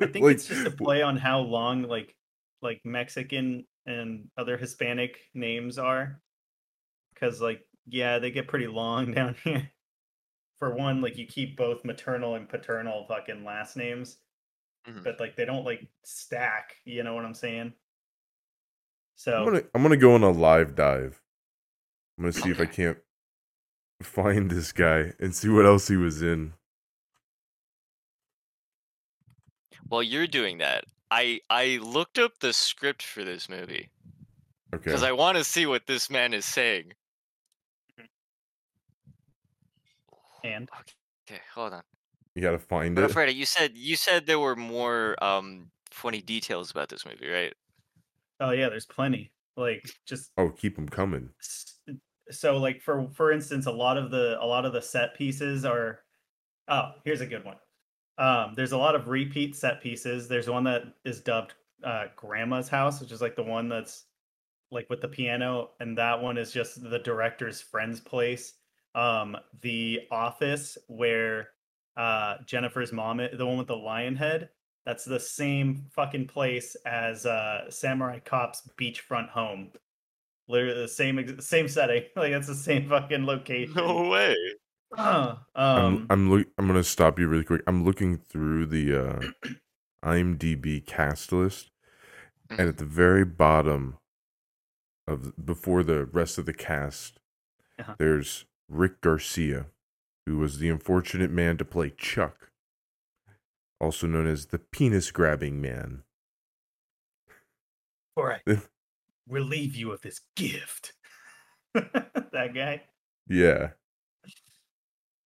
I 0.02 0.06
think 0.06 0.24
Like, 0.24 0.34
it's 0.34 0.46
just 0.46 0.66
a 0.66 0.70
play 0.72 1.00
on 1.00 1.16
how 1.16 1.38
long 1.38 1.84
like 1.84 2.14
like 2.60 2.80
Mexican 2.84 3.64
and 3.88 4.28
other 4.36 4.56
Hispanic 4.56 5.18
names 5.34 5.78
are. 5.78 6.20
Cause 7.18 7.40
like 7.40 7.66
yeah, 7.86 8.18
they 8.18 8.30
get 8.30 8.48
pretty 8.48 8.66
long 8.68 9.12
down 9.14 9.34
here. 9.44 9.70
For 10.58 10.74
one, 10.74 11.00
like 11.02 11.16
you 11.16 11.26
keep 11.26 11.56
both 11.56 11.84
maternal 11.84 12.34
and 12.34 12.48
paternal 12.48 13.06
fucking 13.08 13.44
last 13.44 13.76
names, 13.76 14.18
Mhm. 14.88 15.04
but 15.04 15.20
like 15.20 15.36
they 15.36 15.44
don't 15.44 15.64
like 15.64 15.88
stack. 16.04 16.76
You 16.84 17.02
know 17.02 17.14
what 17.14 17.24
I'm 17.24 17.34
saying? 17.34 17.66
I'm 17.68 17.74
So 19.16 19.44
gonna 19.44 19.62
I'm 19.74 19.82
gonna 19.82 19.96
go 19.96 20.14
on 20.14 20.22
a 20.22 20.30
live 20.30 20.74
dive. 20.74 21.22
I'm 22.18 22.24
gonna 22.24 22.32
see 22.32 22.50
if 22.50 22.60
I 22.60 22.66
can't 22.66 22.98
find 24.02 24.50
this 24.50 24.72
guy 24.72 25.12
and 25.20 25.34
see 25.34 25.48
what 25.48 25.66
else 25.66 25.88
he 25.88 25.96
was 25.96 26.22
in. 26.22 26.54
While 29.88 30.02
you're 30.02 30.26
doing 30.26 30.58
that, 30.58 30.84
I 31.10 31.40
I 31.50 31.78
looked 31.82 32.18
up 32.18 32.38
the 32.40 32.52
script 32.52 33.02
for 33.02 33.24
this 33.24 33.48
movie 33.48 33.90
Okay. 34.74 34.82
because 34.84 35.02
I 35.02 35.12
want 35.12 35.36
to 35.38 35.44
see 35.44 35.66
what 35.66 35.86
this 35.86 36.10
man 36.10 36.34
is 36.34 36.44
saying. 36.44 36.92
and 40.44 40.68
Okay, 41.28 41.40
hold 41.54 41.72
on. 41.72 41.82
You 42.34 42.42
gotta 42.42 42.58
find 42.58 42.94
But 42.94 43.02
it. 43.02 43.04
Alfredo, 43.04 43.32
you 43.32 43.46
said 43.46 43.76
you 43.76 43.96
said 43.96 44.26
there 44.26 44.38
were 44.38 44.56
more 44.56 45.22
um 45.22 45.70
funny 45.90 46.22
details 46.22 46.70
about 46.70 46.88
this 46.88 47.04
movie, 47.04 47.28
right? 47.28 47.54
oh 48.40 48.50
yeah, 48.50 48.68
there's 48.68 48.86
plenty. 48.86 49.32
Like 49.56 49.88
just 50.06 50.30
Oh, 50.36 50.50
keep 50.50 50.76
them 50.76 50.88
coming. 50.88 51.30
so 52.30 52.58
like 52.58 52.80
for 52.80 53.08
for 53.10 53.32
instance 53.32 53.66
a 53.66 53.72
lot 53.72 53.96
of 53.96 54.10
the 54.10 54.38
a 54.40 54.46
lot 54.46 54.64
of 54.64 54.72
the 54.72 54.82
set 54.82 55.14
pieces 55.14 55.64
are 55.64 56.04
oh 56.68 56.92
here's 57.04 57.20
a 57.22 57.26
good 57.26 57.44
one 57.44 57.56
um 58.18 58.54
there's 58.56 58.72
a 58.72 58.78
lot 58.78 58.94
of 58.94 59.08
repeat 59.08 59.56
set 59.56 59.82
pieces. 59.82 60.28
There's 60.28 60.48
one 60.48 60.64
that 60.64 60.82
is 61.04 61.20
dubbed 61.20 61.54
uh 61.84 62.06
grandma's 62.16 62.68
house 62.68 63.00
which 63.00 63.12
is 63.12 63.20
like 63.20 63.36
the 63.36 63.42
one 63.42 63.68
that's 63.68 64.04
like 64.70 64.90
with 64.90 65.00
the 65.00 65.08
piano 65.08 65.70
and 65.80 65.96
that 65.96 66.20
one 66.20 66.36
is 66.36 66.52
just 66.52 66.82
the 66.90 66.98
director's 66.98 67.60
friend's 67.60 68.00
place. 68.00 68.54
Um 68.94 69.36
the 69.62 70.00
office 70.10 70.76
where 70.88 71.50
uh 71.96 72.36
jennifer's 72.46 72.92
mom 72.92 73.16
the 73.16 73.46
one 73.46 73.58
with 73.58 73.66
the 73.66 73.76
lion 73.76 74.14
head 74.14 74.50
that's 74.86 75.04
the 75.04 75.20
same 75.20 75.84
fucking 75.90 76.26
place 76.26 76.74
as 76.86 77.26
uh 77.26 77.70
samurai 77.70 78.18
cop's 78.20 78.68
beachfront 78.80 79.28
home. 79.28 79.70
Literally 80.48 80.80
the 80.80 80.88
same 80.88 81.40
same 81.40 81.68
setting. 81.68 82.04
Like 82.16 82.32
it's 82.32 82.46
the 82.46 82.54
same 82.54 82.88
fucking 82.88 83.26
location. 83.26 83.74
No 83.74 84.08
way. 84.08 84.34
Uh, 84.96 85.36
I'm 85.54 85.84
um 85.84 86.06
I'm 86.10 86.30
look 86.30 86.48
I'm 86.58 86.66
gonna 86.66 86.84
stop 86.84 87.18
you 87.18 87.28
really 87.28 87.44
quick. 87.44 87.62
I'm 87.66 87.84
looking 87.84 88.16
through 88.18 88.66
the 88.66 88.94
uh 88.94 89.20
IMDb 90.04 90.84
cast 90.84 91.32
list, 91.32 91.70
and 92.50 92.58
Mhm. 92.60 92.68
at 92.68 92.78
the 92.78 92.84
very 92.84 93.24
bottom 93.24 93.98
of 95.06 95.44
before 95.44 95.82
the 95.82 96.04
rest 96.06 96.38
of 96.38 96.46
the 96.46 96.54
cast, 96.54 97.20
Uh-huh. 97.78 97.94
there's 97.98 98.46
Rick 98.68 99.00
Garcia, 99.00 99.66
who 100.26 100.38
was 100.38 100.58
the 100.58 100.68
unfortunate 100.68 101.30
man 101.30 101.56
to 101.58 101.64
play 101.64 101.90
Chuck, 101.90 102.50
also 103.80 104.06
known 104.06 104.26
as 104.26 104.46
the 104.46 104.58
penis 104.58 105.10
grabbing 105.10 105.60
man. 105.60 106.04
all 108.16 108.24
right 108.24 108.42
relieve 109.28 109.76
you 109.76 109.92
of 109.92 110.00
this 110.00 110.20
gift 110.34 110.92
that 111.74 112.50
guy 112.54 112.82
Yeah. 113.28 113.72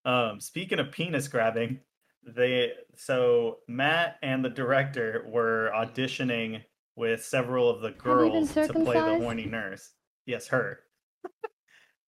Um 0.05 0.41
speaking 0.41 0.79
of 0.79 0.91
penis 0.91 1.29
grabbing 1.29 1.81
they 2.25 2.73
so 2.97 3.59
matt 3.69 4.17
and 4.23 4.45
the 4.45 4.51
director 4.51 5.25
were 5.29 5.71
auditioning 5.75 6.63
with 6.97 7.25
several 7.25 7.69
of 7.69 7.81
the 7.81 7.91
girls 7.91 8.53
to 8.53 8.73
play 8.73 8.95
the 8.95 9.19
horny 9.19 9.47
nurse. 9.47 9.91
Yes 10.27 10.49
her. 10.49 10.81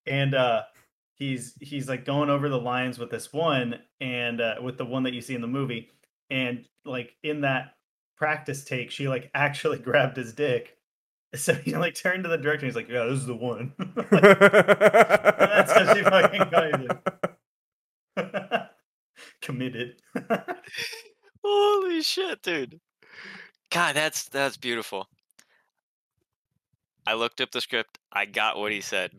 And 0.07 0.35
uh 0.35 0.63
he's 1.15 1.55
he's 1.59 1.89
like 1.89 2.05
going 2.05 2.29
over 2.29 2.49
the 2.49 2.59
lines 2.59 2.99
with 2.99 3.09
this 3.09 3.33
one 3.33 3.79
and 3.99 4.39
uh 4.39 4.55
with 4.61 4.77
the 4.77 4.85
one 4.85 5.03
that 5.03 5.13
you 5.13 5.21
see 5.21 5.35
in 5.35 5.41
the 5.41 5.47
movie. 5.47 5.89
And 6.29 6.65
like 6.85 7.13
in 7.23 7.41
that 7.41 7.73
practice 8.17 8.63
take 8.63 8.91
she 8.91 9.07
like 9.07 9.31
actually 9.33 9.79
grabbed 9.79 10.17
his 10.17 10.33
dick. 10.33 10.77
So 11.33 11.53
he 11.53 11.75
like 11.75 11.95
turned 11.95 12.23
to 12.23 12.29
the 12.29 12.37
director 12.37 12.65
and 12.65 12.71
he's 12.71 12.75
like 12.75 12.89
yeah 12.89 13.05
this 13.05 13.19
is 13.19 13.25
the 13.25 13.35
one. 13.35 13.73
That's 14.11 15.71
how 15.71 15.93
she 15.93 16.03
fucking 16.03 16.49
got 16.51 17.35
committed 19.41 19.95
Holy 21.43 22.01
shit, 22.01 22.41
dude. 22.41 22.79
God, 23.69 23.95
that's 23.95 24.27
that's 24.29 24.57
beautiful. 24.57 25.07
I 27.05 27.13
looked 27.13 27.39
up 27.39 27.51
the 27.51 27.61
script. 27.61 27.99
I 28.11 28.25
got 28.25 28.57
what 28.57 28.71
he 28.71 28.81
said. 28.81 29.11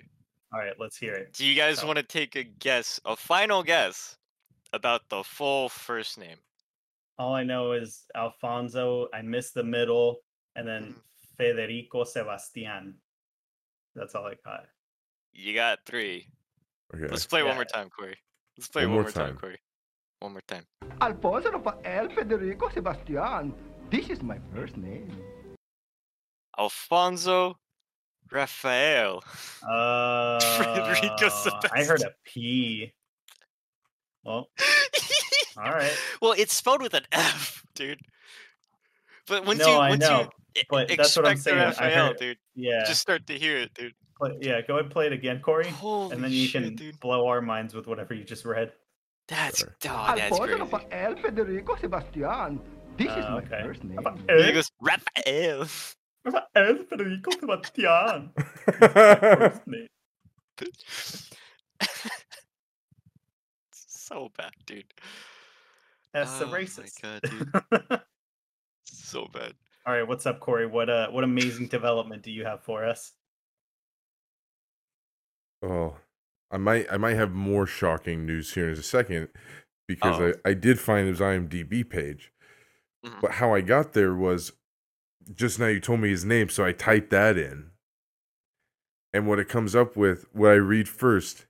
all 0.53 0.59
right 0.61 0.75
let's 0.79 0.97
hear 0.97 1.15
it 1.15 1.33
Do 1.35 1.45
you 1.47 1.55
guys 1.55 1.83
Oh. 1.83 1.87
want 1.87 1.99
to 1.99 2.03
take 2.03 2.37
a 2.37 2.45
guess, 2.45 2.99
a 3.05 3.15
final 3.17 3.63
guess 3.63 4.17
about 4.73 5.09
the 5.09 5.23
full 5.23 5.69
first 5.69 6.19
name? 6.19 6.39
all 7.19 7.35
i 7.35 7.43
know 7.43 7.73
is 7.73 8.05
alfonso 8.15 9.09
i 9.15 9.23
missed 9.23 9.55
the 9.55 9.65
middle 9.65 10.19
and 10.55 10.69
then 10.69 10.83
mm. 10.93 10.95
federico 11.39 12.05
sebastian 12.05 12.95
that's 13.95 14.15
all 14.15 14.27
i 14.27 14.35
got 14.45 14.67
You 15.33 15.55
got 15.55 15.79
three. 15.87 16.29
Okay. 16.95 17.09
Let's 17.09 17.27
play 17.27 17.43
one 17.43 17.55
more 17.57 17.65
time, 17.65 17.89
Corey. 17.91 18.17
Let's 18.57 18.69
play 18.69 18.87
One 18.87 18.91
one, 18.91 18.95
more 18.95 19.03
more 19.05 19.11
time. 19.13 19.27
time. 19.29 19.37
Corey. 19.39 19.59
One 20.21 20.33
more 20.33 20.43
time. 20.47 20.65
Alfonso 21.01 21.51
Rafael 21.53 22.09
Federico 22.09 22.69
Sebastian. 22.71 23.53
This 23.91 24.09
is 24.09 24.23
my 24.23 24.39
first 24.55 24.77
name. 24.77 25.11
Alfonso 26.59 27.59
Rafael. 28.33 29.23
uh 29.69 30.41
Federico 30.59 31.29
Sebastian. 31.29 31.71
i 31.75 31.85
heard 31.85 32.03
a 32.03 32.11
p 32.25 32.93
well 34.25 34.49
all 35.59 35.71
right 35.73 35.97
well, 36.21 36.33
it's 36.33 36.55
spelled 36.55 36.83
with 36.83 36.93
an 36.95 37.05
F, 37.13 37.63
dude. 37.75 38.01
But 39.29 39.47
once 39.47 39.61
No, 39.61 39.69
you 39.69 39.75
I 39.79 39.89
once 39.91 40.01
know, 40.01 40.29
you 40.55 40.63
but 40.69 40.89
that's 40.89 41.17
what 41.17 41.25
I'm 41.27 41.33
expect 41.33 41.57
the 41.57 41.73
saying, 41.73 41.91
I 41.93 41.95
Raphael, 41.95 42.07
heard- 42.09 42.17
dude, 42.19 42.39
yeah 42.55 42.81
you 42.81 42.87
just 42.87 43.01
start 43.01 43.27
to 43.29 43.39
hear 43.39 43.57
it, 43.59 43.73
dude. 43.75 43.95
Play, 44.17 44.31
yeah 44.41 44.61
go 44.67 44.75
ahead 44.75 44.85
and 44.87 44.93
play 44.93 45.07
it 45.07 45.13
again 45.13 45.41
corey 45.41 45.69
Holy 45.69 46.13
and 46.15 46.23
then 46.25 46.31
you 46.33 46.47
shit, 46.47 46.63
can 46.63 46.75
dude. 46.77 46.99
blow 47.01 47.27
our 47.27 47.41
minds 47.41 47.75
with 47.75 47.87
whatever 47.87 48.15
you 48.15 48.25
just 48.25 48.45
read 48.45 48.73
That's 49.29 49.61
Sorry. 49.61 49.73
oh, 49.89 50.15
that's 50.17 50.33
Alfonso 50.33 50.47
crazy. 50.47 50.61
Rafael 50.63 51.17
Federico 51.17 51.77
Sebastian. 51.77 52.61
This 52.97 53.09
is 53.11 53.25
Uh, 53.25 53.31
my 53.31 53.39
okay. 53.39 53.63
first 53.65 53.85
name. 53.85 53.97
Rafael- 53.99 54.43
He 54.47 54.53
goes 54.53 54.71
Raphael. 54.81 55.67
Rafael 56.25 56.77
Federico 56.89 57.31
Sebastian. 57.33 58.31
First 58.81 59.67
name. 59.67 59.87
so 63.73 64.31
bad, 64.37 64.53
dude. 64.67 64.85
That's 66.13 66.39
the 66.39 66.47
Oh 66.47 66.51
my 66.51 66.59
racist. 66.61 67.03
God, 67.03 67.21
dude. 67.23 68.01
So 68.89 69.27
bad. 69.33 69.53
All 69.85 69.93
right, 69.95 70.07
what's 70.07 70.27
up, 70.27 70.41
Corey? 70.41 70.67
What 70.67 70.89
uh, 70.89 71.11
what 71.11 71.25
amazing 71.25 71.67
development 71.69 72.23
do 72.23 72.31
you 72.31 72.45
have 72.45 72.63
for 72.63 72.85
us? 72.85 73.13
Oh, 75.67 75.97
I 76.51 76.59
might 76.59 76.87
I 76.93 76.97
might 76.97 77.15
have 77.17 77.33
more 77.33 77.67
shocking 77.67 78.25
news 78.25 78.55
here 78.55 78.69
in 78.69 78.79
a 78.79 78.83
second 78.83 79.29
because 79.89 80.21
Oh. 80.21 80.33
I, 80.45 80.51
I 80.51 80.55
did 80.55 80.79
find 80.79 81.09
his 81.09 81.21
IMDb 81.21 81.89
page. 81.89 82.33
Mhm. 83.05 83.21
But 83.21 83.33
how 83.33 83.55
I 83.55 83.61
got 83.61 83.93
there 83.93 84.15
was 84.15 84.53
just 85.35 85.59
now 85.59 85.67
you 85.67 85.81
told 85.81 86.01
me 86.01 86.09
his 86.11 86.25
name, 86.25 86.49
so 86.49 86.65
I 86.65 86.73
typed 86.73 87.11
that 87.11 87.37
in. 87.37 87.71
And 89.13 89.27
what 89.27 89.39
it 89.41 89.49
comes 89.49 89.75
up 89.75 89.97
with, 89.97 90.27
what 90.33 90.51
I 90.51 90.55
read 90.57 90.89
first, 90.89 91.47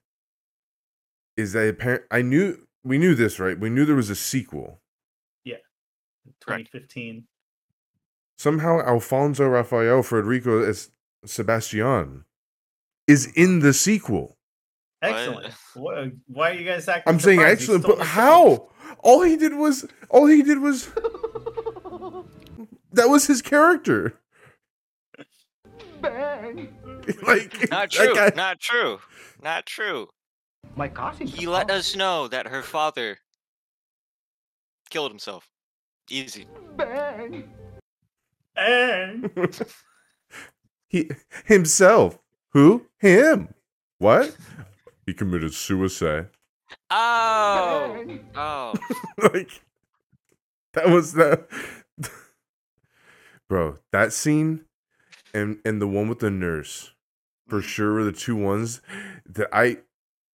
is 1.35 1.53
that 1.53 1.67
apparent 1.69 2.05
I 2.09 2.21
knew 2.23 2.65
we 2.83 2.97
knew 2.97 3.13
this, 3.13 3.39
right? 3.39 3.59
We 3.59 3.69
knew 3.69 3.85
there 3.85 3.95
was 3.95 4.09
a 4.09 4.15
sequel. 4.15 4.81
Yeah. 5.43 5.57
2015. 6.41 7.27
Somehow 8.39 8.79
Alfonso 8.81 9.47
Rafael 9.47 10.01
Federico 10.03 10.63
as 10.63 10.91
Sebastian 11.25 12.23
is 13.07 13.25
in 13.35 13.59
the 13.59 13.73
sequel. 13.73 14.37
Excellent. 15.01 15.53
What, 15.75 16.11
why 16.27 16.51
are 16.51 16.53
you 16.53 16.65
guys 16.65 16.87
acting? 16.87 17.13
I'm 17.13 17.19
saying 17.19 17.39
surprised? 17.39 17.61
He 17.61 17.73
excellent, 17.75 17.85
but 17.99 18.05
how? 18.05 18.69
All 18.99 19.21
he 19.21 19.37
did 19.37 19.55
was 19.55 19.85
all 20.09 20.25
he 20.25 20.41
did 20.41 20.59
was 20.59 20.85
that 22.93 23.09
was 23.09 23.27
his 23.27 23.41
character. 23.41 24.19
Bang! 26.01 26.75
like 27.27 27.69
Not 27.69 27.91
true. 27.91 28.13
guy- 28.15 28.31
Not 28.35 28.59
true. 28.59 28.99
Not 29.43 29.65
true. 29.65 30.07
My 30.75 30.87
cousin. 30.87 31.27
He 31.27 31.47
let 31.47 31.69
us 31.69 31.95
know 31.95 32.27
that 32.27 32.47
her 32.47 32.61
father 32.63 33.17
killed 34.89 35.11
himself. 35.11 35.47
Easy. 36.09 36.47
Ben. 36.75 37.43
And 38.55 39.29
he 40.87 41.11
himself. 41.45 42.17
Who? 42.57 42.87
Him. 42.97 43.53
What? 43.99 44.35
He 45.05 45.13
committed 45.13 45.53
suicide. 45.53 46.27
Oh. 46.89 48.03
Oh. 48.35 48.73
like 49.31 49.61
that 50.73 50.89
was 50.89 51.13
the 51.13 51.45
bro 53.47 53.77
that 53.93 54.11
scene 54.11 54.65
and 55.33 55.59
and 55.63 55.81
the 55.81 55.87
one 55.87 56.09
with 56.09 56.19
the 56.19 56.29
nurse 56.29 56.91
for 57.47 57.59
mm-hmm. 57.59 57.67
sure 57.67 57.93
were 57.93 58.03
the 58.03 58.11
two 58.11 58.35
ones 58.35 58.81
that 59.25 59.47
i 59.53 59.77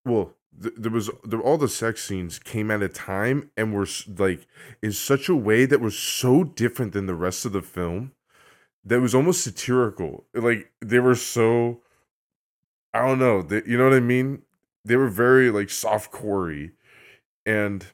well 0.04 0.34
th- 0.60 0.74
there 0.76 0.92
was 0.92 1.12
there, 1.24 1.40
all 1.40 1.60
the 1.60 1.68
sex 1.68 2.04
scenes 2.04 2.40
came 2.40 2.72
at 2.72 2.82
a 2.82 2.90
time 2.90 3.52
and 3.56 3.76
were 3.76 3.84
s- 3.84 4.10
like 4.18 4.48
in 4.82 4.92
such 4.92 5.30
a 5.30 5.36
way 5.36 5.66
that 5.66 5.82
was 5.82 5.96
so 5.96 6.44
different 6.44 6.94
than 6.94 7.06
the 7.06 7.14
rest 7.14 7.46
of 7.46 7.52
the 7.52 7.62
film 7.62 8.12
that 8.84 9.00
was 9.00 9.14
almost 9.14 9.44
satirical 9.44 10.26
like 10.34 10.72
they 10.82 11.00
were 11.00 11.14
so 11.14 11.84
i 12.94 13.00
don't 13.00 13.20
know 13.20 13.42
they, 13.42 13.62
you 13.66 13.78
know 13.78 13.86
what 13.86 13.94
i 13.94 14.00
mean? 14.00 14.44
They 14.86 14.98
were 14.98 15.10
very 15.10 15.50
like 15.50 15.70
soft 15.70 16.12
corey 16.12 16.72
and 17.46 17.86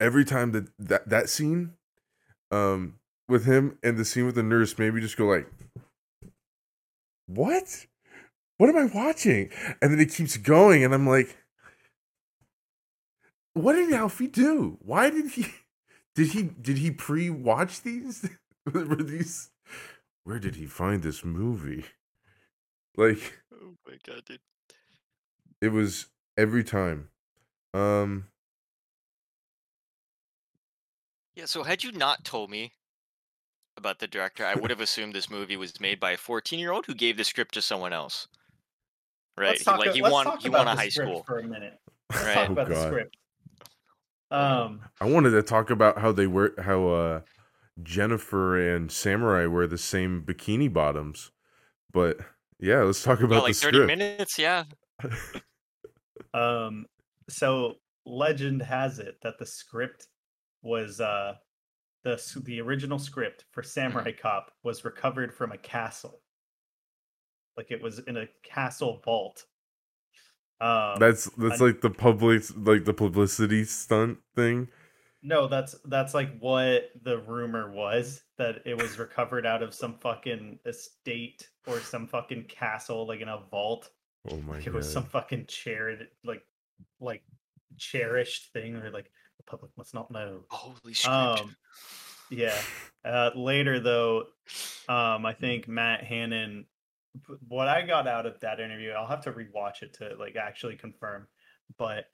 every 0.00 0.24
time 0.24 0.52
that 0.52 0.68
that 0.78 1.08
that 1.08 1.28
scene 1.28 1.72
um 2.50 2.98
with 3.28 3.46
him 3.46 3.78
and 3.82 3.96
the 3.96 4.04
scene 4.04 4.26
with 4.26 4.34
the 4.34 4.42
nurse 4.42 4.78
made 4.78 4.92
me 4.92 5.00
just 5.00 5.16
go 5.16 5.26
like 5.26 5.48
what? 7.26 7.86
What 8.58 8.68
am 8.68 8.76
i 8.76 8.84
watching? 8.84 9.50
And 9.80 9.92
then 9.92 10.00
it 10.00 10.12
keeps 10.12 10.36
going 10.36 10.84
and 10.84 10.94
i'm 10.94 11.08
like 11.08 11.36
what 13.54 13.74
did 13.74 13.92
alfie 13.92 14.26
do? 14.26 14.78
Why 14.80 15.10
did 15.10 15.30
he 15.30 15.46
did 16.14 16.28
he 16.28 16.42
did 16.42 16.78
he 16.78 16.90
pre-watch 16.90 17.82
these? 17.82 18.28
Were 18.72 18.96
these 18.96 19.50
where 20.24 20.38
did 20.38 20.56
he 20.56 20.66
find 20.66 21.02
this 21.02 21.24
movie? 21.24 21.84
Like 22.96 23.40
my 23.86 23.98
god, 24.04 24.24
dude. 24.24 24.40
it 25.60 25.68
was 25.72 26.06
every 26.36 26.64
time 26.64 27.08
um 27.74 28.28
Yeah, 31.36 31.44
so 31.44 31.62
had 31.62 31.84
you 31.84 31.92
not 31.92 32.24
told 32.24 32.50
me 32.50 32.72
about 33.76 34.00
the 34.00 34.08
director, 34.08 34.44
I 34.44 34.56
would 34.56 34.70
have 34.70 34.80
assumed 34.80 35.14
this 35.14 35.30
movie 35.30 35.56
was 35.56 35.78
made 35.80 36.00
by 36.00 36.10
a 36.12 36.16
14-year-old 36.16 36.86
who 36.86 36.94
gave 36.94 37.16
the 37.16 37.22
script 37.24 37.54
to 37.54 37.62
someone 37.62 37.92
else. 37.92 38.26
Right? 39.36 39.48
let's 39.50 39.60
He, 39.60 39.64
talk, 39.64 39.78
like 39.78 39.92
he 39.92 40.02
won 40.02 40.26
he 40.40 40.48
about 40.48 40.58
won 40.58 40.68
a 40.68 40.72
the 40.72 40.76
high 40.76 40.88
script 40.88 41.10
school. 41.12 41.26
for 41.26 41.38
a 41.38 41.42
minute. 41.46 41.78
Let's 42.10 42.24
Right. 42.24 42.34
talk 42.34 42.48
Oh, 42.48 42.52
about 42.52 42.68
the 42.68 42.74
script. 42.76 43.16
Um, 44.30 44.80
I 45.00 45.06
wanted 45.06 45.30
to 45.30 45.42
talk 45.42 45.70
about 45.70 45.98
how 45.98 46.12
they 46.12 46.26
were 46.26 46.54
how 46.58 46.88
uh 46.88 47.20
Jennifer 47.82 48.58
and 48.74 48.90
Samurai 48.90 49.46
wear 49.46 49.66
the 49.66 49.78
same 49.78 50.22
bikini 50.24 50.72
bottoms. 50.72 51.32
But 51.92 52.20
yeah, 52.64 52.82
let's 52.82 53.02
talk 53.02 53.18
About 53.20 53.26
about 53.26 53.42
like 53.44 53.54
the 53.54 53.60
30 53.60 53.76
script. 53.76 53.86
minutes, 53.98 54.38
yeah. 54.38 54.64
Um, 56.32 56.86
so 57.28 57.74
legend 58.06 58.62
has 58.62 58.98
it 58.98 59.16
that 59.22 59.38
the 59.38 59.46
script 59.46 60.08
was 60.62 61.00
uh 61.00 61.34
the 62.02 62.20
the 62.44 62.60
original 62.60 62.98
script 62.98 63.44
for 63.52 63.62
Samurai 63.62 64.12
Cop 64.12 64.50
was 64.62 64.84
recovered 64.84 65.32
from 65.32 65.52
a 65.52 65.58
castle. 65.58 66.20
Like 67.56 67.70
it 67.70 67.82
was 67.82 68.00
in 68.00 68.16
a 68.16 68.26
castle 68.42 69.00
vault. 69.04 69.44
Um, 70.60 70.96
That's 70.98 71.30
that's 71.38 71.60
I- 71.60 71.66
like 71.66 71.80
the 71.80 71.90
public 71.90 72.42
like 72.56 72.84
the 72.84 72.94
publicity 72.94 73.64
stunt 73.64 74.18
thing. 74.36 74.68
No, 75.24 75.48
that's 75.48 75.74
that's 75.86 76.12
like 76.12 76.38
what 76.38 76.90
the 77.02 77.18
rumor 77.18 77.72
was 77.72 78.22
that 78.36 78.60
it 78.66 78.76
was 78.76 78.98
recovered 78.98 79.46
out 79.46 79.62
of 79.62 79.72
some 79.74 79.94
fucking 79.94 80.58
estate 80.66 81.48
or 81.66 81.80
some 81.80 82.06
fucking 82.06 82.44
castle, 82.44 83.06
like 83.08 83.20
in 83.20 83.28
a 83.28 83.40
vault. 83.50 83.88
Oh 84.30 84.36
my 84.36 84.56
Like, 84.56 84.64
god. 84.64 84.66
it 84.66 84.74
was 84.74 84.92
some 84.92 85.04
fucking 85.04 85.46
cherished, 85.46 86.10
like, 86.24 86.42
like 87.00 87.22
cherished 87.78 88.52
thing, 88.52 88.76
or 88.76 88.90
like 88.90 89.10
the 89.38 89.44
public 89.44 89.70
must 89.78 89.94
not 89.94 90.10
know. 90.10 90.44
Holy 90.50 90.92
script. 90.92 91.40
Um, 91.40 91.56
yeah. 92.30 92.56
Uh, 93.02 93.30
later 93.34 93.80
though, 93.80 94.24
um, 94.88 95.24
I 95.24 95.32
think 95.32 95.66
Matt 95.66 96.04
Hannon. 96.04 96.66
What 97.48 97.68
I 97.68 97.82
got 97.86 98.08
out 98.08 98.26
of 98.26 98.40
that 98.40 98.60
interview, 98.60 98.90
I'll 98.90 99.06
have 99.06 99.22
to 99.24 99.32
rewatch 99.32 99.82
it 99.82 99.94
to 99.94 100.16
like 100.18 100.36
actually 100.36 100.76
confirm. 100.76 101.28
But 101.78 102.06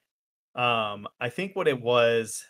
um, 0.54 1.08
I 1.20 1.28
think 1.28 1.56
what 1.56 1.66
it 1.68 1.80
was 1.80 2.44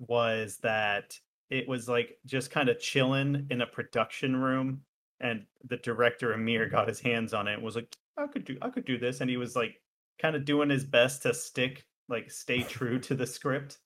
was 0.00 0.58
that 0.58 1.18
it 1.50 1.68
was 1.68 1.88
like 1.88 2.18
just 2.26 2.50
kind 2.50 2.68
of 2.68 2.80
chilling 2.80 3.46
in 3.50 3.60
a 3.62 3.66
production 3.66 4.36
room, 4.36 4.84
and 5.20 5.46
the 5.64 5.76
director 5.78 6.32
Amir 6.32 6.68
got 6.68 6.88
his 6.88 7.00
hands 7.00 7.34
on 7.34 7.48
it. 7.48 7.54
and 7.54 7.62
Was 7.62 7.76
like, 7.76 7.96
I 8.16 8.26
could 8.28 8.44
do, 8.44 8.58
I 8.62 8.70
could 8.70 8.84
do 8.86 8.98
this, 8.98 9.20
and 9.20 9.30
he 9.30 9.36
was 9.38 9.56
like, 9.56 9.82
kind 10.20 10.36
of 10.36 10.44
doing 10.44 10.70
his 10.70 10.84
best 10.84 11.22
to 11.22 11.34
stick, 11.34 11.86
like, 12.08 12.30
stay 12.30 12.62
true 12.64 12.98
to 13.00 13.14
the 13.14 13.26
script 13.26 13.78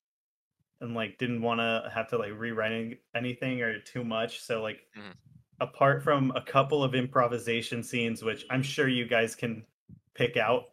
and 0.80 0.94
like 0.94 1.18
didn't 1.18 1.42
want 1.42 1.60
to 1.60 1.90
have 1.94 2.08
to 2.08 2.18
like 2.18 2.32
rewrite 2.36 3.00
anything 3.14 3.62
or 3.62 3.80
too 3.80 4.04
much. 4.04 4.40
So 4.40 4.62
like 4.62 4.88
Mhm. 4.96 5.14
apart 5.60 6.02
from 6.02 6.32
a 6.32 6.42
couple 6.42 6.82
of 6.84 6.94
improvisation 6.94 7.82
scenes, 7.82 8.22
which 8.24 8.44
I'm 8.50 8.62
sure 8.62 8.88
you 8.88 9.06
guys 9.06 9.34
can 9.36 9.66
pick 10.14 10.36
out, 10.36 10.64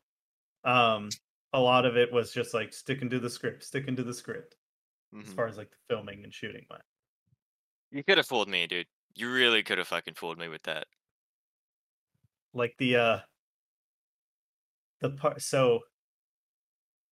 um, 0.63 1.17
a 1.53 1.59
lot 1.61 1.85
of 1.85 1.97
it 1.97 2.11
was 2.11 2.33
just 2.33 2.53
like 2.53 2.73
sticking 2.73 3.09
to 3.11 3.19
the 3.19 3.29
script, 3.29 3.63
sticking 3.63 3.95
to 3.97 4.03
the 4.03 4.13
script 4.13 4.57
as 5.19 5.27
Mhm. 5.27 5.35
far 5.35 5.47
as 5.47 5.57
like 5.57 5.69
the 5.71 5.77
filming 5.89 6.23
and 6.23 6.33
shooting 6.33 6.65
went. 6.69 6.83
You 7.91 8.03
could 8.03 8.17
have 8.17 8.27
fooled 8.27 8.47
me, 8.49 8.67
dude. 8.67 8.87
You 9.15 9.31
really 9.31 9.63
could 9.63 9.77
have 9.77 9.87
fucking 9.87 10.13
fooled 10.13 10.37
me 10.37 10.47
with 10.47 10.63
that. 10.63 10.87
Like 12.53 12.75
the 12.77 12.95
uh 12.95 13.19
the 15.01 15.09
part 15.11 15.41
so 15.41 15.81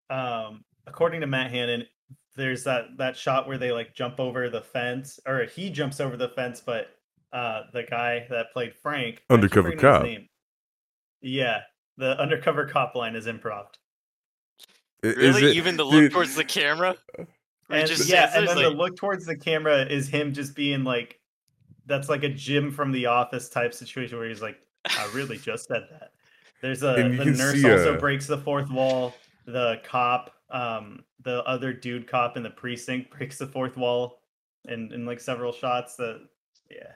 um 0.09 0.63
according 0.87 1.21
to 1.21 1.27
Matt 1.27 1.51
Hannon, 1.51 1.85
there's 2.35 2.63
that 2.63 2.97
that 2.97 3.17
shot 3.17 3.47
where 3.47 3.57
they 3.57 3.71
like 3.71 3.93
jump 3.93 4.19
over 4.19 4.49
the 4.49 4.61
fence 4.61 5.19
or 5.27 5.43
he 5.45 5.69
jumps 5.69 5.99
over 5.99 6.15
the 6.17 6.29
fence, 6.29 6.61
but 6.61 6.95
uh 7.33 7.63
the 7.73 7.83
guy 7.83 8.25
that 8.29 8.51
played 8.53 8.75
Frank 8.75 9.23
Undercover 9.29 9.75
cop. 9.75 10.03
name. 10.03 10.27
Yeah, 11.21 11.61
the 11.97 12.17
undercover 12.19 12.65
cop 12.67 12.95
line 12.95 13.15
is 13.15 13.27
improv. 13.27 13.67
I- 15.03 15.07
is 15.07 15.35
Really? 15.35 15.51
it- 15.51 15.55
Even 15.57 15.75
the 15.77 15.83
look 15.85 16.01
dude, 16.01 16.11
towards 16.13 16.35
the 16.35 16.45
camera? 16.45 16.95
Where 17.69 17.77
he 17.77 17.83
And 17.83 17.89
just 17.89 18.09
yeah, 18.09 18.31
and 18.33 18.45
he's 18.45 18.55
then 18.55 18.63
the 18.63 18.69
look 18.71 18.95
towards 18.95 19.25
the 19.25 19.37
camera 19.37 19.83
is 19.85 20.09
him 20.09 20.33
just 20.33 20.55
being 20.55 20.83
like 20.83 21.19
that's 21.85 22.09
like 22.09 22.23
a 22.23 22.29
Jim 22.29 22.71
from 22.71 22.91
the 22.91 23.05
office 23.05 23.49
type 23.49 23.73
situation 23.73 24.17
where 24.17 24.27
he's 24.27 24.41
like, 24.41 24.57
I 24.85 25.09
really 25.13 25.37
just 25.37 25.67
said 25.67 25.83
that. 25.91 26.11
There's 26.61 26.83
a 26.83 26.93
the 26.95 27.25
nurse 27.25 27.61
see, 27.61 27.69
also 27.69 27.95
uh, 27.95 27.99
breaks 27.99 28.27
the 28.27 28.37
fourth 28.37 28.69
wall. 28.69 29.13
The 29.45 29.81
cop, 29.83 30.31
um, 30.49 31.03
the 31.23 31.43
other 31.45 31.73
dude 31.73 32.07
cop 32.07 32.37
in 32.37 32.43
the 32.43 32.49
precinct 32.49 33.11
breaks 33.17 33.37
the 33.37 33.47
fourth 33.47 33.77
wall 33.77 34.21
in, 34.67 34.91
in 34.91 35.05
like 35.05 35.19
several 35.19 35.51
shots. 35.51 35.95
That 35.95 36.27
yeah. 36.69 36.93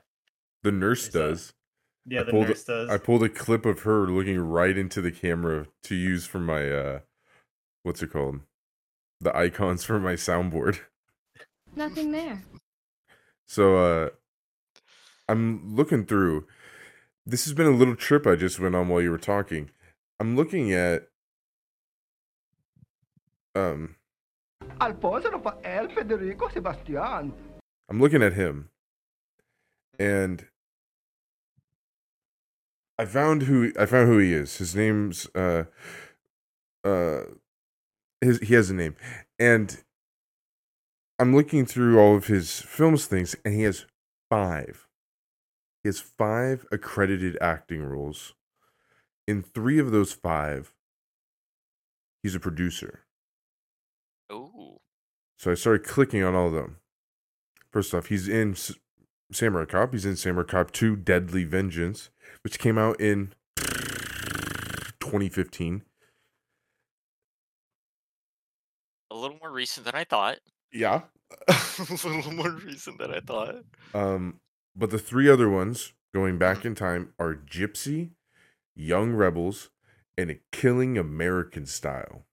the 0.63 0.71
nurse 0.71 1.07
there's 1.09 1.15
a- 1.15 1.29
does. 1.29 1.53
Yeah, 2.05 2.21
I 2.21 2.23
the 2.23 2.31
pulled- 2.31 2.47
nurse 2.47 2.63
does. 2.63 2.89
I 2.89 2.97
pulled 2.97 3.23
a 3.23 3.29
clip 3.29 3.65
of 3.65 3.81
her 3.81 4.07
looking 4.07 4.39
right 4.39 4.77
into 4.77 5.01
the 5.01 5.11
camera 5.11 5.67
to 5.83 5.95
use 5.95 6.25
for 6.25 6.39
my 6.39 6.69
uh 6.69 6.99
what's 7.83 8.03
it 8.03 8.11
called? 8.11 8.41
The 9.23 9.35
icons 9.35 9.85
for 9.85 9.99
my 9.99 10.13
soundboard. 10.13 10.79
Nothing 11.75 12.11
there. 12.11 12.43
So 13.47 13.77
uh 13.77 14.09
I'm 15.29 15.75
looking 15.75 16.05
through. 16.05 16.45
This 17.25 17.45
has 17.45 17.53
been 17.53 17.67
a 17.67 17.71
little 17.71 17.95
trip 17.95 18.27
I 18.27 18.35
just 18.35 18.59
went 18.59 18.75
on 18.75 18.89
while 18.89 19.01
you 19.01 19.11
were 19.11 19.17
talking. 19.17 19.69
I'm 20.19 20.35
looking 20.35 20.73
at 20.73 21.07
um 23.55 23.95
Alfonso 24.81 25.31
Rafael 25.31 25.87
Federico 25.87 26.49
Sebastian. 26.49 27.33
I'm 27.89 28.01
looking 28.01 28.21
at 28.21 28.33
him. 28.33 28.69
And 29.97 30.47
I 32.99 33.05
found 33.05 33.43
who 33.43 33.71
I 33.79 33.85
found 33.85 34.09
who 34.09 34.17
he 34.17 34.33
is. 34.33 34.57
His 34.57 34.75
name's 34.75 35.27
uh 35.33 35.65
uh 36.83 37.21
his 38.27 38.39
he 38.39 38.53
has 38.53 38.69
a 38.69 38.73
name. 38.73 38.95
And 39.39 39.77
I'm 41.19 41.35
looking 41.35 41.65
through 41.65 41.99
all 41.99 42.15
of 42.15 42.27
his 42.27 42.61
films 42.61 43.05
things 43.05 43.35
and 43.45 43.53
he 43.53 43.63
has 43.63 43.85
5. 44.29 44.87
He 45.83 45.89
has 45.89 45.99
5 45.99 46.65
accredited 46.71 47.37
acting 47.41 47.83
roles. 47.83 48.33
In 49.27 49.43
3 49.43 49.79
of 49.79 49.91
those 49.91 50.13
5 50.13 50.73
he's 52.23 52.35
a 52.35 52.39
producer. 52.39 53.01
Oh. 54.29 54.79
So 55.37 55.51
I 55.51 55.55
started 55.55 55.85
clicking 55.85 56.23
on 56.23 56.35
all 56.35 56.47
of 56.47 56.53
them. 56.53 56.77
First 57.71 57.93
off, 57.93 58.07
he's 58.07 58.27
in 58.27 58.53
S- 58.53 58.73
Samurai 59.31 59.65
Cop. 59.65 59.93
He's 59.93 60.05
in 60.05 60.15
Samurai 60.15 60.45
Cop 60.45 60.71
2 60.71 60.95
Deadly 60.95 61.43
Vengeance, 61.43 62.09
which 62.43 62.59
came 62.59 62.77
out 62.77 62.99
in 62.99 63.33
2015. 63.57 65.83
Recent 69.53 69.85
than 69.85 69.95
I 69.95 70.03
thought. 70.03 70.39
Yeah. 70.71 71.01
a 71.47 71.87
little 72.03 72.33
more 72.33 72.51
recent 72.51 72.97
than 72.97 73.13
I 73.13 73.19
thought. 73.19 73.55
Um, 73.93 74.39
but 74.75 74.89
the 74.89 74.99
three 74.99 75.29
other 75.29 75.49
ones 75.49 75.93
going 76.13 76.37
back 76.37 76.65
in 76.65 76.75
time 76.75 77.13
are 77.19 77.33
Gypsy, 77.33 78.11
Young 78.75 79.13
Rebels, 79.13 79.69
and 80.17 80.29
a 80.29 80.39
Killing 80.51 80.97
American 80.97 81.65
Style. 81.65 82.25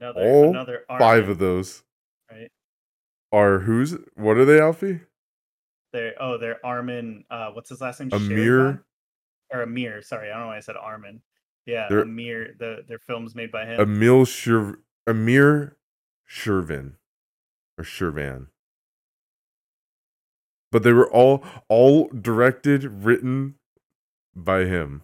Another, 0.00 0.20
All 0.22 0.50
another 0.50 0.84
Five 0.88 1.28
of 1.28 1.38
those 1.38 1.82
right? 2.30 2.50
are 3.32 3.60
who's? 3.60 3.96
What 4.14 4.38
are 4.38 4.44
they, 4.46 4.58
Alfie? 4.60 5.00
They're 5.92 6.14
oh, 6.20 6.38
they're 6.38 6.64
Armin. 6.64 7.24
Uh, 7.30 7.50
what's 7.50 7.68
his 7.68 7.80
last 7.80 8.00
name? 8.00 8.10
Amir? 8.12 8.82
Or 9.52 9.62
Amir? 9.62 10.00
Sorry, 10.00 10.30
I 10.30 10.34
don't 10.34 10.42
know 10.42 10.46
why 10.48 10.56
I 10.56 10.60
said 10.60 10.76
Armin. 10.76 11.20
Yeah, 11.66 11.86
They're- 11.90 12.00
Amir. 12.00 12.54
The 12.58 12.84
their 12.88 12.98
films 12.98 13.34
made 13.34 13.52
by 13.52 13.66
him. 13.66 13.80
Emil 13.80 14.24
Shir- 14.24 14.78
Amir 15.10 15.76
Shervin 16.28 16.94
or 17.76 17.84
Shervan. 17.84 18.46
But 20.72 20.84
they 20.84 20.92
were 20.92 21.10
all 21.10 21.44
all 21.68 22.08
directed, 22.08 22.84
written 22.84 23.56
by 24.36 24.66
him. 24.66 25.02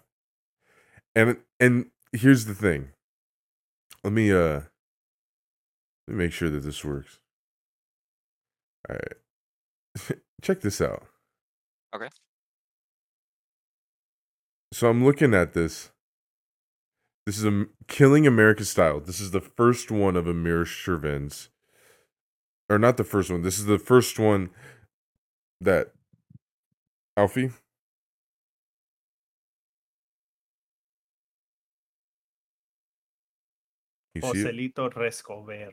And 1.14 1.38
and 1.58 1.86
here's 2.12 2.44
the 2.44 2.54
thing. 2.54 2.90
Let 4.04 4.12
me 4.12 4.30
uh 4.30 4.62
let 6.06 6.08
me 6.08 6.14
make 6.14 6.32
sure 6.32 6.50
that 6.50 6.60
this 6.60 6.84
works. 6.84 7.18
All 8.88 8.96
right. 8.96 10.18
Check 10.42 10.60
this 10.60 10.80
out. 10.80 11.06
Okay. 11.94 12.08
So 14.72 14.88
I'm 14.88 15.04
looking 15.04 15.34
at 15.34 15.52
this. 15.54 15.90
This 17.26 17.38
is 17.38 17.44
a 17.44 17.66
Killing 17.88 18.24
America 18.24 18.64
Style. 18.64 19.00
This 19.00 19.20
is 19.20 19.32
the 19.32 19.40
first 19.40 19.90
one 19.90 20.16
of 20.16 20.28
Amir 20.28 20.64
Shervin's. 20.64 21.48
Or 22.70 22.78
not 22.78 22.96
the 22.96 23.04
first 23.04 23.30
one. 23.30 23.42
This 23.42 23.58
is 23.58 23.66
the 23.66 23.80
first 23.80 24.16
one 24.18 24.50
that 25.60 25.92
Alfie. 27.16 27.50
You? 34.14 34.22
Joselito 34.22 34.92
Rescover. 34.94 35.72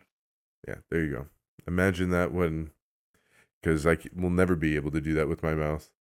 Yeah, 0.68 0.76
there 0.90 1.04
you 1.04 1.12
go. 1.12 1.28
Imagine 1.68 2.10
that 2.10 2.34
when, 2.34 2.72
because 3.62 3.86
I 3.86 3.98
will 4.16 4.30
never 4.32 4.56
be 4.56 4.76
able 4.76 4.92
to 4.92 5.02
do 5.02 5.14
that 5.14 5.28
with 5.28 5.44
my 5.44 5.54
mouth. 5.54 5.92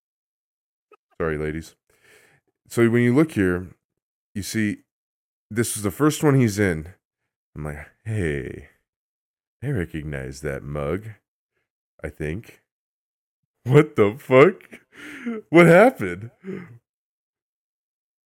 Sorry, 1.20 1.36
ladies. 1.36 1.76
So 2.68 2.88
when 2.88 3.02
you 3.02 3.14
look 3.14 3.32
here, 3.32 3.68
you 4.34 4.42
see 4.42 4.78
this 5.54 5.76
is 5.76 5.82
the 5.82 5.90
first 5.90 6.22
one 6.22 6.34
he's 6.34 6.58
in. 6.58 6.94
I'm 7.54 7.64
like, 7.64 7.86
hey, 8.04 8.68
I 9.62 9.68
recognize 9.68 10.40
that 10.40 10.62
mug. 10.62 11.04
I 12.02 12.08
think. 12.08 12.62
What 13.64 13.94
the 13.96 14.16
fuck? 14.18 14.80
What 15.50 15.66
happened? 15.66 16.30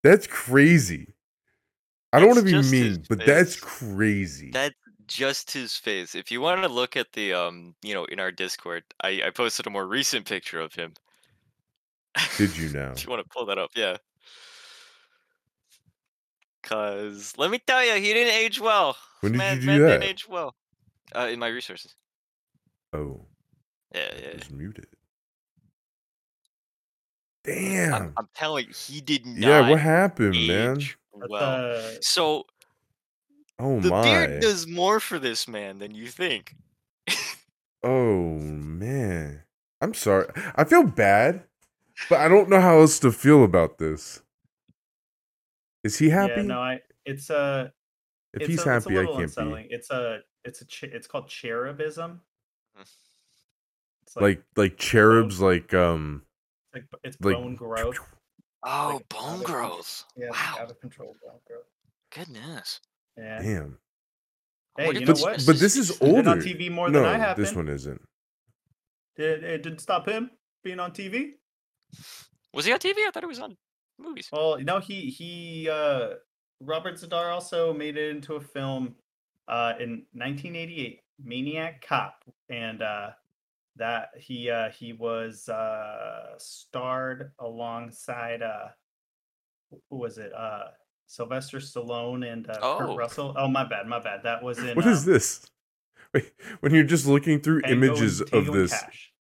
That's 0.04 0.28
crazy. 0.28 1.14
I 2.14 2.20
don't 2.20 2.30
want 2.30 2.40
to 2.40 2.46
be 2.46 2.62
mean, 2.70 3.04
but 3.10 3.26
that's 3.26 3.60
crazy. 3.60 4.52
That's 4.52 4.76
just 5.08 5.52
his 5.52 5.76
face. 5.76 6.16
If 6.16 6.32
you 6.32 6.40
want 6.40 6.62
to 6.62 6.70
look 6.70 6.96
at 6.96 7.12
the 7.12 7.34
um, 7.34 7.76
you 7.82 7.94
know, 7.94 8.06
in 8.06 8.20
our 8.20 8.32
Discord, 8.32 8.84
I 9.04 9.24
I 9.26 9.30
posted 9.32 9.68
a 9.68 9.70
more 9.70 9.88
recent 9.88 10.26
picture 10.26 10.62
of 10.62 10.74
him. 10.74 10.94
Did 12.38 12.56
you 12.56 12.70
now? 12.74 12.92
if 12.92 13.04
you 13.04 13.10
want 13.10 13.24
to 13.24 13.30
pull 13.30 13.46
that 13.48 13.58
up, 13.58 13.72
yeah. 13.76 13.98
Cause 16.66 17.38
let 17.38 17.50
me 17.50 17.60
tell 17.60 17.86
you, 17.86 17.94
he 17.94 18.12
didn't 18.14 18.34
age 18.34 18.60
well. 18.60 18.98
When 19.20 19.34
did 19.34 19.40
man, 19.40 19.58
you 19.58 19.60
do 19.60 19.68
man 19.68 19.80
that? 19.80 20.00
didn't 20.00 20.04
age 20.04 20.28
well. 20.28 20.54
Uh, 21.16 21.28
in 21.32 21.40
my 21.40 21.48
resources. 21.48 21.96
Oh, 22.94 23.28
Yeah, 23.94 24.16
yeah. 24.16 24.38
was 24.38 24.50
muted. 24.52 24.88
I'm, 27.92 28.08
Damn. 28.08 28.18
I'm 28.18 28.28
telling 28.36 28.68
you, 28.68 28.74
he 28.74 29.02
did 29.02 29.26
not 29.26 29.42
Yeah, 29.42 29.60
what 29.62 29.80
happened, 29.82 30.48
man? 30.48 30.78
age 30.78 30.98
That's, 31.20 31.32
well. 31.32 31.42
uh, 31.42 31.96
So 32.02 32.46
Oh 33.60 33.80
the 33.80 33.92
my. 33.92 33.94
beard 33.94 34.40
does 34.40 34.68
more 34.68 35.00
for 35.00 35.18
this 35.20 35.48
man 35.48 35.80
than 35.80 35.96
you 35.96 36.08
think. 36.10 36.56
Oh 37.84 38.40
man. 38.40 39.44
I'm 39.82 39.94
sorry. 39.94 40.28
I 40.56 40.64
feel 40.64 40.84
bad, 40.84 41.48
but 42.10 42.20
I 42.22 42.30
don't 42.30 42.50
know 42.50 42.62
how 42.62 42.80
else 42.80 43.00
to 43.02 43.12
feel 43.14 43.44
about 43.46 43.80
this. 43.80 44.24
Is 45.86 45.98
he 45.98 46.10
happy? 46.10 46.34
Yeah, 46.38 46.42
no, 46.42 46.60
I. 46.60 46.80
It's 47.06 47.30
a. 47.30 47.72
if 48.34 48.42
it's 48.42 48.50
he's 48.50 48.58
a, 48.58 48.62
it's 48.62 48.66
a 48.66 48.72
happy, 48.90 48.94
I 48.96 49.00
little 49.02 49.14
can't 49.14 49.24
unsettling. 49.26 49.68
It's 49.70 49.90
a. 49.92 50.20
It's 50.44 50.62
a. 50.62 50.66
It's 50.96 51.06
called 51.08 51.28
cherubism. 51.30 52.22
It's 52.80 54.16
be 54.16 54.22
like 54.22 54.44
like 54.56 54.78
cherubs, 54.78 55.40
like 55.40 55.74
um, 55.76 56.24
like 56.74 56.86
it's 57.04 57.18
like 57.22 57.36
bone 57.36 57.56
growth. 57.56 57.98
Oh, 58.64 58.94
Like, 58.96 59.10
bone 59.10 59.22
out 59.36 59.40
of- 59.42 59.44
growth. 59.44 60.06
Yeah, 60.18 60.28
it's 60.30 60.38
wow. 60.40 60.56
out 60.62 60.72
of 60.72 60.80
control 60.82 61.16
bone 61.24 61.40
growth. 61.48 61.66
Goodness. 62.14 62.82
Yeah. 63.18 63.42
damn. 63.42 63.78
Hey, 64.78 64.86
you 64.88 64.92
if 65.02 65.08
know 65.08 65.14
But 65.14 65.22
what? 65.22 65.46
but 65.46 65.60
this 65.60 65.78
is 65.78 65.90
face? 65.90 66.00
He's 66.00 66.00
been 66.00 66.16
older. 66.16 66.30
on 66.32 66.40
TV 66.40 66.72
more 66.72 66.90
no, 66.90 67.04
than 67.04 67.10
I 67.10 67.18
have 67.20 67.38
this 67.38 67.50
been. 67.52 67.60
one 67.66 67.68
isn't. 67.70 68.02
It, 69.18 69.44
it 69.44 69.62
didn't 69.64 69.80
stop 69.82 70.08
him 70.10 70.32
being 70.64 70.80
on 70.80 70.92
TV. 70.92 71.34
Was 72.54 72.66
he 72.66 72.74
on 72.74 72.80
TV? 72.80 72.96
I 73.08 73.12
thought 73.14 73.24
he 73.24 73.28
was 73.28 73.40
on 73.40 73.56
movies. 74.00 74.30
Well, 74.32 74.60
no, 74.60 74.80
he 74.80 75.10
he 75.10 75.70
uh 75.70 76.12
Robert 76.62 76.96
Z'Dar 76.96 77.32
also 77.34 77.74
made 77.74 77.98
it 77.98 78.16
into 78.16 78.36
a 78.36 78.42
film 78.42 78.96
uh 79.48 79.74
in 79.80 80.04
1988, 80.14 81.02
Maniac 81.24 81.86
Cop, 81.86 82.24
and 82.50 82.82
uh 82.82 83.10
that 83.78 84.10
he 84.18 84.50
uh 84.50 84.70
he 84.72 84.94
was 84.94 85.50
uh 85.50 86.38
starred 86.38 87.32
alongside 87.40 88.42
uh 88.42 88.68
who 89.90 89.98
was 89.98 90.18
it? 90.18 90.32
Uh 90.34 90.66
Sylvester 91.08 91.60
Stallone 91.60 92.32
and 92.32 92.50
uh, 92.50 92.58
Oh. 92.64 92.78
Kurt 92.80 92.98
Russell. 92.98 93.36
Oh, 93.38 93.48
my 93.48 93.64
bad, 93.64 93.86
my 93.86 94.00
bad. 94.00 94.24
That 94.24 94.42
was 94.42 94.58
in 94.58 94.76
What 94.76 94.88
is 94.88 95.06
um, 95.06 95.14
this? 95.14 95.46
Wait, 96.16 96.32
when 96.62 96.74
you're 96.74 96.84
just 96.84 97.06
looking 97.06 97.40
through 97.42 97.62
Tango 97.62 97.86
images 97.88 98.22
of 98.22 98.48
this, 98.48 98.72
Cash. 98.72 99.14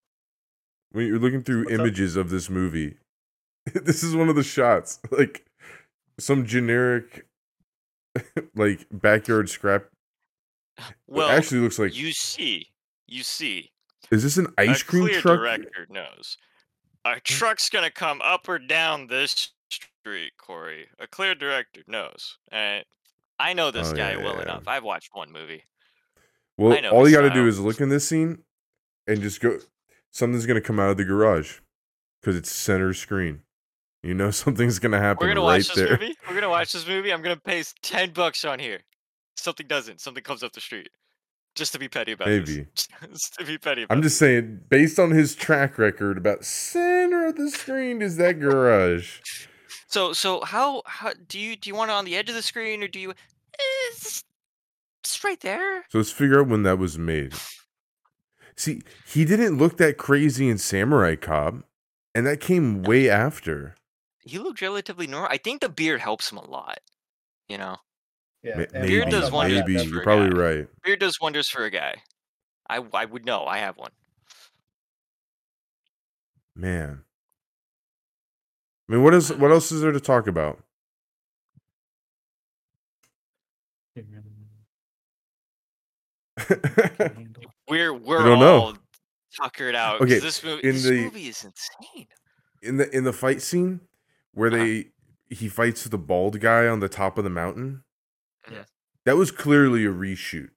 when 0.91 1.05
you're 1.05 1.19
looking 1.19 1.43
through 1.43 1.65
What's 1.65 1.73
up? 1.75 1.79
images 1.81 2.15
of 2.15 2.29
this 2.31 2.49
movie, 2.49 2.97
this 3.73 4.03
is 4.03 4.15
one 4.15 4.29
of 4.29 4.35
the 4.35 4.43
shots. 4.43 4.99
Like 5.11 5.45
some 6.19 6.45
generic, 6.45 7.25
like 8.55 8.85
backyard 8.91 9.49
scrap. 9.49 9.85
Well, 11.07 11.29
it 11.29 11.33
actually 11.33 11.61
looks 11.61 11.79
like. 11.79 11.95
you 11.95 12.11
see, 12.11 12.67
you 13.07 13.23
see, 13.23 13.71
is 14.11 14.23
this 14.23 14.37
an 14.37 14.47
ice 14.57 14.81
a 14.81 14.85
cream 14.85 15.03
clear 15.07 15.21
truck? 15.21 15.39
director 15.39 15.87
knows. 15.89 16.37
A 17.05 17.19
truck's 17.19 17.69
gonna 17.69 17.91
come 17.91 18.21
up 18.21 18.47
or 18.49 18.59
down 18.59 19.07
this 19.07 19.51
street, 19.69 20.33
Corey. 20.37 20.87
A 20.99 21.07
clear 21.07 21.35
director 21.35 21.81
knows. 21.87 22.37
And 22.51 22.83
I 23.39 23.53
know 23.53 23.71
this 23.71 23.91
Oh, 23.91 23.95
guy 23.95 24.11
yeah, 24.11 24.17
well 24.23 24.35
yeah, 24.35 24.41
enough. 24.43 24.63
I've 24.67 24.83
watched 24.83 25.09
one 25.13 25.31
movie. 25.31 25.63
Well, 26.57 26.77
all 26.87 27.07
you 27.07 27.13
got 27.15 27.23
to 27.23 27.29
do 27.33 27.47
is 27.47 27.59
look 27.59 27.81
in 27.81 27.89
this 27.89 28.07
scene 28.07 28.39
and 29.07 29.21
just 29.21 29.41
go. 29.41 29.59
Something's 30.11 30.45
gonna 30.45 30.61
come 30.61 30.79
out 30.79 30.89
of 30.89 30.97
the 30.97 31.03
garage 31.03 31.59
because 32.21 32.35
it's 32.35 32.51
center 32.51 32.93
screen. 32.93 33.41
You 34.05 34.13
know 34.13 34.29
something's 34.43 34.77
gonna 34.79 34.99
happen 34.99 35.25
We're 35.27 35.33
gonna 35.33 35.45
right 35.45 35.57
watch 35.57 35.67
this 35.69 35.75
there. 35.77 35.91
movie. 35.99 36.15
We're 36.27 36.35
gonna 36.35 36.49
watch 36.49 36.71
this 36.73 36.87
movie. 36.87 37.11
I'm 37.11 37.21
gonna 37.21 37.37
pay 37.37 37.63
ten 37.81 38.11
bucks 38.11 38.45
on 38.45 38.59
here. 38.59 38.79
Something 39.35 39.67
doesn't. 39.67 39.99
Something 39.99 40.23
comes 40.23 40.43
up 40.43 40.53
the 40.53 40.61
street. 40.61 40.89
Just 41.55 41.71
to 41.73 41.79
be 41.79 41.87
petty 41.87 42.11
about 42.11 42.27
Maybe. 42.27 42.67
this. 42.75 42.87
Just 43.11 43.33
to 43.39 43.45
be 43.45 43.57
petty 43.57 43.83
about 43.83 43.95
I'm 43.95 44.01
just 44.03 44.17
saying, 44.17 44.59
based 44.69 44.99
on 44.99 45.11
his 45.11 45.35
track 45.35 45.77
record, 45.77 46.17
about 46.17 46.43
center 46.43 47.27
of 47.27 47.37
the 47.37 47.49
screen 47.49 48.01
is 48.01 48.17
that 48.17 48.39
garage. 48.39 49.19
So 49.87 50.11
so 50.13 50.41
how 50.43 50.81
how 50.85 51.13
do 51.29 51.39
you 51.39 51.55
do 51.55 51.69
you 51.69 51.75
want 51.75 51.89
it 51.89 51.93
on 51.93 52.03
the 52.05 52.15
edge 52.17 52.27
of 52.27 52.35
the 52.35 52.41
screen 52.41 52.83
or 52.83 52.87
do 52.87 52.99
you? 52.99 53.11
Eh, 53.11 53.13
It's, 53.91 54.23
it's 55.03 55.23
right 55.23 55.39
there. 55.39 55.85
So 55.89 55.99
let's 55.99 56.11
figure 56.11 56.41
out 56.41 56.47
when 56.49 56.63
that 56.63 56.77
was 56.77 56.97
made. 56.97 57.33
See, 58.57 58.81
he 59.07 59.23
didn't 59.23 59.57
look 59.57 59.77
that 59.77 59.97
crazy 59.97 60.49
in 60.49 60.57
Samurai 60.57 61.15
Cop, 61.15 61.55
and 62.13 62.25
that 62.27 62.41
came 62.41 62.81
way 62.83 63.09
after. 63.09 63.75
He 64.25 64.39
looked 64.39 64.61
relatively 64.61 65.07
normal. 65.07 65.29
I 65.31 65.37
think 65.37 65.61
the 65.61 65.69
beard 65.69 66.01
helps 66.01 66.31
him 66.31 66.37
a 66.39 66.45
lot. 66.49 66.79
You 67.47 67.57
know, 67.59 67.77
Yeah, 68.43 68.55
Ma- 68.57 68.61
and 68.63 68.71
maybe, 68.73 68.87
Beard 68.87 69.09
does 69.09 69.31
wonders 69.31 69.59
maybe 69.59 69.77
for 69.77 69.83
you're 69.85 70.01
a 70.01 70.03
probably 70.03 70.29
guy. 70.31 70.35
right. 70.37 70.67
beard 70.83 70.99
does 70.99 71.19
wonders 71.21 71.47
for 71.47 71.63
a 71.65 71.69
guy. 71.69 71.95
I 72.67 72.77
I 72.93 73.05
would 73.05 73.23
know. 73.25 73.45
I 73.45 73.59
have 73.59 73.77
one. 73.77 73.91
Man, 76.55 77.03
I 78.89 78.91
mean, 78.93 79.03
what 79.03 79.13
is 79.13 79.31
what 79.33 79.51
else 79.51 79.71
is 79.71 79.81
there 79.81 79.91
to 79.91 79.99
talk 79.99 80.25
about? 80.27 80.63
We're 87.67 87.93
we're 87.93 88.23
don't 88.23 88.39
know. 88.39 88.57
all 88.61 88.73
tuckered 89.35 89.75
out. 89.75 89.99
'cause 89.99 90.07
Okay, 90.11 90.19
this 90.19 90.43
movie 90.43 90.67
in 90.67 90.75
this 90.75 90.83
the- 90.83 91.03
movie 91.05 91.27
is 91.27 91.43
insane. 91.43 92.07
in 92.61 92.77
the 92.77 92.95
in 92.95 93.03
the 93.03 93.13
fight 93.13 93.41
scene 93.41 93.79
where 94.35 94.49
Uh-huh. 94.53 94.57
they 94.63 94.91
he 95.29 95.49
fights 95.49 95.83
the 95.85 95.97
bald 95.97 96.39
guy 96.39 96.67
on 96.67 96.79
the 96.81 96.87
top 96.89 97.17
of 97.17 97.23
the 97.23 97.29
mountain. 97.31 97.83
Yeah. 98.51 98.65
That 99.05 99.17
was 99.17 99.31
clearly 99.31 99.83
a 99.85 99.89
reshoot. 99.89 100.49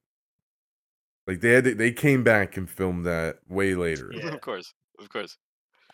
Like 1.27 1.41
they 1.41 1.53
had 1.53 1.65
to, 1.65 1.75
they 1.75 1.91
came 1.93 2.23
back 2.23 2.57
and 2.59 2.69
filmed 2.69 3.07
that 3.07 3.39
way 3.49 3.75
later 3.75 4.11
Yeah. 4.13 4.29
of 4.29 4.41
course, 4.43 4.75
of 4.99 5.09
course. 5.09 5.39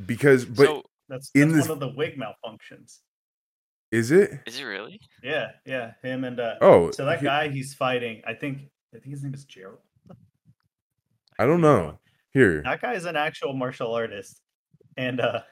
because 0.05 0.45
but 0.45 0.67
so 0.67 0.83
That's, 1.09 1.31
In 1.35 1.51
that's 1.51 1.55
this- 1.63 1.69
one 1.69 1.77
of 1.77 1.81
the 1.81 1.95
wig 1.97 2.19
malfunctions. 2.19 2.99
is 3.93 4.11
it? 4.11 4.41
is 4.47 4.59
it 4.59 4.65
really? 4.65 4.99
Yeah, 5.23 5.53
yeah. 5.65 5.93
Him 6.03 6.25
and 6.25 6.41
uh 6.41 6.57
Oh, 6.61 6.91
so 6.91 7.05
that 7.05 7.21
he- 7.21 7.27
guy 7.27 7.49
he's 7.49 7.75
fighting, 7.75 8.23
I 8.27 8.35
think 8.35 8.59
I 8.95 8.99
think 8.99 9.11
his 9.15 9.23
name 9.23 9.35
is 9.35 9.45
Gerald. 9.45 9.79
I 11.39 11.47
don't 11.47 11.61
know. 11.61 11.99
Here, 12.33 12.63
That 12.63 12.81
guy 12.81 12.95
is 12.95 13.05
an 13.05 13.17
actual 13.17 13.53
martial 13.55 13.93
artist. 13.95 14.41
And 14.97 15.21
uh 15.21 15.43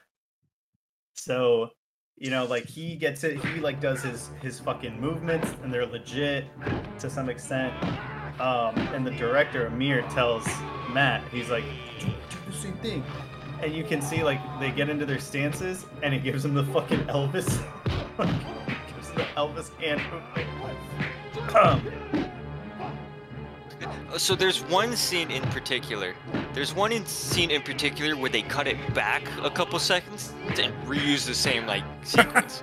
so 1.15 1.71
you 2.19 2.31
know, 2.31 2.45
like 2.45 2.67
he 2.67 2.95
gets 2.97 3.25
it, 3.25 3.45
he 3.45 3.61
like 3.61 3.81
does 3.81 4.03
his 4.03 4.31
his 4.41 4.61
fucking 4.61 5.01
movements 5.01 5.49
and 5.63 5.73
they're 5.73 5.87
legit 5.87 6.47
to 6.99 7.11
some 7.11 7.29
extent. 7.29 7.73
Um 8.41 8.77
and 8.95 9.07
the 9.07 9.11
director 9.11 9.67
Amir 9.67 10.03
tells 10.11 10.47
Matt, 10.91 11.27
he's 11.29 11.51
like, 11.51 11.65
do, 12.01 12.09
the 12.47 12.53
same 12.53 12.77
thing. 12.79 13.05
And 13.63 13.73
you 13.75 13.85
can 13.85 14.01
see 14.03 14.23
like 14.23 14.41
they 14.61 14.71
get 14.71 14.89
into 14.89 15.07
their 15.07 15.21
stances 15.21 15.87
and 16.03 16.15
it 16.15 16.23
gives 16.23 16.43
them 16.43 16.55
the 16.55 16.65
fucking 16.65 17.01
Elvis 17.07 17.47
gives 18.95 19.11
the 19.13 19.25
Elvis 19.37 19.75
hand 19.81 20.01
movement. 20.11 20.49
So 24.19 24.35
there's 24.35 24.63
one 24.65 24.95
scene 24.95 25.31
in 25.31 25.43
particular. 25.51 26.15
There's 26.53 26.75
one 26.75 26.93
in 26.93 27.07
scene 27.07 27.51
in 27.51 27.63
particular 27.63 28.15
where 28.15 28.29
they 28.29 28.43
cut 28.43 28.67
it 28.67 28.77
back 28.95 29.23
a 29.43 29.49
couple 29.49 29.79
seconds 29.79 30.35
and 30.49 30.73
reuse 30.87 31.27
the 31.27 31.35
same 31.35 31.67
like 31.67 31.83
sequence. 32.05 32.63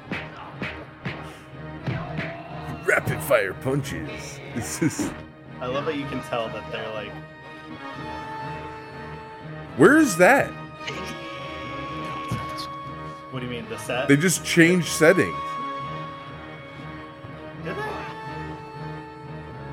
rapid 2.86 3.20
fire 3.22 3.54
punches. 3.54 4.40
This 4.56 4.82
is 4.82 5.12
I 5.60 5.66
love 5.66 5.86
that 5.86 5.96
you 5.96 6.06
can 6.06 6.22
tell 6.24 6.48
that 6.50 6.72
they're 6.72 6.92
like 6.94 7.12
where 9.78 9.98
is 9.98 10.18
that? 10.18 10.52
what 13.32 13.40
do 13.40 13.46
you 13.46 13.52
mean 13.52 13.68
the 13.70 13.78
set? 13.78 14.08
They 14.08 14.18
just 14.18 14.46
changed 14.46 14.88
settings. 14.88 15.36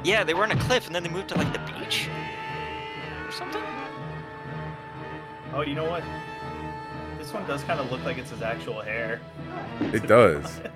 Yeah, 0.06 0.22
they 0.24 0.34
were 0.34 0.44
on 0.44 0.52
a 0.52 0.56
cliff 0.56 0.86
and 0.86 0.94
then 0.94 1.02
they 1.02 1.08
moved 1.08 1.28
to 1.28 1.34
like 1.36 1.52
the 1.52 1.58
beach 1.72 2.08
or 3.26 3.32
something. 3.32 3.62
Oh, 5.52 5.62
you 5.62 5.74
know 5.74 5.88
what? 5.88 6.04
This 7.18 7.32
one 7.32 7.46
does 7.46 7.62
kind 7.64 7.80
of 7.80 7.90
look 7.90 8.04
like 8.04 8.18
it's 8.18 8.30
his 8.30 8.42
actual 8.42 8.80
hair. 8.82 9.20
It 9.80 10.06
does. 10.06 10.60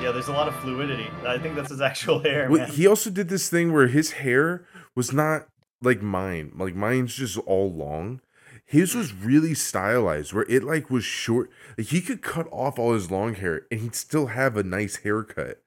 Yeah, 0.00 0.12
there's 0.12 0.28
a 0.28 0.32
lot 0.32 0.46
of 0.46 0.54
fluidity. 0.60 1.08
I 1.26 1.38
think 1.38 1.56
that's 1.56 1.70
his 1.70 1.80
actual 1.80 2.20
hair, 2.20 2.48
Well, 2.48 2.60
man. 2.60 2.70
he 2.70 2.86
also 2.86 3.10
did 3.10 3.28
this 3.28 3.50
thing 3.50 3.72
where 3.72 3.88
his 3.88 4.12
hair 4.12 4.64
was 4.94 5.12
not 5.12 5.48
like 5.82 6.00
mine. 6.00 6.52
Like 6.56 6.76
mine's 6.76 7.14
just 7.16 7.36
all 7.38 7.72
long. 7.72 8.20
His 8.64 8.94
was 8.94 9.12
really 9.12 9.54
stylized, 9.54 10.32
where 10.32 10.46
it 10.48 10.62
like 10.62 10.88
was 10.88 11.02
short. 11.02 11.50
Like 11.76 11.88
he 11.88 12.00
could 12.00 12.22
cut 12.22 12.46
off 12.52 12.78
all 12.78 12.92
his 12.94 13.10
long 13.10 13.34
hair 13.34 13.62
and 13.72 13.80
he'd 13.80 13.96
still 13.96 14.26
have 14.28 14.56
a 14.56 14.62
nice 14.62 14.98
haircut. 14.98 15.62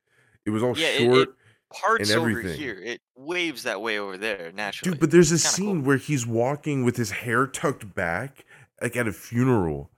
It 0.46 0.52
was 0.52 0.64
all 0.64 0.78
Yeah, 0.78 0.88
it- 0.88 1.02
it- 1.02 1.14
short, 1.14 1.30
Parts 1.74 2.12
over 2.12 2.30
here, 2.42 2.80
it 2.84 3.02
waves 3.16 3.64
that 3.64 3.82
way 3.82 3.98
over 4.00 4.18
there 4.18 4.52
naturally. 4.54 4.92
dude. 4.94 5.00
But 5.00 5.12
there's 5.12 5.32
a 5.32 5.36
It's 5.36 5.44
kinda 5.44 5.56
scene 5.56 5.76
cool. 5.82 5.88
where 5.88 5.98
he's 5.98 6.26
walking 6.28 6.84
with 6.84 6.98
his 6.98 7.12
hair 7.12 7.48
tucked 7.48 7.94
back, 7.96 8.46
like 8.82 8.96
at 8.96 9.08
a 9.08 9.14
funeral, 9.14 9.92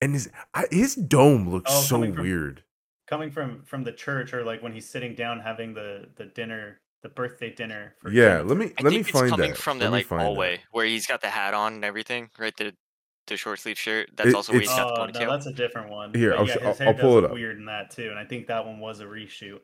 and 0.00 0.12
his 0.14 0.30
his 0.70 0.94
dome 0.94 1.48
looks 1.50 1.70
Oh, 1.74 1.80
so 1.82 1.96
coming 1.96 2.14
from- 2.14 2.22
weird. 2.24 2.64
Coming 3.06 3.30
from 3.30 3.62
from 3.64 3.84
the 3.84 3.92
church, 3.92 4.32
or 4.32 4.44
like 4.44 4.62
when 4.62 4.72
he's 4.72 4.88
sitting 4.88 5.14
down 5.14 5.40
having 5.40 5.74
the 5.74 6.08
the 6.16 6.26
dinner, 6.26 6.80
the 7.02 7.08
birthday 7.08 7.50
dinner. 7.52 7.96
For 8.00 8.10
Yeah, 8.10 8.38
Jonathan. 8.38 8.48
let 8.48 8.56
me 8.58 8.64
I 8.78 8.82
let 8.82 8.84
me 8.84 8.90
think 8.90 9.08
it's 9.08 9.18
find 9.18 9.30
coming 9.30 9.50
that. 9.50 9.58
from 9.58 9.78
Let 9.78 9.84
that 9.86 9.90
like 9.90 10.06
find 10.06 10.20
that. 10.20 10.24
hallway 10.26 10.60
where 10.70 10.86
he's 10.86 11.06
got 11.06 11.20
the 11.20 11.28
hat 11.30 11.52
on 11.54 11.74
and 11.74 11.84
everything, 11.84 12.30
right? 12.38 12.56
The 12.56 12.72
the 13.26 13.36
short 13.36 13.58
sleeve 13.60 13.78
shirt. 13.78 14.10
That's 14.16 14.30
It- 14.30 14.34
also 14.34 14.52
where 14.52 14.60
he's 14.60 14.70
it's- 14.70 14.84
got 14.84 14.94
the 14.94 15.00
Oh 15.02 15.06
ponytail. 15.06 15.26
no, 15.26 15.32
that's 15.32 15.46
a 15.46 15.52
different 15.52 15.90
one. 15.90 16.12
Here, 16.14 16.30
But 16.30 16.38
I'll 16.40 16.46
yeah, 16.48 16.52
his 16.54 16.62
I'll- 16.62 16.74
hair 16.74 16.88
I'll 16.88 16.94
pull 16.94 17.18
it 17.18 17.24
up. 17.24 17.32
Weird 17.32 17.58
in 17.58 17.66
that 17.66 17.90
too, 17.90 18.08
and 18.10 18.18
I 18.18 18.24
think 18.24 18.46
that 18.48 18.64
one 18.66 18.80
was 18.80 19.00
a 19.00 19.04
reshoot 19.04 19.60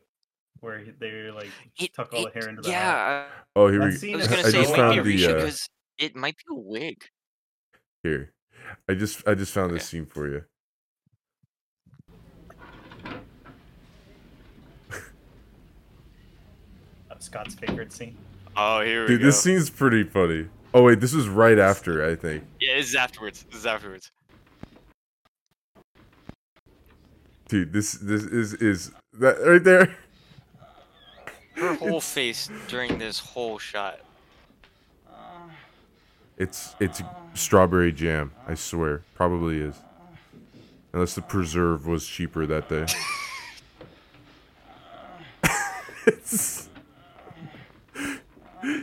where 0.61 0.85
they 0.99 1.31
like 1.31 1.51
It- 1.79 1.95
tuck 1.95 2.13
all 2.13 2.25
the 2.25 2.31
hair 2.31 2.49
into 2.49 2.63
the 2.63 2.73
hat. 2.73 3.29
yeah, 3.29 3.43
Oh, 3.55 3.69
here 3.69 3.81
That 3.81 3.87
we 3.87 3.93
scene 3.97 4.15
I 4.15 4.17
was 4.19 4.25
is 4.27 4.31
gonna 4.31 4.43
I 4.43 4.51
say 4.51 4.63
just 4.63 4.73
it 4.73 4.77
might 4.77 4.93
be 4.93 4.99
a 4.99 5.03
found 5.05 5.07
the, 5.07 5.27
uh, 5.27 5.35
because 5.37 5.69
it 5.99 6.17
might 6.17 6.37
be 6.37 6.45
a 6.51 6.55
wig. 6.59 7.05
Here, 8.03 8.33
I 8.89 8.95
just 8.95 9.27
I 9.27 9.35
just 9.35 9.53
found 9.53 9.75
this 9.75 9.87
scene 9.89 10.07
for 10.07 10.29
you. 10.29 10.45
Scott's 17.19 17.55
favorite 17.55 17.93
scene. 17.93 18.17
Oh, 18.57 18.81
here 18.83 19.03
we 19.03 19.09
Dude, 19.09 19.19
go. 19.19 19.23
Dude, 19.23 19.29
this 19.29 19.43
scene's 19.43 19.71
pretty 19.71 20.05
funny. 20.05 20.49
Oh 20.75 20.83
wait, 20.83 21.01
this 21.01 21.13
was 21.15 21.29
right 21.29 21.59
after 21.59 22.07
I 22.07 22.15
think. 22.15 22.45
Yeah, 22.61 22.77
this 22.77 22.91
is 22.91 22.95
afterwards. 22.95 23.45
This 23.51 23.61
is 23.61 23.67
afterwards. 23.67 24.11
Dude, 27.49 27.73
this 27.73 27.93
this 27.95 28.23
is 28.25 28.55
is 28.55 28.93
that 29.15 29.37
right 29.45 29.63
there. 29.63 29.97
Her 31.57 31.75
whole 31.79 32.01
face 32.01 32.51
during 32.69 32.99
this 32.99 33.19
whole 33.19 33.59
shot. 33.59 34.01
Uh, 35.09 35.49
it's 36.37 36.75
it's 36.81 37.03
strawberry 37.35 37.93
jam. 37.93 38.33
I 38.47 38.55
swear, 38.55 39.03
probably 39.15 39.61
is. 39.61 39.77
Unless 40.93 41.15
the 41.15 41.23
preserve 41.23 41.87
was 41.87 42.07
cheaper 42.07 42.47
that 42.47 42.69
day. 42.69 42.87
It's- 46.07 46.69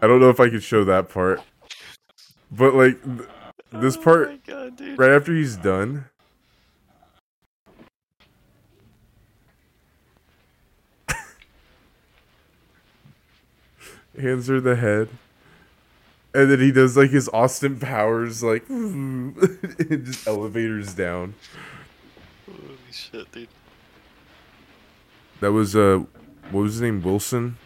I 0.00 0.06
don't 0.08 0.20
know 0.20 0.30
if 0.30 0.40
I 0.40 0.48
could 0.48 0.62
show 0.62 0.84
that 0.84 1.08
part, 1.08 1.40
but 2.50 2.74
like 2.74 3.02
th- 3.04 3.28
this 3.72 3.96
oh 3.96 4.00
part 4.02 4.28
Oh 4.28 4.38
god, 4.46 4.98
right 4.98 5.10
after 5.12 5.32
he's 5.34 5.56
done. 5.56 6.06
Hands 14.20 14.46
her 14.48 14.60
the 14.60 14.76
head. 14.76 15.08
And 16.34 16.50
then 16.50 16.60
he 16.60 16.72
does 16.72 16.96
like 16.96 17.10
his 17.10 17.28
Austin 17.28 17.78
Powers, 17.78 18.42
like 18.42 18.66
and 18.68 19.36
just 20.04 20.26
elevators 20.26 20.94
down. 20.94 21.34
Holy 22.46 22.76
shit, 22.90 23.30
dude. 23.32 23.48
That 25.40 25.52
was 25.52 25.76
uh, 25.76 26.04
what 26.50 26.62
was 26.62 26.74
his 26.74 26.82
name? 26.82 27.02
Wilson. 27.02 27.56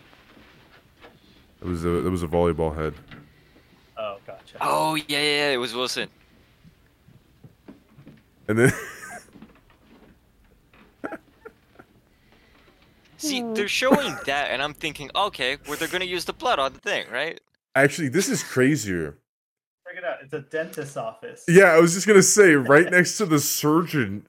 It 1.60 1.66
was 1.66 1.84
a 1.84 1.88
that 1.88 2.10
was 2.10 2.22
a 2.22 2.28
volleyball 2.28 2.74
head. 2.74 2.94
Oh, 3.96 4.18
gotcha. 4.26 4.56
Oh 4.60 4.94
yeah, 4.94 5.04
yeah, 5.08 5.20
yeah, 5.20 5.50
it 5.50 5.58
was 5.58 5.74
Wilson. 5.74 6.08
And 8.48 8.58
then 8.58 8.72
See, 13.18 13.40
hmm. 13.40 13.54
they're 13.54 13.68
showing 13.68 14.16
that, 14.26 14.50
and 14.50 14.62
I'm 14.62 14.74
thinking, 14.74 15.10
okay, 15.14 15.58
well, 15.66 15.76
they're 15.76 15.88
gonna 15.88 16.04
use 16.04 16.24
the 16.24 16.32
blood 16.32 16.58
on 16.58 16.72
the 16.72 16.80
thing, 16.80 17.06
right? 17.10 17.40
actually, 17.76 18.08
this 18.08 18.28
is 18.28 18.42
crazier. 18.42 19.18
Check 19.86 19.98
it 19.98 20.04
out. 20.04 20.16
It's 20.22 20.32
a 20.32 20.40
dentist's 20.40 20.96
office. 20.96 21.44
Yeah, 21.46 21.66
I 21.66 21.78
was 21.78 21.94
just 21.94 22.06
gonna 22.06 22.22
say, 22.22 22.54
right 22.54 22.90
next 22.90 23.18
to 23.18 23.26
the 23.26 23.38
surgeon, 23.38 24.26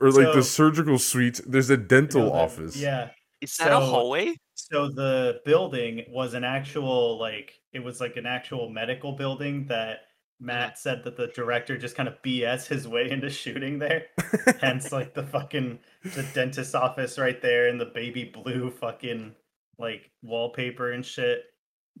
or 0.00 0.10
like 0.10 0.32
the 0.32 0.42
surgical 0.42 0.98
suite, 0.98 1.40
there's 1.46 1.68
a 1.68 1.74
You 1.74 1.78
know, 1.78 1.86
dental 1.86 2.32
office. 2.32 2.76
Yeah. 2.76 3.10
Is 3.42 3.56
that 3.58 3.72
a 3.72 3.80
hallway? 3.80 4.36
So 4.54 4.88
the 4.88 5.40
building 5.44 6.04
was 6.08 6.32
an 6.32 6.44
actual 6.44 7.18
like 7.18 7.52
it 7.72 7.80
was 7.80 8.00
like 8.00 8.16
an 8.16 8.24
actual 8.24 8.70
medical 8.70 9.12
building 9.12 9.66
that 9.66 10.05
Matt 10.38 10.78
said 10.78 11.02
that 11.04 11.16
the 11.16 11.28
director 11.28 11.78
just 11.78 11.96
kind 11.96 12.08
of 12.08 12.20
BS 12.22 12.66
his 12.66 12.86
way 12.86 13.10
into 13.10 13.30
shooting 13.30 13.78
there. 13.78 14.06
Hence 14.60 14.92
like 14.92 15.14
the 15.14 15.22
fucking 15.22 15.78
the 16.02 16.22
dentist's 16.34 16.74
office 16.74 17.18
right 17.18 17.40
there 17.40 17.68
and 17.68 17.80
the 17.80 17.86
baby 17.86 18.24
blue 18.24 18.70
fucking 18.70 19.34
like 19.78 20.10
wallpaper 20.22 20.92
and 20.92 21.04
shit. 21.04 21.44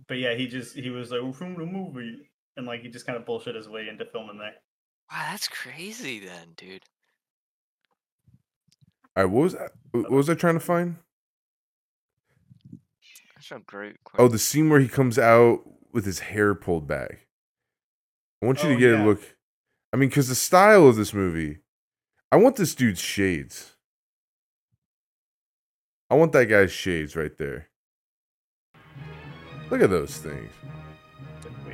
But 0.06 0.18
yeah, 0.18 0.34
he 0.34 0.46
just 0.46 0.76
he 0.76 0.90
was 0.90 1.10
like 1.10 1.22
"We're 1.22 1.32
from 1.32 1.54
the 1.54 1.64
movie 1.64 2.28
and 2.56 2.66
like 2.66 2.82
he 2.82 2.88
just 2.88 3.06
kind 3.06 3.16
of 3.18 3.24
bullshit 3.24 3.54
his 3.54 3.68
way 3.68 3.88
into 3.88 4.04
filming 4.04 4.38
there. 4.38 4.54
Wow, 5.10 5.28
that's 5.30 5.48
crazy 5.48 6.20
then, 6.20 6.48
dude. 6.56 6.82
All 9.16 9.24
right, 9.24 9.32
what 9.32 9.42
was 9.42 9.54
I, 9.54 9.68
what 9.92 10.10
was 10.10 10.28
I 10.28 10.34
trying 10.34 10.54
to 10.54 10.60
find? 10.60 10.96
That's 13.34 13.50
a 13.50 13.60
great 13.60 13.96
Oh, 14.18 14.28
the 14.28 14.38
scene 14.38 14.68
where 14.68 14.80
he 14.80 14.88
comes 14.88 15.18
out 15.18 15.60
with 15.92 16.04
his 16.04 16.18
hair 16.18 16.54
pulled 16.54 16.86
back. 16.86 17.25
I 18.42 18.46
want 18.46 18.62
you 18.62 18.70
Oh, 18.70 18.72
to 18.74 18.78
get 18.78 18.90
yeah. 18.92 19.02
a 19.02 19.06
look. 19.06 19.20
I 19.92 19.96
mean, 19.96 20.08
because 20.08 20.28
the 20.28 20.34
style 20.34 20.86
of 20.88 20.96
this 20.96 21.14
movie, 21.14 21.58
I 22.30 22.36
want 22.36 22.56
this 22.56 22.74
dude's 22.74 23.00
shades. 23.00 23.72
I 26.10 26.14
want 26.14 26.32
that 26.32 26.46
guy's 26.46 26.72
shades 26.72 27.16
right 27.16 27.36
there. 27.36 27.68
Look 29.70 29.82
at 29.82 29.90
those 29.90 30.16
things. 30.18 30.52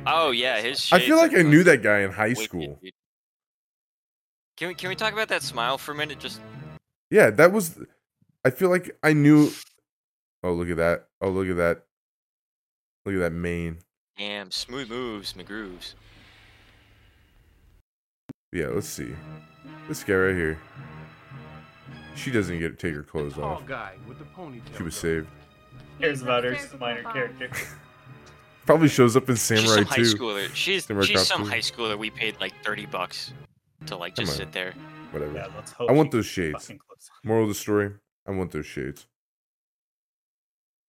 Oh 0.07 0.31
yeah, 0.31 0.59
his. 0.59 0.89
I 0.91 0.99
feel 0.99 1.17
like 1.17 1.35
I 1.35 1.43
knew 1.43 1.63
that 1.63 1.81
guy 1.83 1.99
in 1.99 2.11
high 2.11 2.33
school. 2.33 2.79
dude. 2.81 2.91
Can 4.57 4.67
we 4.69 4.73
can 4.75 4.89
we 4.89 4.95
talk 4.95 5.13
about 5.13 5.27
that 5.29 5.43
smile 5.43 5.77
for 5.77 5.91
a 5.91 5.95
minute? 5.95 6.19
Just 6.19 6.41
Yeah, 7.11 7.29
that 7.31 7.51
was. 7.51 7.77
I 8.43 8.49
feel 8.49 8.69
like 8.69 8.97
I 9.03 9.13
knew. 9.13 9.51
Oh, 10.43 10.51
look 10.53 10.69
at 10.69 10.77
that! 10.77 11.07
Oh, 11.21 11.29
look 11.29 11.47
at 11.47 11.55
that! 11.57 11.83
Look 13.05 13.15
at 13.15 13.19
that 13.21 13.31
mane. 13.31 13.77
Damn, 14.17 14.51
smooth 14.51 14.89
moves, 14.89 15.33
McGrooves. 15.33 15.93
Yeah, 18.53 18.67
let's 18.67 18.87
see. 18.87 19.15
This 19.87 20.03
guy 20.03 20.13
right 20.13 20.35
here. 20.35 20.59
She 22.15 22.29
doesn't 22.29 22.59
get 22.59 22.77
to 22.77 22.87
take 22.87 22.95
her 22.95 23.01
clothes 23.01 23.39
off. 23.39 23.65
guy 23.65 23.95
with 24.07 24.19
the 24.19 24.25
ponytail. 24.25 24.77
She 24.77 24.83
was 24.83 24.95
saved. 24.95 25.27
Here's 25.97 26.21
about 26.21 26.43
her 26.43 26.51
Upstairs 26.51 26.79
minor 26.79 27.01
character. 27.01 27.49
Probably 28.67 28.87
shows 28.87 29.17
up 29.17 29.27
in 29.27 29.35
Samurai 29.37 29.63
she's 29.65 29.73
Samurai 29.73 29.83
some 29.83 29.87
high 29.87 30.43
schooler. 30.43 30.53
She's 30.53 30.85
Samurai 30.85 31.05
she's 31.05 31.27
some 31.27 31.45
high 31.45 31.57
schooler 31.57 31.97
we 31.97 32.11
paid 32.11 32.39
like 32.39 32.53
thirty 32.63 32.85
bucks 32.85 33.33
to 33.87 33.97
like 33.97 34.15
just 34.15 34.37
sit 34.37 34.51
there. 34.51 34.73
Whatever. 35.09 35.33
Yeah, 35.33 35.47
let's 35.55 35.71
hope. 35.71 35.89
I 35.89 35.93
want 35.93 36.11
those 36.11 36.27
shades. 36.27 36.53
fucking 36.53 36.77
clothes 36.77 37.09
on. 37.11 37.27
Moral 37.27 37.43
of 37.43 37.49
the 37.49 37.55
story: 37.55 37.91
I 38.27 38.31
want 38.31 38.51
those 38.51 38.67
shades. 38.67 39.07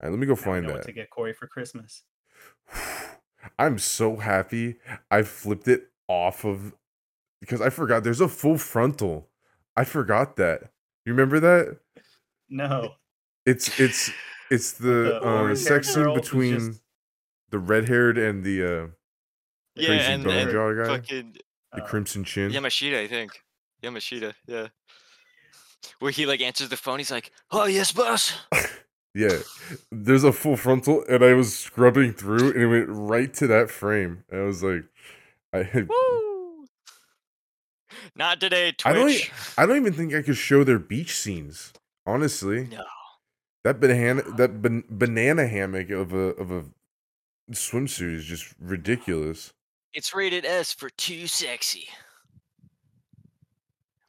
All 0.01 0.07
right, 0.07 0.11
let 0.11 0.19
me 0.19 0.27
go 0.27 0.33
Now 0.33 0.41
find 0.41 0.69
that. 0.69 0.83
to 0.83 0.91
get 0.91 1.09
Corey 1.09 1.33
for 1.33 1.47
Christmas. 1.47 2.03
I'm 3.59 3.79
so 3.79 4.17
happy 4.17 4.77
I 5.09 5.23
flipped 5.23 5.67
it 5.67 5.89
off 6.07 6.45
of 6.45 6.73
because 7.41 7.61
I 7.61 7.69
forgot 7.69 8.03
there's 8.03 8.21
a 8.21 8.27
full 8.27 8.57
frontal. 8.57 9.29
I 9.75 9.83
forgot 9.83 10.35
that. 10.37 10.71
You 11.05 11.13
remember 11.13 11.39
that? 11.39 11.77
No, 12.49 12.93
It's 13.45 13.79
it's 13.79 14.11
it's 14.49 14.73
the, 14.73 14.87
The 14.87 15.17
uh, 15.17 15.19
orange-haired 15.19 15.57
sex 15.85 15.93
scene 15.93 16.13
between 16.13 16.59
just- 16.59 16.81
the 17.49 17.59
red 17.59 17.87
haired 17.87 18.17
and 18.17 18.43
the 18.43 18.63
uh 18.63 18.87
Yeah, 19.75 19.87
Crazy 19.87 20.11
and, 20.13 20.23
bone 20.23 20.33
and 20.33 20.51
jaw 20.51 20.73
guy? 20.73 20.85
fucking 20.85 21.35
the 21.73 21.81
uh, 21.83 21.85
crimson 21.85 22.23
chin. 22.23 22.51
Yamashita, 22.51 22.97
I 23.03 23.07
think. 23.07 23.31
Yamashita, 23.83 24.33
yeah. 24.47 24.67
Where 25.99 26.11
he 26.11 26.25
like 26.25 26.41
answers 26.41 26.69
the 26.69 26.77
phone, 26.77 26.97
he's 26.99 27.11
like, 27.11 27.31
"Oh 27.51 27.65
yes, 27.65 27.91
boss." 27.91 28.33
Yeah, 29.17 29.37
there's 29.93 30.25
a 30.25 30.33
full 30.33 30.57
frontal, 30.57 31.05
and 31.07 31.23
I 31.23 31.31
was 31.35 31.57
scrubbing 31.57 32.11
through, 32.11 32.51
and 32.51 32.61
it 32.61 32.67
went 32.67 32.87
right 32.89 33.33
to 33.35 33.47
that 33.47 33.69
frame. 33.71 34.25
And 34.29 34.41
I 34.41 34.43
was 34.43 34.61
like, 34.61 34.83
I, 35.53 35.59
Woo! 35.87 36.24
Not 38.15 38.39
today, 38.39 38.73
I 38.85 38.93
don't 38.93 39.09
e- 39.09 39.13
Twitch. 39.19 39.31
I 39.57 39.65
don't 39.65 39.77
even 39.77 39.93
think 39.93 40.13
I 40.13 40.21
could 40.21 40.37
show 40.37 40.63
their 40.63 40.79
beach 40.79 41.15
scenes. 41.17 41.73
Honestly, 42.05 42.65
No. 42.67 42.83
that 43.63 43.79
banana 43.79 44.21
that 44.37 44.61
ban- 44.61 44.83
banana 44.89 45.47
hammock 45.47 45.89
of 45.89 46.13
a 46.13 46.17
of 46.35 46.51
a 46.51 46.65
swimsuit 47.51 48.13
is 48.15 48.25
just 48.25 48.53
ridiculous. 48.59 49.51
It's 49.93 50.13
rated 50.13 50.45
S 50.45 50.71
for 50.73 50.89
too 50.89 51.25
sexy. 51.27 51.87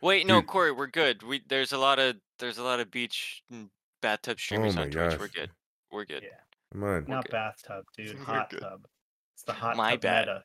Wait, 0.02 0.26
no, 0.26 0.40
Dude. 0.40 0.48
Corey, 0.48 0.72
we're 0.72 0.86
good. 0.88 1.22
We 1.22 1.42
there's 1.48 1.72
a 1.72 1.78
lot 1.78 1.98
of 1.98 2.16
there's 2.38 2.58
a 2.58 2.62
lot 2.62 2.80
of 2.80 2.90
beach 2.90 3.42
and 3.50 3.70
bathtub 4.02 4.36
oh 4.38 4.40
streamers 4.40 4.76
my 4.76 4.82
on 4.82 4.90
Twitch. 4.90 5.18
We're 5.18 5.28
good. 5.28 5.50
We're 5.90 6.04
good. 6.04 6.22
Yeah, 6.22 6.38
Come 6.72 6.84
on, 6.84 7.04
not 7.08 7.28
bathtub, 7.30 7.84
dude. 7.96 8.18
Hot 8.18 8.50
tub. 8.50 8.86
It's 9.34 9.42
the 9.44 9.52
hot 9.52 9.76
My 9.76 9.92
tub 9.92 10.00
bad. 10.02 10.26
meta. 10.26 10.44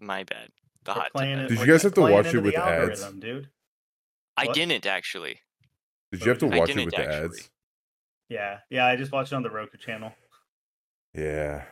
My 0.00 0.24
bad. 0.24 0.48
The 0.88 0.94
hot 0.94 1.10
tub. 1.14 1.48
Did 1.48 1.58
you 1.60 1.66
guys 1.66 1.82
have 1.82 1.94
to 1.94 2.00
watch 2.00 2.32
it 2.32 2.38
with 2.42 2.54
the 2.54 2.64
ads? 2.64 3.04
dude? 3.12 3.48
I 4.38 4.46
What? 4.46 4.54
didn't 4.54 4.86
actually. 4.86 5.40
did 6.12 6.22
you 6.22 6.28
have 6.30 6.38
to 6.38 6.46
watch 6.46 6.70
it 6.70 6.76
with 6.76 6.90
the 6.94 7.00
actually. 7.00 7.24
ads? 7.24 7.50
Yeah, 8.30 8.58
yeah. 8.70 8.86
I 8.86 8.96
just 8.96 9.12
watched 9.12 9.32
it 9.32 9.36
on 9.36 9.42
the 9.42 9.50
Roku 9.50 9.76
channel. 9.78 10.12
Yeah. 11.14 11.64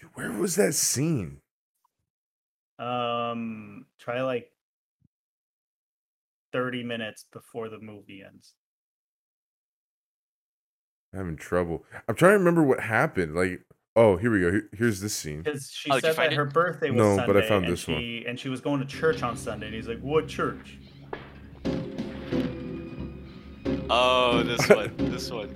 Dude, 0.00 0.10
where 0.14 0.30
was 0.30 0.54
that 0.56 0.74
scene? 0.74 1.40
Um, 2.78 3.86
try 3.98 4.22
like 4.22 4.50
thirty 6.52 6.82
minutes 6.84 7.24
before 7.32 7.68
the 7.68 7.78
movie 7.80 8.22
ends. 8.24 8.54
I'm 11.12 11.18
having 11.20 11.36
trouble. 11.36 11.84
I'm 12.08 12.14
trying 12.14 12.32
to 12.34 12.38
remember 12.38 12.62
what 12.62 12.80
happened. 12.80 13.34
Like, 13.34 13.62
oh, 13.96 14.16
here 14.16 14.30
we 14.30 14.40
go. 14.40 14.50
Here- 14.52 14.68
here's 14.76 15.00
this 15.00 15.14
scene. 15.14 15.42
Because 15.42 15.70
she 15.70 15.90
Oh, 15.90 15.98
said 15.98 16.14
find 16.14 16.30
that 16.30 16.34
it? 16.34 16.36
her 16.36 16.44
birthday 16.44 16.90
was 16.90 16.98
No, 16.98 17.16
Sunday, 17.16 17.32
but 17.32 17.42
I 17.42 17.48
found 17.48 17.64
and 17.64 17.72
this 17.72 17.88
one. 17.88 18.02
and 18.26 18.38
she 18.38 18.48
was 18.48 18.60
going 18.60 18.80
to 18.80 18.86
church 18.86 19.22
on 19.22 19.36
Sunday. 19.36 19.66
And 19.66 19.74
he's 19.74 19.88
like, 19.88 20.00
"What 20.00 20.28
church?" 20.28 20.78
Oh, 23.88 24.42
this 24.42 24.68
one. 24.78 24.94
This 24.96 25.30
one. 25.30 25.54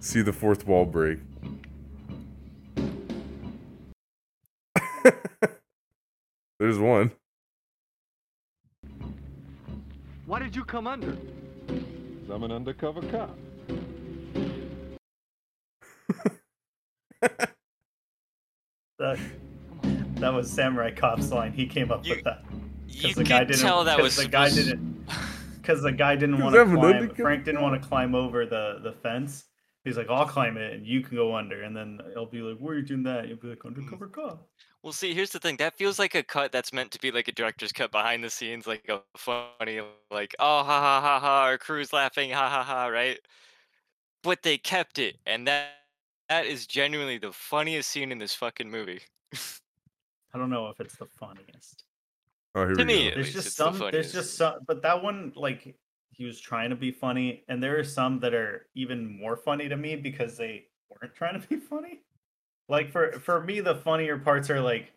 See 0.00 0.22
the 0.22 0.32
fourth 0.32 0.66
wall 0.66 0.84
break. 0.84 1.18
There's 6.58 6.78
one. 6.78 7.12
Why 10.26 10.38
did 10.40 10.56
you 10.56 10.64
come 10.64 10.86
under? 10.86 11.16
I'm 12.32 12.42
an 12.42 12.50
undercover 12.52 13.00
cop. 13.02 13.36
That 18.98 19.18
that 20.16 20.32
was 20.32 20.50
Samurai 20.50 20.90
Cop's 20.90 21.30
line. 21.30 21.52
He 21.52 21.66
came 21.66 21.90
up 21.90 22.06
You- 22.06 22.14
with 22.16 22.24
that. 22.24 22.42
You 22.88 23.12
the 23.14 23.24
guy 23.24 23.44
didn't. 23.44 23.60
tell 23.60 23.84
that 23.84 23.96
'cause 23.96 24.02
was 24.02 24.16
the 24.16 24.28
guy 24.28 24.48
supposed- 24.48 24.68
didn't. 24.70 25.06
Because 25.66 25.82
the 25.82 25.90
guy 25.90 26.14
didn't 26.14 26.36
'Cause 26.36 26.42
want 26.44 26.54
to 26.54 26.60
I'm 26.60 26.70
an 26.70 26.76
climb. 26.76 26.92
undercover 26.94 27.22
Frank 27.22 27.44
didn't 27.44 27.60
want 27.60 27.82
to 27.82 27.88
climb 27.88 28.14
over 28.14 28.46
the 28.46 28.78
the 28.84 28.92
fence. 28.92 29.46
He's 29.84 29.96
like, 29.96 30.08
"I'll 30.08 30.24
climb 30.26 30.56
it, 30.56 30.72
and 30.74 30.86
you 30.86 31.00
can 31.00 31.16
go 31.16 31.34
under." 31.34 31.62
And 31.64 31.76
then 31.76 32.00
I'll 32.16 32.24
be 32.24 32.40
like, 32.40 32.56
"Where 32.58 32.74
are 32.74 32.78
you 32.78 32.84
doing 32.84 33.02
that?" 33.02 33.26
You'll 33.26 33.36
be 33.38 33.48
like, 33.48 33.58
mm. 33.58 33.66
"Undercover 33.76 34.06
cop." 34.06 34.48
Well, 34.84 34.92
see, 34.92 35.12
here's 35.12 35.30
the 35.30 35.40
thing. 35.40 35.56
That 35.56 35.76
feels 35.76 35.98
like 35.98 36.14
a 36.14 36.22
cut 36.22 36.52
that's 36.52 36.72
meant 36.72 36.92
to 36.92 37.00
be 37.00 37.10
like 37.10 37.26
a 37.26 37.32
director's 37.32 37.72
cut 37.72 37.90
behind 37.90 38.22
the 38.22 38.30
scenes, 38.30 38.68
like 38.68 38.88
a 38.88 39.02
funny, 39.16 39.80
like, 40.12 40.36
oh, 40.38 40.62
ha 40.62 40.80
ha 40.80 41.00
ha 41.00 41.18
ha, 41.18 41.42
our 41.42 41.58
crew's 41.58 41.92
laughing, 41.92 42.30
ha 42.30 42.48
ha 42.48 42.62
ha, 42.62 42.86
right? 42.86 43.18
But 44.22 44.44
they 44.44 44.58
kept 44.58 45.00
it, 45.00 45.16
and 45.26 45.48
that 45.48 45.75
that 46.28 46.46
is 46.46 46.66
genuinely 46.66 47.18
the 47.18 47.32
funniest 47.32 47.90
scene 47.90 48.12
in 48.12 48.18
this 48.18 48.34
fucking 48.34 48.70
movie. 48.70 49.00
I 50.34 50.38
don't 50.38 50.50
know 50.50 50.68
if 50.68 50.80
it's 50.80 50.96
the 50.96 51.06
funniest. 51.06 51.84
Oh, 52.54 52.66
here 52.66 52.74
To 52.74 52.78
we 52.78 52.84
me, 52.84 53.08
go. 53.10 53.14
There's 53.16 53.32
just 53.32 53.46
it's 53.48 53.56
the 53.56 53.72
some. 53.72 53.90
There's 53.90 54.12
just 54.12 54.34
some. 54.34 54.60
But 54.66 54.82
that 54.82 55.02
one, 55.02 55.32
like, 55.36 55.76
he 56.10 56.24
was 56.24 56.40
trying 56.40 56.70
to 56.70 56.76
be 56.76 56.90
funny, 56.90 57.44
and 57.48 57.62
there 57.62 57.78
are 57.78 57.84
some 57.84 58.18
that 58.20 58.34
are 58.34 58.68
even 58.74 59.18
more 59.20 59.36
funny 59.36 59.68
to 59.68 59.76
me 59.76 59.96
because 59.96 60.36
they 60.36 60.66
weren't 60.88 61.14
trying 61.14 61.40
to 61.40 61.46
be 61.48 61.56
funny. 61.70 62.00
Like 62.68 62.90
for 62.90 63.12
for 63.20 63.42
me, 63.44 63.60
the 63.60 63.76
funnier 63.76 64.18
parts 64.18 64.50
are 64.50 64.60
like 64.60 64.92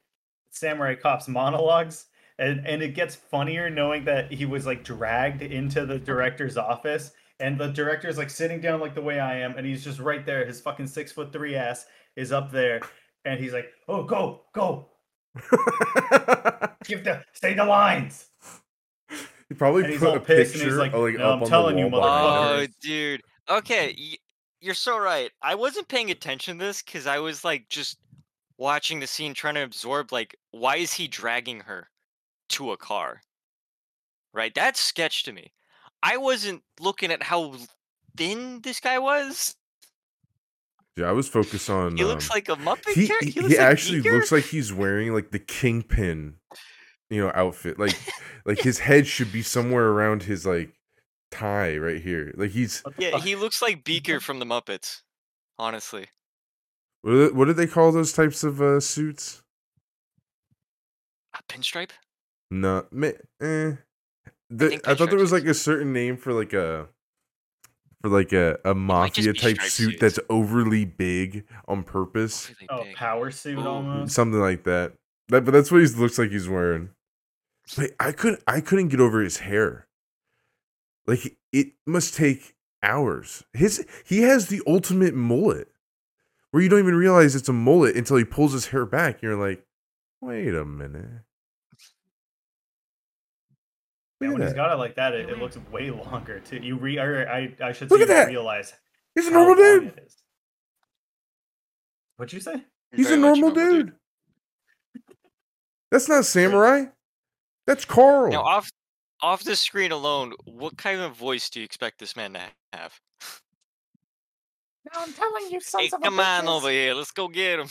Samurai 0.51 0.95
Cop's 0.95 1.27
monologues, 1.27 2.07
and 2.39 2.65
and 2.65 2.81
it 2.81 2.95
gets 2.95 3.15
funnier 3.15 3.69
knowing 3.69 4.05
that 4.05 4.31
he 4.31 4.45
was 4.45 4.65
like 4.65 4.83
dragged 4.83 5.41
into 5.41 5.85
the 5.85 5.99
director's 6.11 6.57
office, 6.57 7.11
and 7.39 7.57
the 7.57 7.67
director 7.67 8.07
is 8.07 8.17
like 8.17 8.29
sitting 8.29 8.59
down 8.61 8.79
like 8.79 8.95
the 8.95 9.01
way 9.01 9.19
I 9.19 9.39
am, 9.39 9.57
and 9.57 9.65
he's 9.65 9.83
just 9.83 9.99
right 9.99 10.25
there. 10.25 10.45
His 10.45 10.59
fucking 10.61 10.87
six 10.87 11.11
foot 11.11 11.31
three 11.31 11.55
ass 11.55 11.85
is 12.15 12.31
up 12.31 12.51
there, 12.51 12.81
and 13.25 13.39
he's 13.39 13.53
like, 13.53 13.69
"Oh, 13.87 14.03
go, 14.03 14.41
go, 14.53 14.89
give 16.85 17.03
the 17.03 17.23
say 17.33 17.53
the 17.53 17.65
lines." 17.65 18.27
he 19.47 19.55
probably 19.55 19.83
And 19.83 19.91
he's 19.93 20.01
put 20.01 20.17
a 20.17 20.19
pissed, 20.19 20.53
and 20.55 20.63
he's 20.63 20.73
picture 20.73 20.77
like, 20.77 20.93
uh, 20.93 20.99
like 20.99 21.15
"No, 21.15 21.29
up 21.29 21.37
I'm 21.37 21.43
on 21.43 21.49
telling 21.49 21.75
the 21.75 21.81
you, 21.83 21.87
wall 21.87 22.01
behind 22.01 22.69
Oh, 22.69 22.73
dude. 22.81 23.21
Okay, 23.49 23.95
y- 23.97 24.17
you're 24.61 24.73
so 24.73 24.97
right. 24.99 25.31
I 25.41 25.55
wasn't 25.55 25.87
paying 25.87 26.11
attention 26.11 26.57
to 26.59 26.65
this 26.65 26.81
because 26.81 27.07
I 27.07 27.19
was 27.19 27.43
like 27.43 27.69
just 27.69 27.97
watching 28.57 28.99
the 28.99 29.07
scene, 29.07 29.33
trying 29.33 29.55
to 29.55 29.63
absorb 29.63 30.11
like, 30.11 30.35
why 30.51 30.75
is 30.75 30.93
he 30.93 31.07
dragging 31.07 31.61
her 31.61 31.89
to 32.49 32.71
a 32.71 32.77
car? 32.77 33.21
Right? 34.33 34.53
That's 34.53 34.79
sketch 34.79 35.23
to 35.23 35.31
me. 35.33 35.53
I 36.01 36.17
wasn't 36.17 36.63
looking 36.79 37.11
at 37.11 37.23
how 37.23 37.55
thin 38.15 38.61
this 38.61 38.79
guy 38.79 38.99
was. 38.99 39.55
Yeah, 40.97 41.09
I 41.09 41.11
was 41.11 41.27
focused 41.27 41.69
on. 41.69 41.97
He 41.97 42.03
looks 42.03 42.29
um, 42.29 42.35
like 42.35 42.49
a 42.49 42.55
Muppet. 42.55 42.93
he 42.93 43.07
character? 43.07 43.25
he, 43.25 43.39
looks 43.39 43.53
he 43.53 43.59
like 43.59 43.67
actually 43.67 44.01
looks 44.01 44.31
like 44.31 44.45
he's 44.45 44.73
wearing 44.73 45.13
like 45.13 45.31
the 45.31 45.39
kingpin, 45.39 46.35
you 47.09 47.21
know, 47.21 47.31
outfit. 47.33 47.79
Like 47.79 47.97
like 48.45 48.59
his 48.59 48.79
head 48.79 49.07
should 49.07 49.31
be 49.31 49.41
somewhere 49.41 49.87
around 49.87 50.23
his 50.23 50.45
like 50.45 50.73
tie 51.31 51.77
right 51.77 52.01
here. 52.01 52.33
Like 52.35 52.51
he's 52.51 52.83
Yeah, 52.97 53.17
he 53.19 53.35
looks 53.35 53.61
like 53.61 53.83
Beaker 53.83 54.19
from 54.19 54.39
the 54.39 54.45
Muppets. 54.45 55.01
Honestly, 55.57 56.07
what 57.01 57.11
do 57.11 57.27
they, 57.27 57.33
what 57.33 57.45
do 57.45 57.53
they 57.53 57.67
call 57.67 57.91
those 57.91 58.13
types 58.13 58.43
of 58.43 58.61
uh, 58.61 58.79
suits? 58.79 59.41
a 61.39 61.43
pinstripe. 61.43 61.91
No, 62.51 62.85
ma- 62.91 63.11
eh. 63.41 63.73
The, 64.49 64.69
think 64.69 64.87
I, 64.87 64.95
thought 64.95 65.09
there 65.09 65.17
pinstripes 65.17 65.21
was 65.21 65.31
like 65.31 65.45
a 65.45 65.53
certain 65.53 65.93
name 65.93 66.17
for 66.17 66.33
like 66.33 66.53
a 66.53 66.87
for 68.01 68.09
like 68.09 68.31
a, 68.33 68.57
a 68.65 68.73
mafia 68.73 69.33
type 69.33 69.59
suit 69.61 69.91
suits. 69.91 69.99
that's 70.01 70.19
overly 70.29 70.85
big 70.85 71.45
on 71.67 71.83
purpose. 71.83 72.49
Really 72.49 72.67
Oh, 72.69 72.83
big. 72.83 72.95
power 72.95 73.29
suit 73.31 73.57
Ooh. 73.59 73.67
almost. 73.67 74.13
something 74.15 74.39
like 74.39 74.63
that. 74.63 74.93
That, 75.27 75.45
but 75.45 75.51
that's 75.51 75.71
what 75.71 75.81
he 75.81 75.87
looks 75.87 76.17
like 76.17 76.31
he's 76.31 76.49
wearing. 76.49 76.89
But 77.77 77.91
I 77.99 78.11
could 78.11 78.39
I 78.47 78.61
couldn't 78.61 78.87
get 78.87 78.99
over 78.99 79.21
his 79.21 79.37
hair. 79.37 79.87
Like 81.05 81.37
it 81.51 81.73
must 81.85 82.15
take 82.15 82.55
hours. 82.81 83.43
His 83.53 83.85
he 84.05 84.21
has 84.21 84.47
the 84.47 84.61
ultimate 84.65 85.13
mullet, 85.13 85.67
where 86.51 86.63
you 86.63 86.69
don't 86.69 86.79
even 86.79 86.95
realize 86.95 87.35
it's 87.35 87.49
a 87.49 87.53
mullet 87.53 87.95
until 87.95 88.17
he 88.17 88.23
pulls 88.23 88.53
his 88.53 88.67
hair 88.67 88.85
back. 88.87 89.21
You're 89.21 89.35
like, 89.35 89.63
wait 90.21 90.55
a 90.55 90.65
minute. 90.65 91.21
Yeah, 94.21 94.29
when 94.31 94.41
he's 94.41 94.53
got 94.53 94.71
it 94.73 94.75
like 94.77 94.95
that, 94.95 95.13
it, 95.13 95.29
it 95.29 95.37
looks 95.39 95.57
way 95.71 95.89
longer 96.11 96.39
too. 96.41 96.57
You 96.57 96.75
re, 96.77 96.97
or 96.99 97.27
I, 97.29 97.55
I 97.63 97.71
should 97.71 97.89
Look 97.89 97.99
say 97.99 98.03
at 98.03 98.09
you 98.09 98.13
that! 98.15 98.27
realize 98.27 98.73
He's 99.15 99.27
a 99.27 99.31
normal 99.31 99.55
dude. 99.55 99.93
What'd 102.17 102.33
you 102.33 102.39
say? 102.41 102.63
He's 102.93 103.07
a 103.07 103.09
Very 103.09 103.21
normal 103.21 103.51
dude. 103.51 103.93
That's 105.91 106.09
not 106.09 106.25
samurai. 106.25 106.85
That's 107.65 107.85
Carl. 107.85 108.31
Now, 108.31 108.41
off 108.43 108.69
off 109.21 109.43
the 109.43 109.55
screen 109.55 109.91
alone, 109.91 110.33
what 110.45 110.77
kind 110.77 111.01
of 111.01 111.13
voice 111.15 111.49
do 111.49 111.59
you 111.59 111.65
expect 111.65 111.99
this 111.99 112.15
man 112.15 112.33
to 112.33 112.41
have? 112.73 112.99
Now 114.93 115.01
I'm 115.01 115.13
telling 115.13 115.51
you, 115.51 115.59
Hey, 115.77 115.87
of 115.87 115.93
a 115.93 115.97
bitches. 115.97 116.03
come 116.03 116.19
on 116.19 116.47
over 116.47 116.69
here. 116.69 116.93
Let's 116.93 117.11
go 117.11 117.27
get 117.27 117.59
him. 117.59 117.67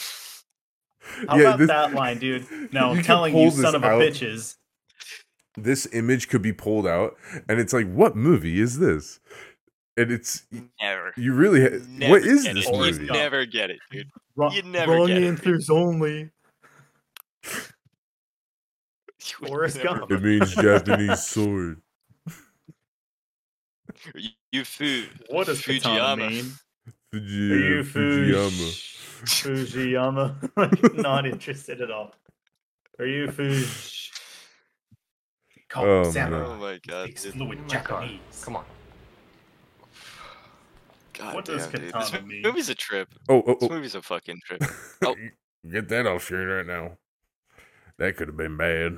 How 1.29 1.37
Yeah, 1.37 1.43
about 1.49 1.59
this- 1.61 1.69
that 1.69 1.95
line, 1.95 2.19
dude? 2.19 2.47
No, 2.73 2.91
I'm 2.91 3.03
telling 3.03 3.37
you, 3.37 3.51
son 3.51 3.75
of 3.75 3.83
a 3.83 3.87
out. 3.87 4.01
bitches. 4.03 4.57
This 5.65 5.87
image 5.93 6.29
could 6.29 6.43
be 6.43 6.53
pulled 6.53 6.87
out, 6.87 7.17
and 7.49 7.59
it's 7.61 7.73
like, 7.73 7.91
what 7.93 8.17
movie 8.17 8.61
is 8.61 8.79
this? 8.79 9.21
And 9.97 10.13
it's 10.13 10.45
Never. 10.81 11.13
you 11.17 11.35
really. 11.35 11.61
Ha- 11.63 11.85
Never 11.89 12.13
what 12.13 12.23
is 12.23 12.45
this 12.45 12.67
it. 12.69 12.73
Movie? 12.73 13.05
You 13.05 13.11
never 13.13 13.45
get 13.47 13.71
it, 13.71 13.81
dude. 13.91 14.09
Wrong, 14.37 14.53
You 14.53 14.63
never 14.63 14.93
wrong 14.93 15.07
get 15.09 15.23
it. 15.23 15.27
answers 15.27 15.69
only. 15.71 16.31
You 19.21 19.35
would 19.41 19.49
Forrest 19.51 19.83
Gump. 19.83 20.11
It 20.13 20.23
means 20.23 20.55
Japanese 20.55 21.25
sword. 21.27 21.83
You, 24.15 24.31
you 24.53 24.65
fu- 24.65 25.07
What 25.29 25.49
does 25.49 25.61
katana 25.61 26.23
Fujiyama. 26.23 26.31
mean? 26.31 26.53
Fuji- 27.13 27.53
Are 27.53 27.57
you 27.77 27.83
Fujiyama. 27.83 28.95
Fujiyama? 29.25 30.51
like, 30.57 30.95
not 30.95 31.27
interested 31.27 31.81
at 31.81 31.91
all. 31.91 32.15
Are 33.01 33.07
you 33.07 33.27
Fuj? 33.27 33.98
Call 35.69 35.85
Oh, 35.85 36.05
him 36.11 36.15
man. 36.15 36.35
Oh 36.35 36.57
my 36.57 36.79
god, 36.87 37.05
Speaks 37.05 37.23
dude. 37.25 37.35
fluent 37.35 37.61
oh, 37.61 37.75
My 37.75 37.83
God, 37.83 38.11
Come 38.43 38.57
on. 38.57 38.65
God 41.15 41.35
What 41.35 41.45
does 41.45 41.67
damn, 41.67 41.73
dude. 41.73 41.83
This 41.83 41.93
katana 41.93 42.23
mo- 42.23 42.29
mean? 42.29 42.43
movie's 42.43 42.69
a 42.69 42.75
trip. 42.75 43.09
Oh, 43.29 43.43
oh, 43.47 43.55
This 43.61 43.69
oh. 43.71 43.75
movie's 43.75 43.95
a 43.95 44.03
fucking 44.03 44.39
trip. 44.47 44.63
Oh. 45.05 45.15
Get 45.71 45.89
that 45.89 46.07
off 46.07 46.23
screen 46.25 46.47
right 46.47 46.67
now. 46.67 46.97
That 47.99 48.17
could 48.17 48.29
have 48.29 48.37
been 48.37 48.57
bad. 48.57 48.97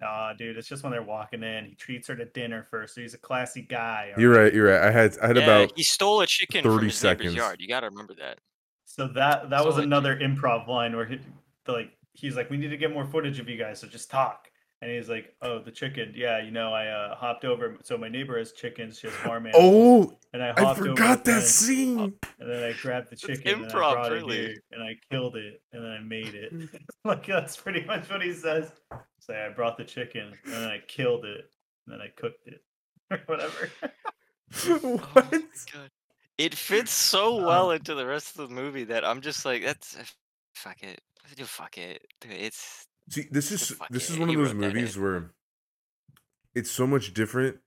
Nah, 0.00 0.32
dude, 0.34 0.56
it's 0.56 0.68
just 0.68 0.82
when 0.82 0.92
they're 0.92 1.02
walking 1.02 1.42
in. 1.42 1.64
He 1.64 1.74
treats 1.74 2.06
her 2.08 2.14
to 2.16 2.24
dinner 2.26 2.66
first. 2.70 2.94
So 2.94 3.00
he's 3.00 3.14
a 3.14 3.18
classy 3.18 3.62
guy. 3.62 4.12
You're 4.16 4.32
right. 4.34 4.54
You're 4.54 4.66
right. 4.68 4.80
I 4.82 4.90
had 4.92 5.16
I 5.22 5.26
had 5.28 5.36
Yeah, 5.36 5.42
about 5.42 5.72
he 5.76 5.82
stole 5.82 6.20
a 6.20 6.26
chicken 6.26 6.62
30 6.62 6.76
from 6.76 6.84
his 6.84 6.94
seconds. 6.96 7.34
yard. 7.34 7.60
You 7.60 7.68
gotta 7.68 7.88
remember 7.88 8.14
that. 8.20 8.38
So 8.84 9.08
that 9.08 9.50
that 9.50 9.60
So, 9.60 9.66
was 9.66 9.76
like- 9.76 9.84
another 9.84 10.16
improv 10.16 10.68
line 10.68 10.94
where 10.94 11.06
he 11.06 11.18
like 11.66 11.90
he's 12.12 12.36
like, 12.36 12.50
we 12.50 12.56
need 12.56 12.68
to 12.68 12.76
get 12.76 12.92
more 12.92 13.04
footage 13.06 13.40
of 13.40 13.48
you 13.48 13.56
guys, 13.58 13.80
so 13.80 13.88
just 13.88 14.10
talk. 14.10 14.48
And 14.82 14.90
he's 14.92 15.08
like, 15.08 15.34
oh, 15.40 15.60
the 15.60 15.70
chicken. 15.70 16.12
Yeah, 16.14 16.42
you 16.42 16.50
know, 16.50 16.72
I 16.74 16.88
uh, 16.88 17.14
hopped 17.16 17.44
over. 17.46 17.76
So 17.82 17.96
my 17.96 18.08
neighbor 18.08 18.36
has 18.38 18.52
chickens. 18.52 18.98
She 18.98 19.06
has 19.06 19.16
farm 19.16 19.46
animals. 19.54 19.64
Oh, 20.12 20.18
and 20.34 20.42
I 20.42 20.52
I 20.56 20.60
hopped 20.60 20.80
over 20.80 20.90
forgot 20.90 21.24
the 21.24 21.30
that 21.32 21.40
fence, 21.40 21.50
scene. 21.50 21.98
And 22.38 22.50
then 22.50 22.62
I 22.62 22.72
grabbed 22.74 23.10
the 23.10 23.16
chicken 23.16 23.54
and 23.54 23.66
I 23.66 23.68
improv, 23.68 23.92
brought 23.92 24.10
really. 24.12 24.36
it 24.36 24.46
here 24.48 24.56
and 24.72 24.82
I 24.82 24.98
killed 25.10 25.36
it 25.36 25.62
and 25.72 25.84
then 25.84 25.90
I 25.92 26.00
made 26.00 26.34
it. 26.34 26.52
like 27.04 27.26
that's 27.26 27.56
pretty 27.56 27.84
much 27.84 28.10
what 28.10 28.20
he 28.22 28.32
says. 28.34 28.72
Say 29.20 29.42
I 29.42 29.48
brought 29.54 29.78
the 29.78 29.84
chicken 29.84 30.32
and 30.44 30.52
then 30.52 30.64
I 30.64 30.80
killed 30.86 31.24
it 31.24 31.50
and 31.86 31.94
then 31.94 32.00
I 32.00 32.08
cooked 32.20 32.46
it 32.46 32.62
or 33.10 33.20
whatever. 33.26 33.70
Oh 34.66 34.98
what? 35.12 35.32
my 35.32 35.38
God. 35.72 35.90
It 36.36 36.54
fits 36.54 36.90
so 36.92 37.38
Um, 37.38 37.44
well 37.46 37.70
into 37.70 37.94
the 37.94 38.06
rest 38.06 38.38
of 38.38 38.48
the 38.48 38.54
movie 38.54 38.84
that 38.84 39.04
I'm 39.04 39.20
just 39.20 39.44
like, 39.44 39.62
that's 39.64 39.96
fuck 40.54 40.82
it, 40.82 41.00
do 41.36 41.44
fuck 41.44 41.78
it. 41.78 42.02
Dude, 42.20 42.32
it's 42.32 42.86
See, 43.08 43.26
this 43.30 43.52
is 43.52 43.74
this 43.90 44.08
is 44.10 44.18
one 44.18 44.30
of 44.30 44.36
those 44.36 44.54
movies 44.54 44.98
where 44.98 45.30
it's 46.54 46.70
so 46.70 46.86
much 46.86 47.12
different 47.12 47.58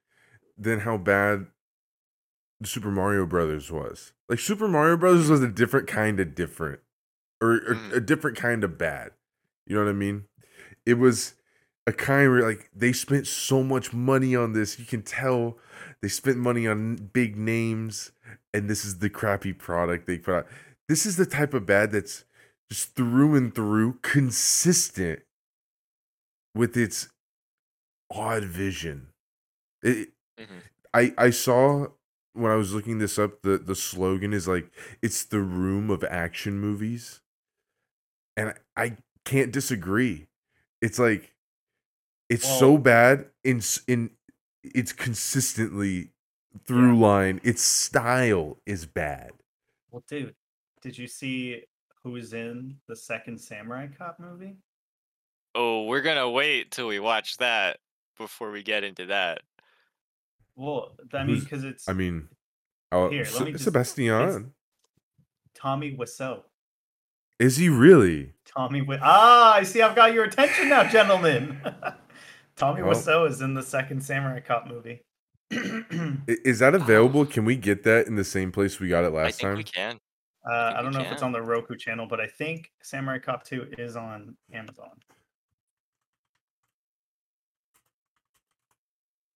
than 0.58 0.80
how 0.82 0.98
bad 0.98 1.48
the 2.60 2.68
Super 2.68 2.90
Mario 2.90 3.26
Brothers 3.26 3.72
was. 3.72 4.14
Like 4.30 4.40
Super 4.40 4.68
Mario 4.68 4.98
Brothers 4.98 5.30
was 5.30 5.44
a 5.44 5.48
different 5.48 5.88
kind 5.88 6.20
of 6.20 6.34
different, 6.34 6.80
or, 7.40 7.54
or 7.54 7.76
Mhm. 7.76 7.94
a 7.94 8.00
different 8.00 8.36
kind 8.38 8.64
of 8.64 8.78
bad. 8.78 9.12
You 9.68 9.76
know 9.76 9.84
what 9.84 9.90
I 9.92 9.94
mean? 9.94 10.26
It 10.86 10.96
was 10.96 11.36
a 11.86 11.94
kind 11.94 12.32
where 12.32 12.42
like 12.42 12.70
they 12.76 12.92
spent 12.92 13.28
so 13.28 13.62
much 13.62 13.94
money 13.94 14.36
on 14.36 14.54
this. 14.54 14.80
You 14.80 14.86
can 14.86 15.04
tell 15.04 15.60
they 16.02 16.08
spent 16.08 16.38
money 16.38 16.66
on 16.68 16.96
big 17.14 17.38
names, 17.38 18.12
and 18.54 18.68
this 18.70 18.84
is 18.84 19.00
the 19.00 19.10
crappy 19.10 19.54
product 19.54 20.08
they 20.08 20.18
put 20.18 20.34
out. 20.34 20.48
This 20.90 21.06
is 21.06 21.18
the 21.18 21.26
type 21.28 21.54
of 21.54 21.66
bad 21.68 21.92
that's 21.92 22.24
just 22.72 22.96
through 22.96 23.36
and 23.36 23.54
through 23.54 24.00
consistent 24.02 25.20
with 26.58 26.76
its 26.78 27.10
odd 28.10 28.44
vision. 28.44 29.08
It, 29.84 30.10
Mhm. 30.40 30.62
I 30.94 31.14
I 31.18 31.30
saw 31.32 31.88
when 32.34 32.52
I 32.52 32.56
was 32.56 32.74
looking 32.74 33.00
this 33.00 33.18
up 33.20 33.42
the 33.42 33.58
the 33.58 33.76
slogan 33.76 34.34
is 34.34 34.48
like 34.48 34.72
it's 35.02 35.24
the 35.26 35.40
room 35.42 35.90
of 35.90 36.04
action 36.04 36.60
movies. 36.60 37.22
And 38.36 38.54
I, 38.76 38.84
I 38.84 38.98
can't 39.26 39.52
disagree. 39.52 40.28
It's 40.82 41.00
like 41.00 41.34
it's 42.30 42.48
so 42.48 42.78
bad 42.78 43.30
in 43.44 43.62
in 43.88 44.12
it's 44.64 44.94
consistently 44.94 46.12
through 46.66 47.00
line. 47.00 47.40
Its 47.44 47.62
style 47.62 48.58
is 48.66 48.86
bad. 48.86 49.32
well, 49.92 50.04
dude, 50.08 50.36
did 50.82 50.98
you 50.98 51.08
see 51.08 51.64
who's 52.04 52.34
in 52.34 52.80
the 52.88 52.96
second 52.96 53.40
Samurai 53.40 53.88
Cop 53.98 54.20
movie? 54.20 54.58
Oh, 55.58 55.84
we're 55.84 56.02
gonna 56.02 56.30
wait 56.30 56.72
till 56.72 56.88
we 56.88 57.00
watch 57.00 57.38
that 57.38 57.78
before 58.18 58.52
we 58.52 58.62
get 58.64 58.84
into 58.84 59.08
that. 59.08 59.42
Well, 60.56 60.96
I 61.14 61.24
mean, 61.24 61.40
because 61.40 61.64
it's 61.64 61.90
I 61.90 61.94
mean, 61.94 62.30
oh, 62.92 63.10
Here, 63.10 63.24
let 63.24 63.32
Se- 63.34 63.44
me 63.44 63.52
just- 63.54 63.64
Sebastian. 63.66 64.54
Tommy 65.56 65.96
Wiseau. 65.98 66.44
Is 67.40 67.58
he 67.58 67.70
really? 67.70 68.34
Tommy 68.46 68.80
Wi- 68.80 69.00
Ah, 69.04 69.54
I 69.56 69.64
see. 69.64 69.82
I've 69.82 69.96
got 69.96 70.14
your 70.14 70.24
attention 70.26 70.70
now, 70.70 70.84
gentlemen. 70.90 71.60
Tommy 72.56 72.82
Well- 72.84 72.96
Wiseau 72.96 73.28
is 73.30 73.42
in 73.42 73.54
the 73.56 73.64
second 73.64 74.02
Samurai 74.04 74.40
Cop 74.40 74.68
movie. 74.68 75.02
Is 75.52 76.60
that 76.60 76.74
available? 76.76 77.26
Can 77.26 77.46
we 77.46 77.56
get 77.56 77.84
that 77.84 78.08
in 78.08 78.16
the 78.16 78.24
same 78.24 78.52
place 78.52 78.80
we 78.80 78.88
got 78.90 79.04
it 79.04 79.08
I 79.08 79.24
last 79.24 79.40
think 79.40 79.48
time? 79.50 79.58
we 79.58 79.64
can. 79.64 80.00
Uh, 80.48 80.52
I 80.54 80.78
we 80.80 80.84
don't 80.86 80.94
know 80.94 81.02
if 81.02 81.12
it's 81.12 81.22
on 81.24 81.32
the 81.34 81.42
Roku 81.42 81.76
channel, 81.76 82.06
but 82.08 82.20
I 82.22 82.28
think 82.28 82.72
Samurai 82.82 83.20
Cop 83.20 83.44
2 83.44 83.74
is 83.78 83.96
on 83.96 84.36
Amazon. 84.54 84.92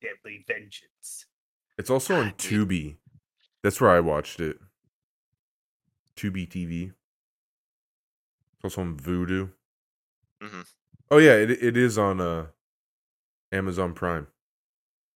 Deadly 0.01 0.43
Vengeance. 0.47 1.25
It's 1.77 1.89
also 1.89 2.15
on 2.15 2.25
God, 2.29 2.37
dude. 2.37 2.69
Tubi. 2.69 2.97
That's 3.63 3.79
where 3.79 3.91
I 3.91 3.99
watched 3.99 4.39
it. 4.39 4.57
Tubi 6.15 6.47
TV. 6.47 6.91
It's 8.53 8.63
also 8.63 8.81
on 8.81 8.97
Vudu. 8.97 9.51
Mhm. 10.41 10.67
Oh 11.09 11.17
yeah, 11.17 11.33
it 11.33 11.51
it 11.51 11.77
is 11.77 11.97
on 11.97 12.19
uh 12.21 12.47
Amazon 13.51 13.93
Prime. 13.93 14.27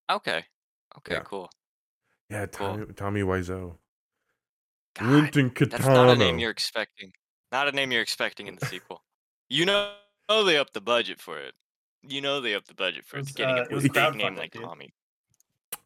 Okay. 0.10 0.46
Okay. 0.98 1.16
Yeah. 1.16 1.20
Cool. 1.22 1.50
Yeah, 2.30 2.46
Cool. 2.48 2.68
Tommy, 2.68 2.94
Tommy 2.94 3.22
Wiseau. 3.22 3.78
God, 4.96 5.10
Linton 5.10 5.52
that's 5.70 5.86
not 5.86 6.10
a 6.10 6.16
name 6.16 6.40
you're 6.40 6.52
expecting. 6.52 7.12
Not 7.52 7.68
a 7.68 7.72
name 7.72 7.92
you're 7.92 8.02
expecting 8.02 8.48
in 8.48 8.56
the 8.56 8.66
sequel. 8.66 9.04
You 9.50 9.66
know, 9.66 9.94
know 10.30 10.44
they 10.44 10.58
upped 10.58 10.74
the 10.74 10.82
budget 10.82 11.22
for 11.22 11.38
it. 11.38 11.54
You 12.08 12.22
know 12.22 12.42
they 12.42 12.54
upped 12.56 12.68
the 12.68 12.74
budget 12.74 13.06
for 13.06 13.18
it, 13.18 13.22
was, 13.22 13.32
getting 13.32 13.58
uh, 13.58 13.64
a 13.64 13.82
big 13.82 14.16
name 14.16 14.36
like 14.36 14.52
dude. 14.52 14.64
Tommy. 14.64 14.94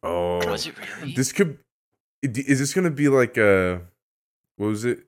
Oh, 0.02 0.38
Was 0.46 0.66
it 0.66 0.74
really? 0.98 1.14
this 1.14 1.32
could. 1.32 1.58
Is 2.22 2.58
this 2.58 2.74
gonna 2.74 2.90
be 2.90 3.08
like 3.08 3.38
uh 3.38 3.78
what 4.56 4.66
was 4.68 4.84
it? 4.84 5.00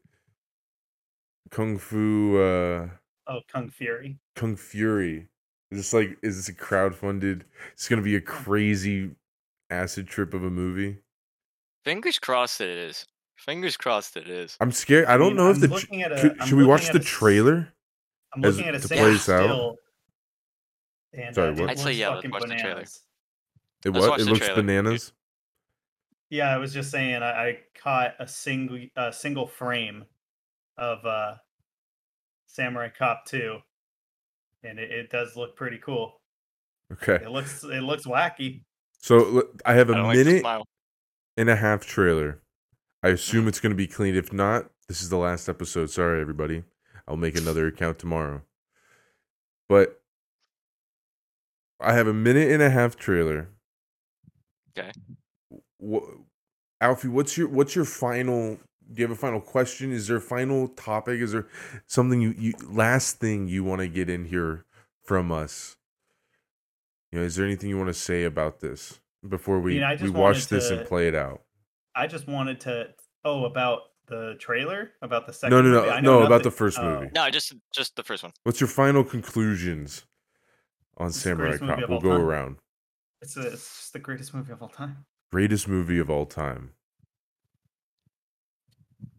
Kung 1.51 1.79
Fu. 1.79 2.39
uh 2.39 2.89
Oh, 3.27 3.41
Kung 3.53 3.69
Fury. 3.71 4.19
Kung 4.37 4.57
Fury. 4.57 5.29
Is 5.71 5.79
this 5.79 5.93
like 5.93 6.19
is 6.23 6.37
this 6.37 6.49
a 6.49 6.55
crowdfunded? 6.55 7.43
It's 7.73 7.89
gonna 7.89 8.03
be 8.03 8.17
a 8.17 8.21
crazy 8.21 9.11
acid 9.71 10.07
trip 10.09 10.35
of 10.35 10.45
a 10.45 10.51
movie. 10.51 10.99
Fingers 11.85 12.19
crossed 12.19 12.59
that 12.59 12.69
it 12.69 12.79
is. 12.79 13.07
Fingers 13.37 13.77
crossed 13.77 14.15
that 14.15 14.25
it 14.25 14.31
is. 14.31 14.57
I'm 14.61 14.73
scared. 14.73 15.07
I 15.07 15.17
don't 15.17 15.29
mean, 15.29 15.37
know 15.37 15.51
if 15.51 15.57
I'm 15.57 15.61
the 15.63 15.69
tr- 15.69 15.95
at 16.01 16.13
a- 16.13 16.21
could- 16.21 16.43
should 16.47 16.59
we 16.59 16.65
watch 16.65 16.85
the 16.85 16.91
at 16.91 16.97
a 16.97 17.01
s- 17.01 17.05
trailer? 17.07 17.73
I'm 18.35 18.45
as- 18.45 18.57
looking 18.57 18.69
at 18.69 18.75
a 18.77 18.81
to 18.81 18.89
play 18.89 19.13
this 19.13 19.29
out? 19.29 19.77
Still. 21.13 21.25
And 21.25 21.35
Sorry, 21.35 21.49
uh, 21.49 21.55
what? 21.55 21.71
it 21.71 21.71
I'd 21.71 21.79
say 21.79 21.85
looks 21.87 21.97
yeah, 21.99 22.09
let's 22.09 22.17
fucking 22.19 22.31
watch 22.31 22.43
the 22.49 22.55
trailer. 22.57 22.75
bananas. 22.75 23.01
It 23.85 23.91
what? 23.91 24.21
It 24.21 24.27
looks 24.27 24.39
trailer, 24.41 24.63
dude. 24.63 24.67
bananas. 24.67 25.13
Yeah, 26.31 26.55
I 26.55 26.59
was 26.59 26.73
just 26.73 26.91
saying 26.91 27.23
I, 27.23 27.31
I 27.49 27.59
caught 27.75 28.15
a 28.19 28.27
single 28.27 28.79
a 28.97 29.13
single 29.13 29.47
frame 29.47 30.05
of 30.79 31.05
uh 31.05 31.35
Samurai 32.47 32.89
Cop 32.97 33.25
2 33.27 33.59
and 34.65 34.79
it, 34.79 34.91
it 34.91 35.11
does 35.11 35.37
look 35.37 35.57
pretty 35.57 35.79
cool. 35.79 36.21
Okay. 36.93 37.17
It 37.25 37.31
looks 37.31 37.65
it 37.65 37.83
looks 37.83 38.07
wacky. 38.07 38.63
So 38.99 39.49
I 39.67 39.75
have 39.75 39.91
I 39.91 39.95
a 39.95 39.97
don't 39.97 40.07
like 40.07 40.17
minute 40.19 40.41
smile. 40.41 40.67
and 41.37 41.51
a 41.51 41.57
half 41.57 41.87
trailer. 41.87 42.41
I 43.03 43.09
Mm-hmm. 43.09 43.15
assume 43.15 43.49
it's 43.49 43.59
going 43.61 43.71
to 43.73 43.77
be 43.77 43.89
clean. 43.89 44.15
If 44.15 44.33
not, 44.33 44.71
this 44.89 45.03
is 45.03 45.09
the 45.09 45.17
last 45.17 45.49
episode. 45.49 45.91
Sorry, 45.91 46.21
everybody. 46.21 46.63
I'll 47.09 47.17
make 47.17 47.37
another 47.37 47.67
account 47.67 47.99
tomorrow. 47.99 48.43
But 49.69 50.02
I 51.83 51.95
have 51.95 52.07
a 52.07 52.13
minute 52.13 52.51
and 52.51 52.63
a 52.63 52.71
half 52.71 52.97
trailer. 52.97 53.49
Okay. 54.77 54.91
What, 55.79 56.05
Alfie, 56.81 57.09
what's 57.09 57.37
your 57.37 57.49
what's 57.49 57.75
your 57.77 57.85
final 57.85 58.59
Do 58.91 59.01
you 59.01 59.05
have 59.05 59.17
a 59.17 59.21
final 59.21 59.41
question? 59.41 59.93
Is 59.93 60.07
there 60.07 60.17
a 60.17 60.21
final 60.21 60.69
topic? 60.69 61.21
Is 61.21 61.33
there 61.33 61.47
something 61.87 62.21
you, 62.21 62.35
you 62.39 62.55
last 62.69 63.19
thing 63.19 63.49
you 63.49 63.65
want 63.65 63.81
to 63.81 63.89
get 63.89 64.09
in 64.09 64.25
here 64.27 64.65
from 65.05 65.31
us? 65.33 65.77
You 67.11 67.19
know, 67.19 67.25
is 67.25 67.37
there 67.37 67.45
anything 67.47 67.69
you 67.69 67.77
want 67.77 67.89
to 67.89 67.95
say 67.95 68.25
about 68.25 68.61
this 68.61 69.01
before 69.29 69.61
we 69.61 69.75
mean, 69.75 69.83
I 69.83 69.97
we 69.97 70.11
watch 70.11 70.37
wanted 70.37 70.49
this 70.49 70.69
to- 70.69 70.79
and 70.79 70.87
play 70.89 71.09
it 71.09 71.15
out? 71.15 71.43
I 71.95 72.07
just 72.07 72.27
wanted 72.27 72.61
to. 72.61 72.89
Oh, 73.25 73.45
about 73.45 73.83
the 74.09 74.35
trailer, 74.41 74.93
about 75.03 75.27
the 75.27 75.33
second. 75.33 75.57
No, 75.57 75.63
no, 75.63 75.69
movie? 75.69 75.87
no, 75.87 75.93
I 75.93 76.01
no. 76.01 76.19
About 76.19 76.31
nothing- 76.31 76.45
the 76.45 76.51
first 76.51 76.79
oh. 76.79 77.01
movie. 77.01 77.11
No, 77.15 77.29
just 77.31 77.53
just 77.73 77.97
the 77.97 78.03
first 78.03 78.23
one. 78.23 78.33
What's 78.45 78.61
your 78.61 78.69
final 78.69 79.05
conclusions 79.05 80.05
on 80.99 81.09
It's 81.09 81.21
Samurai 81.21 81.57
Cop? 81.59 81.89
We'll 81.89 82.01
go 82.01 82.11
time. 82.17 82.21
around. 82.21 82.57
It's, 83.21 83.37
a, 83.37 83.43
it's 83.53 83.53
just 83.79 83.93
the 83.93 83.99
greatest 83.99 84.35
movie 84.35 84.53
of 84.53 84.63
all 84.63 84.69
time. 84.69 85.05
Greatest 85.31 85.69
movie 85.69 85.99
of 85.99 86.11
all 86.11 86.27
time. 86.27 86.71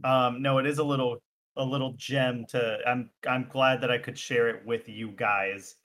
Um, 0.03 0.41
no, 0.41 0.57
it 0.57 0.65
is 0.65 0.79
a 0.79 0.83
little 0.83 1.17
a 1.55 1.63
little 1.63 1.93
gem 1.97 2.45
to. 2.49 2.77
I'm 2.87 3.09
I'm 3.27 3.47
glad 3.49 3.81
that 3.81 3.91
I 3.91 3.97
could 3.97 4.17
share 4.17 4.49
it 4.49 4.65
with 4.65 4.89
you 4.89 5.11
guys, 5.11 5.75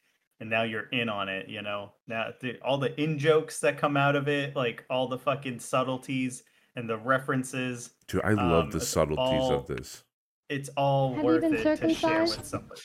and 0.40 0.50
now 0.50 0.62
you're 0.64 0.88
in 0.90 1.08
on 1.08 1.28
it. 1.28 1.48
You 1.48 1.62
know, 1.62 1.92
now 2.06 2.30
the, 2.40 2.58
all 2.60 2.78
the 2.78 3.00
in 3.00 3.18
jokes 3.18 3.60
that 3.60 3.78
come 3.78 3.96
out 3.96 4.16
of 4.16 4.28
it, 4.28 4.56
like 4.56 4.84
all 4.90 5.08
the 5.08 5.18
fucking 5.18 5.60
subtleties 5.60 6.42
and 6.76 6.88
the 6.88 6.96
references. 6.98 7.90
Dude, 8.08 8.22
I 8.24 8.32
love 8.32 8.64
Um, 8.64 8.70
the 8.70 8.80
subtleties 8.80 9.40
all- 9.42 9.54
of 9.54 9.66
this. 9.66 10.02
It's 10.48 10.70
all 10.76 11.10
Have 11.14 11.18
you 11.18 11.24
worth 11.24 11.40
been 11.42 11.54
it 11.54 11.76
to 11.80 11.94
share 11.94 12.22
with 12.22 12.44
somebody. 12.46 12.80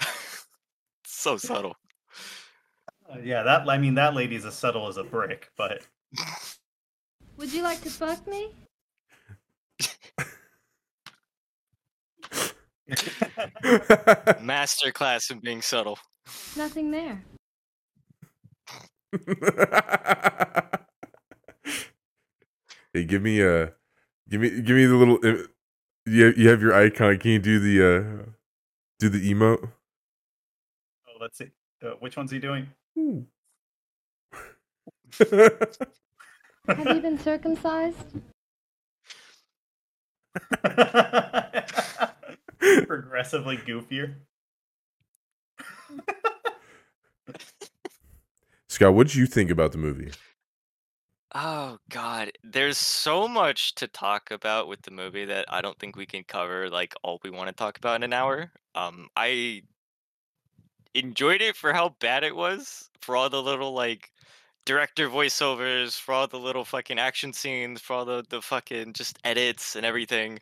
so 1.04 1.36
subtle. 1.36 1.76
Uh, 3.10 3.18
yeah, 3.22 3.42
that 3.42 3.68
I 3.68 3.78
mean 3.78 3.94
that 3.94 4.14
lady's 4.14 4.44
as 4.44 4.54
subtle 4.54 4.88
as 4.88 4.96
a 4.96 5.04
brick, 5.04 5.50
but 5.56 5.82
Would 7.36 7.52
you 7.52 7.62
like 7.62 7.80
to 7.82 7.90
fuck 7.90 8.26
me? 8.26 8.50
Masterclass 14.42 15.30
in 15.30 15.38
being 15.40 15.62
subtle. 15.62 15.98
Nothing 16.56 16.90
there. 16.90 17.22
hey, 22.92 23.04
give 23.04 23.22
me 23.22 23.40
a, 23.40 23.72
give 24.28 24.40
me, 24.40 24.50
give 24.60 24.76
me 24.76 24.86
the 24.86 24.94
little. 24.96 25.18
uh, 25.24 25.44
You 26.06 26.32
you 26.36 26.48
have 26.48 26.60
your 26.60 26.74
icon. 26.74 27.18
Can 27.18 27.30
you 27.32 27.38
do 27.38 27.58
the 27.60 27.80
uh, 27.82 28.02
do 28.98 29.08
the 29.08 29.32
emote? 29.32 29.62
oh, 31.08 31.12
let's 31.20 31.38
see. 31.38 31.50
Uh, 31.82 31.90
which 32.00 32.16
one's 32.16 32.30
he 32.30 32.38
doing? 32.38 32.66
Have 36.68 36.88
you 36.88 37.00
been 37.00 37.18
circumcised? 37.18 37.96
Progressively 42.86 43.58
goofier. 43.58 44.14
Scott, 48.68 48.94
what 48.94 49.06
did 49.06 49.16
you 49.16 49.26
think 49.26 49.50
about 49.50 49.72
the 49.72 49.78
movie? 49.78 50.10
Oh 51.34 51.78
god, 51.90 52.30
there's 52.42 52.78
so 52.78 53.26
much 53.26 53.74
to 53.76 53.88
talk 53.88 54.30
about 54.30 54.68
with 54.68 54.82
the 54.82 54.92
movie 54.92 55.24
that 55.24 55.46
I 55.48 55.60
don't 55.60 55.78
think 55.78 55.96
we 55.96 56.06
can 56.06 56.22
cover 56.24 56.70
like 56.70 56.94
all 57.02 57.18
we 57.24 57.30
want 57.30 57.48
to 57.48 57.54
talk 57.54 57.76
about 57.76 57.96
in 57.96 58.02
an 58.04 58.12
hour. 58.12 58.52
Um 58.74 59.08
I 59.16 59.62
enjoyed 60.94 61.42
it 61.42 61.56
for 61.56 61.72
how 61.72 61.90
bad 62.00 62.24
it 62.24 62.36
was, 62.36 62.90
for 63.00 63.16
all 63.16 63.30
the 63.30 63.42
little 63.42 63.72
like 63.74 64.10
director 64.66 65.08
voiceovers, 65.08 65.98
for 65.98 66.12
all 66.14 66.26
the 66.26 66.38
little 66.38 66.64
fucking 66.64 66.98
action 66.98 67.32
scenes, 67.32 67.80
for 67.80 67.94
all 67.94 68.04
the 68.04 68.24
the 68.28 68.42
fucking 68.42 68.92
just 68.94 69.18
edits 69.24 69.76
and 69.76 69.86
everything. 69.86 70.40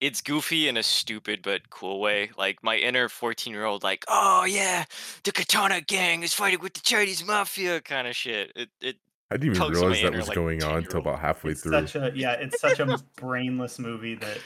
It's 0.00 0.20
goofy 0.20 0.68
in 0.68 0.76
a 0.76 0.82
stupid 0.82 1.40
but 1.42 1.70
cool 1.70 2.00
way. 2.00 2.30
Like 2.36 2.62
my 2.62 2.76
inner 2.76 3.08
14-year-old 3.08 3.82
like, 3.82 4.04
"Oh 4.08 4.44
yeah, 4.44 4.84
the 5.24 5.32
Katana 5.32 5.80
gang 5.80 6.22
is 6.22 6.34
fighting 6.34 6.60
with 6.60 6.74
the 6.74 6.80
Chinese 6.80 7.24
mafia" 7.24 7.80
kind 7.80 8.08
of 8.08 8.16
shit. 8.16 8.52
It 8.56 8.70
it 8.80 8.96
I 9.30 9.36
didn't 9.36 9.56
even 9.56 9.66
Tugs 9.66 9.82
on 9.82 9.90
my 9.90 9.96
realize 9.96 10.00
that 10.02 10.14
inner, 10.14 10.16
was 10.16 10.28
like, 10.28 10.34
going 10.34 10.62
on 10.62 10.78
until 10.78 11.00
about 11.00 11.20
halfway 11.20 11.52
It's 11.52 11.62
through. 11.62 11.88
such 11.88 11.94
a 11.96 12.12
yeah, 12.14 12.32
it's 12.34 12.58
such 12.60 12.80
a 12.80 12.86
brainless 13.16 13.78
movie 13.78 14.14
that 14.16 14.38
like, 14.38 14.44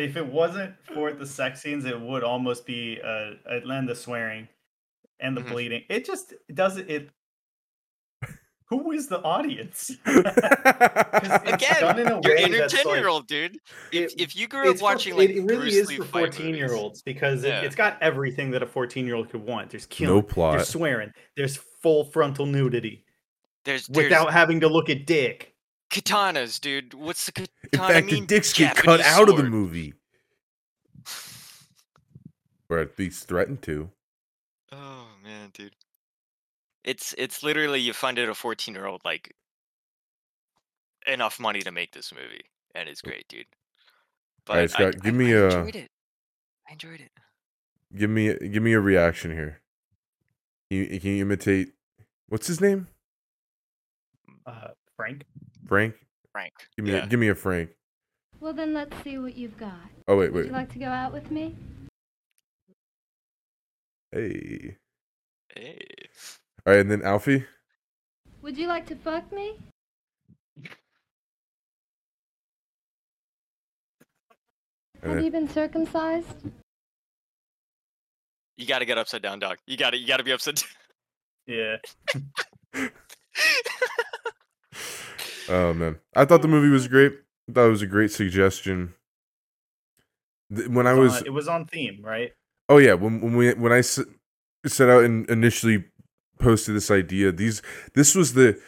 if 0.00 0.16
it 0.16 0.26
wasn't 0.26 0.74
for 0.94 1.12
the 1.12 1.26
sex 1.26 1.62
scenes, 1.62 1.84
it 1.84 2.00
would 2.00 2.22
almost 2.24 2.66
be 2.66 3.00
uh 3.04 3.32
and 3.46 3.88
the 3.88 3.94
swearing 3.94 4.48
and 5.20 5.36
the 5.36 5.40
Mhm. 5.42 5.50
bleeding. 5.50 5.82
It 5.88 6.04
just 6.04 6.34
doesn't 6.54 6.88
it 6.90 7.10
who 8.70 8.92
is 8.92 9.08
the 9.08 9.22
audience? 9.22 9.90
It's 11.20 11.52
Again, 11.52 11.80
done 11.80 11.98
in 11.98 12.06
a 12.06 12.20
your 12.22 12.36
way 12.36 12.60
like- 12.60 12.68
10 12.68 12.86
year 12.88 13.08
old, 13.08 13.26
dude. 13.26 13.56
If, 13.92 14.12
It- 14.12 14.20
if 14.20 14.36
you 14.36 14.46
grew 14.46 14.62
up 14.62 14.66
It's 14.72 14.80
for- 14.80 14.84
watching 14.84 15.16
like 15.16 15.30
it 15.30 15.40
really 15.42 15.56
Bruce 15.56 15.74
is 15.74 15.88
Lee 15.88 15.96
for 15.96 16.04
fourteen 16.04 16.54
year 16.54 16.72
olds 16.72 17.02
because 17.02 17.44
Yeah. 17.44 17.60
it, 17.60 17.64
it's 17.64 17.74
got 17.74 18.00
everything 18.02 18.50
that 18.52 18.62
a 18.62 18.66
14 18.66 19.06
year 19.06 19.14
old 19.16 19.30
could 19.30 19.40
want. 19.42 19.70
There's 19.70 19.86
killing, 19.86 20.14
no 20.16 20.22
plot. 20.22 20.52
there's 20.56 20.68
swearing, 20.68 21.12
there's 21.36 21.56
full 21.82 22.04
frontal 22.04 22.46
nudity 22.46 23.04
there's, 23.64 23.86
there's 23.86 24.04
without 24.04 24.32
having 24.32 24.60
to 24.60 24.68
look 24.68 24.88
at 24.90 25.06
dick. 25.06 25.54
Katanas, 25.90 26.60
dude. 26.60 26.94
What's 26.94 27.26
the 27.26 27.32
katana 27.32 27.48
In 27.72 27.78
fact, 27.78 28.10
the 28.10 28.20
dicks 28.26 28.52
get 28.52 28.76
cut 28.76 28.98
Japanese 29.00 29.06
out 29.06 29.28
of 29.28 29.36
the 29.36 29.44
movie, 29.44 29.94
or 32.68 32.78
at 32.78 32.98
least 32.98 33.26
threatened 33.28 33.62
to. 33.62 33.90
Oh 34.72 35.06
man, 35.22 35.50
dude. 35.54 35.74
It's 36.84 37.14
it's 37.18 37.42
literally 37.42 37.80
you 37.80 37.92
funded 37.92 38.28
a 38.28 38.34
14 38.34 38.74
year 38.74 38.86
old 38.86 39.00
like 39.04 39.34
enough 41.06 41.40
money 41.40 41.60
to 41.62 41.70
make 41.70 41.92
this 41.92 42.12
movie, 42.12 42.44
and 42.74 42.88
it's 42.88 43.02
great, 43.02 43.26
dude. 43.28 43.46
But 44.44 44.70
Alright, 44.78 44.96
I- 44.96 44.98
give 44.98 45.14
I- 45.14 45.18
me 45.18 45.26
I 45.34 45.36
a- 45.38 45.44
enjoyed 45.46 45.76
it. 45.76 45.90
I 46.68 46.72
enjoyed 46.72 47.00
it. 47.00 47.10
Give 47.96 48.10
me, 48.10 48.34
give 48.34 48.62
me 48.62 48.74
a 48.74 48.80
reaction 48.80 49.30
here. 49.30 49.62
Can 50.70 50.78
you, 50.80 51.00
can 51.00 51.10
you 51.12 51.22
imitate? 51.22 51.72
What's 52.28 52.46
his 52.46 52.60
name? 52.60 52.88
Uh, 54.44 54.68
Frank, 54.94 55.24
Frank. 55.68 55.94
Frank. 56.32 56.52
Give 56.76 56.86
me, 56.86 56.92
yeah. 56.92 57.04
a, 57.04 57.06
give 57.06 57.20
me 57.20 57.28
a 57.28 57.34
Frank. 57.34 57.70
Well, 58.40 58.52
then 58.54 58.72
let's 58.72 58.96
see 59.04 59.18
what 59.18 59.36
you've 59.36 59.58
got. 59.58 59.72
Oh 60.08 60.16
wait, 60.16 60.32
wait. 60.32 60.42
Would 60.42 60.46
you 60.46 60.52
like 60.52 60.72
to 60.72 60.78
go 60.78 60.86
out 60.86 61.12
with 61.12 61.30
me? 61.30 61.54
Hey. 64.10 64.76
Hey. 65.54 65.78
All 66.66 66.72
right, 66.72 66.80
and 66.80 66.90
then 66.90 67.02
Alfie. 67.02 67.44
Would 68.42 68.56
you 68.56 68.66
like 68.66 68.86
to 68.86 68.96
fuck 68.96 69.30
me? 69.32 69.58
Have 75.02 75.14
then- 75.14 75.24
you 75.24 75.30
been 75.30 75.48
circumcised? 75.48 76.50
You 78.56 78.66
got 78.66 78.80
to 78.80 78.84
get 78.84 78.98
upside 78.98 79.22
down, 79.22 79.38
dog. 79.38 79.58
You 79.66 79.76
got 79.76 79.90
to 79.90 79.98
you 79.98 80.06
got 80.06 80.16
to 80.16 80.24
be 80.24 80.32
upside 80.32 80.56
down. 81.46 81.76
yeah. 82.74 82.88
Oh 85.48 85.72
man, 85.72 85.98
I 86.14 86.24
thought 86.24 86.42
the 86.42 86.48
movie 86.48 86.68
was 86.68 86.88
great. 86.88 87.12
I 87.48 87.52
thought 87.52 87.66
it 87.66 87.70
was 87.70 87.82
a 87.82 87.86
great 87.86 88.10
suggestion. 88.10 88.94
When 90.50 90.86
I 90.86 90.94
was, 90.94 91.18
on- 91.18 91.26
it 91.26 91.32
was 91.32 91.48
on 91.48 91.66
theme, 91.66 92.00
right? 92.02 92.32
oh 92.68 92.78
yeah, 92.78 92.94
when 92.94 93.20
when 93.20 93.36
we 93.36 93.52
when 93.54 93.72
I 93.72 93.78
s- 93.78 94.00
set 94.66 94.88
out 94.88 95.04
and 95.04 95.28
initially 95.30 95.84
posted 96.38 96.74
this 96.74 96.90
idea, 96.90 97.32
these 97.32 97.62
this 97.94 98.14
was 98.14 98.34
the 98.34 98.60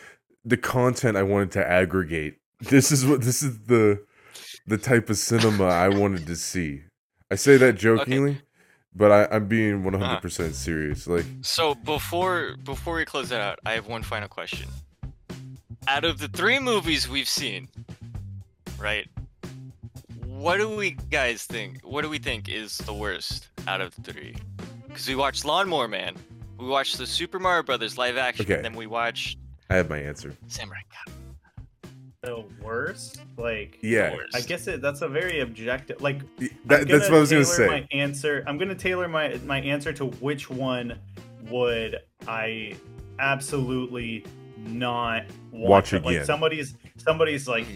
the 0.45 0.57
content 0.57 1.17
I 1.17 1.23
wanted 1.23 1.53
to 1.53 1.69
aggregate. 1.69 2.37
This 2.61 2.93
is 2.93 3.07
what 3.07 3.23
this 3.23 3.43
is 3.43 3.61
the 3.61 4.05
the 4.67 4.77
type 4.77 5.09
of 5.09 5.17
cinema 5.17 5.65
I 5.65 5.89
wanted 5.89 6.27
to 6.27 6.37
see. 6.37 6.83
I 7.31 7.37
say 7.37 7.57
that 7.57 7.75
jokingly, 7.75 8.43
but 8.95 9.11
I, 9.11 9.35
I'm 9.35 9.47
being 9.49 9.81
uh-huh. 9.81 9.99
100 9.99 10.21
percent 10.21 10.55
serious. 10.55 11.07
Like, 11.07 11.25
So 11.41 11.75
before 11.75 12.57
before 12.63 12.97
we 12.97 13.07
close 13.07 13.31
that 13.31 13.41
out, 13.41 13.59
I 13.65 13.73
have 13.73 13.87
one 13.87 14.03
final 14.03 14.29
question. 14.29 14.69
Out 15.89 16.05
of 16.05 16.19
the 16.19 16.29
three 16.29 16.59
movies 16.59 17.09
we've 17.09 17.29
seen, 17.29 17.69
right? 18.79 19.07
What 20.27 20.59
do 20.59 20.69
we 20.69 20.93
guys 21.11 21.45
think? 21.45 21.81
What 21.83 22.03
do 22.03 22.09
we 22.09 22.19
think 22.19 22.49
is 22.49 22.79
the 22.79 22.95
worst 22.95 23.49
out 23.67 23.81
of 23.81 23.95
the 23.97 24.13
three? 24.13 24.37
Because 24.87 25.09
we 25.09 25.15
watched 25.15 25.45
Lawnmower 25.45 25.89
Man, 25.89 26.17
we 26.59 26.67
watched 26.67 26.99
the 26.99 27.07
Super 27.07 27.39
Mario 27.39 27.63
Brothers 27.63 27.99
live 27.99 28.17
action, 28.17 28.45
Okay. 28.45 28.55
and 28.55 28.65
then 28.65 28.75
we 28.75 28.87
watched 28.87 29.39
I 29.69 29.77
have 29.77 29.89
my 29.89 29.99
answer. 29.99 30.35
Samurai 30.49 30.81
Cop. 30.93 31.15
The 32.23 32.45
worst, 32.63 33.23
like 33.39 33.79
Yeah, 33.81 34.13
worst. 34.15 34.37
I 34.37 34.41
guess 34.43 34.67
it 34.67 34.83
that's 34.83 35.01
a 35.03 35.09
very 35.09 35.41
objective. 35.41 36.01
Like 36.03 36.21
that, 36.67 36.87
that's 36.87 37.09
what 37.09 37.17
I 37.17 37.21
was 37.21 37.31
gonna 37.31 37.45
say. 37.45 37.67
My 37.67 37.89
answer. 37.93 38.45
I'm 38.47 38.59
gonna 38.59 38.75
tailor 38.75 39.09
my 39.09 39.41
my 39.47 39.61
answer 39.61 39.93
to 39.95 40.07
which 40.07 40.51
one 40.51 40.99
would 41.49 42.01
I 42.29 42.75
absolutely 43.19 44.25
not 44.59 45.25
want 45.53 45.69
Watch 45.71 45.93
again. 45.93 46.15
Like 46.19 46.25
somebody's 46.25 46.75
somebody's 46.97 47.49
like 47.49 47.67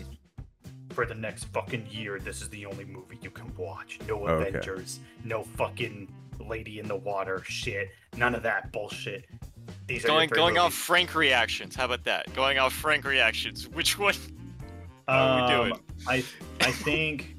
for 0.90 1.06
the 1.06 1.14
next 1.14 1.44
fucking 1.46 1.86
year, 1.90 2.18
this 2.20 2.40
is 2.42 2.48
the 2.50 2.66
only 2.66 2.84
movie 2.84 3.18
you 3.20 3.30
can 3.30 3.52
watch. 3.56 3.98
No 4.08 4.20
Oh, 4.26 4.26
okay. 4.28 4.48
Avengers, 4.50 5.00
no 5.24 5.42
fucking 5.42 6.12
Lady 6.38 6.78
in 6.78 6.86
the 6.88 6.96
Water 6.96 7.42
shit. 7.44 7.88
None 8.16 8.34
of 8.34 8.42
that 8.44 8.70
bullshit. 8.72 9.24
These 9.86 10.04
are 10.04 10.08
Going 10.08 10.28
three 10.28 10.36
going 10.36 10.58
off. 10.58 10.72
Frank 10.74 11.14
reactions. 11.14 11.74
How 11.74 11.86
about 11.86 12.04
that? 12.04 12.32
Going 12.34 12.58
off 12.58 12.72
Frank 12.72 13.04
reactions. 13.04 13.68
Which 13.72 13.98
one? 13.98 14.14
How 15.08 15.14
are 15.18 15.36
we 15.36 15.52
Um, 15.54 15.68
doing? 15.68 15.80
I 16.06 16.24
I 16.60 16.70
think 16.70 17.34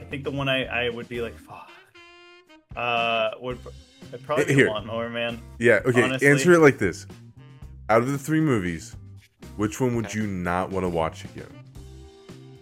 I 0.00 0.04
think 0.04 0.24
the 0.24 0.30
one 0.30 0.48
I, 0.48 0.64
I 0.64 0.88
would 0.90 1.08
be 1.08 1.20
like, 1.20 1.36
fuck. 1.38 1.70
Uh, 2.76 3.30
would 3.40 3.58
I'd 4.12 4.22
probably 4.24 4.44
be 4.46 4.54
Here. 4.54 4.68
Lawnmower 4.68 5.08
Man. 5.08 5.40
Yeah. 5.58 5.80
Okay. 5.84 6.02
Honestly. 6.02 6.28
Answer 6.28 6.52
it 6.52 6.58
like 6.60 6.78
this: 6.78 7.06
Out 7.88 8.00
of 8.02 8.08
the 8.10 8.18
three 8.18 8.40
movies, 8.40 8.96
which 9.56 9.80
one 9.80 9.94
would 9.96 10.06
Okay. 10.06 10.20
you 10.20 10.26
not 10.26 10.70
want 10.70 10.84
to 10.84 10.88
watch 10.88 11.24
again? 11.24 11.46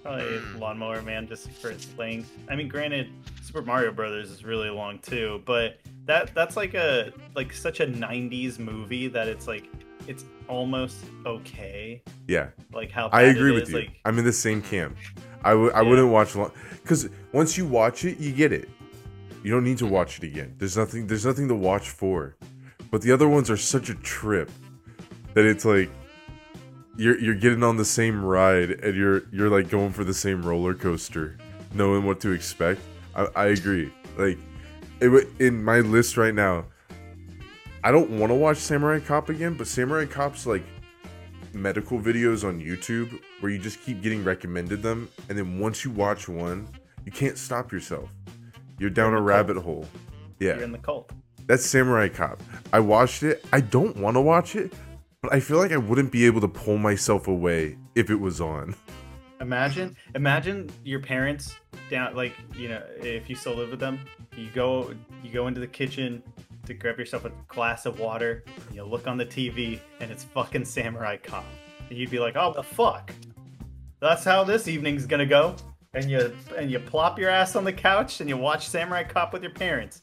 Probably 0.03 0.39
Hmm. 0.39 0.59
Lawnmower 0.59 1.03
Man 1.03 1.29
just 1.29 1.49
for 1.53 1.71
its 1.71 1.87
length. 1.97 2.31
I 2.49 2.57
mean, 2.57 2.67
granted, 2.69 3.09
Super 3.41 3.63
Mario 3.63 3.93
Brothers 3.93 4.31
is 4.31 4.45
really 4.45 4.69
long 4.69 4.99
too, 4.99 5.43
but 5.45 5.79
that 6.07 6.35
that's 6.35 6.57
like 6.57 6.75
a 6.75 7.13
like 7.37 7.53
such 7.53 7.79
a 7.81 7.87
'90s 7.87 8.59
movie 8.59 9.07
that 9.09 9.29
it's 9.29 9.47
like 9.47 9.69
it's 10.09 10.25
almost 10.49 10.97
okay. 11.25 12.03
Yeah. 12.27 12.49
Like 12.73 12.91
how 12.91 13.09
I 13.13 13.23
agree 13.23 13.53
with 13.53 13.65
is, 13.65 13.71
you. 13.71 13.77
Like 13.77 14.01
I'm 14.05 14.19
in 14.19 14.25
the 14.25 14.33
same 14.33 14.61
camp. 14.61 14.97
I 15.45 15.51
w- 15.51 15.71
I 15.71 15.83
Yeah. 15.83 15.89
wouldn't 15.89 16.09
watch 16.09 16.35
long 16.35 16.51
because 16.83 17.09
once 17.33 17.57
you 17.57 17.65
watch 17.65 18.05
it, 18.05 18.19
you 18.19 18.33
get 18.33 18.53
it. 18.53 18.69
You 19.45 19.53
don't 19.53 19.65
need 19.65 19.79
to 19.79 19.87
watch 19.87 20.19
it 20.19 20.25
again. 20.25 20.55
There's 20.59 20.77
nothing. 20.77 21.07
There's 21.07 21.25
nothing 21.25 21.47
to 21.47 21.55
watch 21.55 21.91
for. 21.91 22.37
But 22.91 23.03
the 23.03 23.13
other 23.13 23.29
ones 23.29 23.49
are 23.51 23.57
such 23.57 23.89
a 23.89 23.95
trip 23.95 24.51
that 25.35 25.45
it's 25.45 25.65
like 25.65 25.91
you're 26.97 27.19
you're 27.19 27.35
getting 27.35 27.63
on 27.63 27.77
the 27.77 27.85
same 27.85 28.25
ride 28.25 28.71
and 28.71 28.97
you're 28.97 29.23
you're 29.33 29.51
like 29.51 29.71
going 29.71 29.93
for 29.93 30.05
the 30.05 30.15
same 30.15 30.43
roller 30.43 30.75
coaster, 30.75 31.37
knowing 31.75 32.05
what 32.05 32.21
to 32.21 32.33
expect. 32.33 32.81
I, 33.15 33.27
I 33.35 33.47
agree. 33.47 33.93
Like 34.17 34.39
it, 35.01 35.29
in 35.39 35.63
my 35.63 35.81
list 35.81 36.17
right 36.17 36.35
now, 36.35 36.67
I 37.83 37.91
don't 37.91 38.11
want 38.11 38.31
to 38.31 38.35
watch 38.35 38.59
Samurai 38.59 39.01
Cop 39.01 39.29
again, 39.29 39.55
but 39.55 39.67
Samurai 39.67 40.07
Cop's 40.07 40.47
like 40.47 40.63
medical 41.53 41.99
videos 41.99 42.47
on 42.47 42.61
YouTube 42.61 43.19
where 43.41 43.51
you 43.51 43.59
just 43.59 43.83
keep 43.83 44.03
getting 44.03 44.23
recommended 44.23 44.83
them, 44.83 45.09
and 45.29 45.37
then 45.37 45.59
once 45.59 45.85
you 45.85 45.91
watch 45.91 46.29
one, 46.29 46.69
you 47.05 47.13
can't 47.13 47.37
stop 47.37 47.73
yourself. 47.73 48.11
You're 48.79 48.91
down 48.91 49.15
a 49.15 49.21
rabbit 49.21 49.55
cult. 49.55 49.65
hole. 49.65 49.89
Yeah. 50.39 50.55
You're 50.55 50.65
in 50.65 50.73
the 50.73 50.79
cult. 50.79 51.11
that's 51.47 51.65
Samurai 51.65 52.09
Cop. 52.09 52.41
I 52.73 52.81
watched 52.81 53.23
it. 53.23 53.45
I 53.53 53.61
don't 53.61 53.97
want 53.97 54.17
to 54.17 54.21
watch 54.21 54.57
it, 54.57 54.73
but 55.23 55.33
I 55.33 55.41
feel 55.41 55.59
like 55.59 55.73
I 55.73 55.77
wouldn't 55.77 56.11
be 56.11 56.27
able 56.27 56.41
to 56.41 56.49
pull 56.49 56.77
myself 56.77 57.29
away 57.29 57.79
if 57.95 58.11
it 58.11 58.17
was 58.17 58.41
on. 58.41 58.75
Imagine, 59.41 59.97
imagine 60.15 60.71
your 60.85 61.01
parents 61.01 61.55
down, 61.91 62.15
like 62.15 62.35
you 62.55 62.69
know, 62.69 62.83
if 63.01 63.31
you 63.31 63.37
still 63.37 63.55
live 63.55 63.71
with 63.71 63.81
them, 63.81 64.01
you 64.37 64.49
go, 64.53 64.93
you 65.23 65.31
go 65.31 65.47
into 65.47 65.61
the 65.61 65.67
kitchen 65.67 66.23
to 66.67 66.75
grab 66.75 66.99
yourself 66.99 67.25
a 67.25 67.33
glass 67.49 67.87
of 67.87 67.99
water. 67.99 68.45
You 68.73 68.85
look 68.85 69.07
on 69.07 69.17
the 69.17 69.27
TV, 69.27 69.81
and 70.01 70.11
it's 70.11 70.25
fucking 70.25 70.65
Samurai 70.65 71.17
Cop, 71.17 71.45
and 71.89 71.99
you'd 71.99 72.11
be 72.11 72.19
like, 72.19 72.37
"Oh, 72.37 72.53
the 72.53 72.63
fuck." 72.63 73.13
That's 74.01 74.25
how 74.25 74.45
this 74.45 74.67
evening's 74.69 75.07
gonna 75.07 75.27
go. 75.27 75.57
And 75.95 76.11
you 76.11 76.37
and 76.57 76.71
you 76.71 76.79
plop 76.79 77.19
your 77.19 77.31
ass 77.31 77.55
on 77.55 77.65
the 77.65 77.73
couch 77.73 78.21
and 78.21 78.29
you 78.29 78.37
watch 78.37 78.69
Samurai 78.69 79.05
Cop 79.05 79.33
with 79.33 79.43
your 79.43 79.53
parents. 79.53 80.03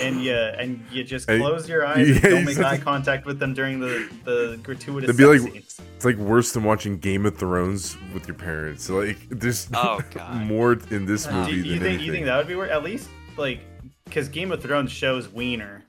And 0.00 0.22
you 0.22 0.34
and 0.34 0.84
you 0.92 1.04
just 1.04 1.26
close 1.26 1.68
your 1.68 1.86
eyes 1.86 2.08
yeah, 2.08 2.14
and 2.14 2.22
don't 2.22 2.44
make 2.44 2.58
eye 2.58 2.76
contact 2.78 3.24
with 3.26 3.38
them 3.38 3.54
during 3.54 3.80
the 3.80 4.08
the 4.24 4.58
gratuitous 4.62 5.08
It'd 5.10 5.16
be 5.16 5.24
sex 5.24 5.42
like- 5.44 5.52
scenes. 5.52 5.80
It's 5.96 6.04
like 6.04 6.16
worse 6.16 6.52
than 6.52 6.64
watching 6.64 6.98
Game 6.98 7.24
of 7.24 7.38
Thrones 7.38 7.96
with 8.12 8.28
your 8.28 8.34
parents. 8.34 8.90
Like 8.90 9.16
there's 9.30 9.68
Oh, 9.74 10.00
God. 10.10 10.42
more 10.42 10.72
in 10.90 11.06
this 11.06 11.26
Uh, 11.26 11.32
movie 11.32 11.52
do 11.52 11.56
you, 11.56 11.62
than 11.62 11.72
think 11.80 11.84
anything. 11.84 12.06
you 12.06 12.12
think 12.12 12.26
that 12.26 12.36
would 12.36 12.48
be 12.48 12.54
worth 12.54 12.70
at 12.70 12.82
least 12.84 13.08
like 13.38 13.60
because 14.04 14.28
Game 14.28 14.52
of 14.52 14.62
Thrones 14.62 14.92
shows 14.92 15.28
Wiener. 15.32 15.82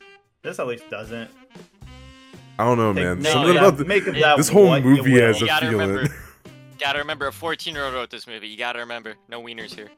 This 0.43 0.59
at 0.59 0.67
least 0.67 0.89
doesn't. 0.89 1.29
I 2.59 2.63
don't 2.65 2.77
know, 2.77 2.93
man. 2.93 3.19
no, 3.21 3.29
Something 3.31 3.53
yeah, 3.55 3.59
about 3.59 3.77
the, 3.77 3.85
make 3.85 4.05
that 4.05 4.37
this 4.37 4.49
whole 4.49 4.79
movie 4.79 5.19
has 5.19 5.39
You 5.41 5.47
a 5.51 5.59
feeling. 5.59 5.77
remember. 5.89 6.15
Gotta 6.79 6.99
remember, 6.99 7.27
a 7.27 7.31
14 7.33 7.73
year 7.75 7.83
old 7.85 7.93
wrote 7.93 8.09
this 8.09 8.25
movie. 8.27 8.47
You 8.47 8.57
gotta 8.57 8.79
remember, 8.79 9.15
no 9.29 9.41
wieners 9.41 9.73
here. 9.75 9.89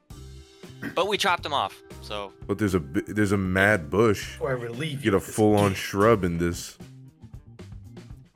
But 0.96 1.08
we 1.08 1.18
chopped 1.18 1.44
them 1.44 1.54
off, 1.54 1.82
so 2.02 2.32
but 2.48 2.58
there's 2.58 2.76
a 2.76 2.80
there's 2.80 3.32
a 3.34 3.38
mad 3.38 3.90
bush. 3.90 4.38
Or 4.40 4.50
I 4.50 4.54
relieve 4.54 4.92
You 4.92 4.98
you. 4.98 5.04
get 5.12 5.14
a 5.14 5.20
full 5.20 5.56
on 5.58 5.74
shrub 5.74 6.24
in 6.24 6.38
this. 6.38 6.78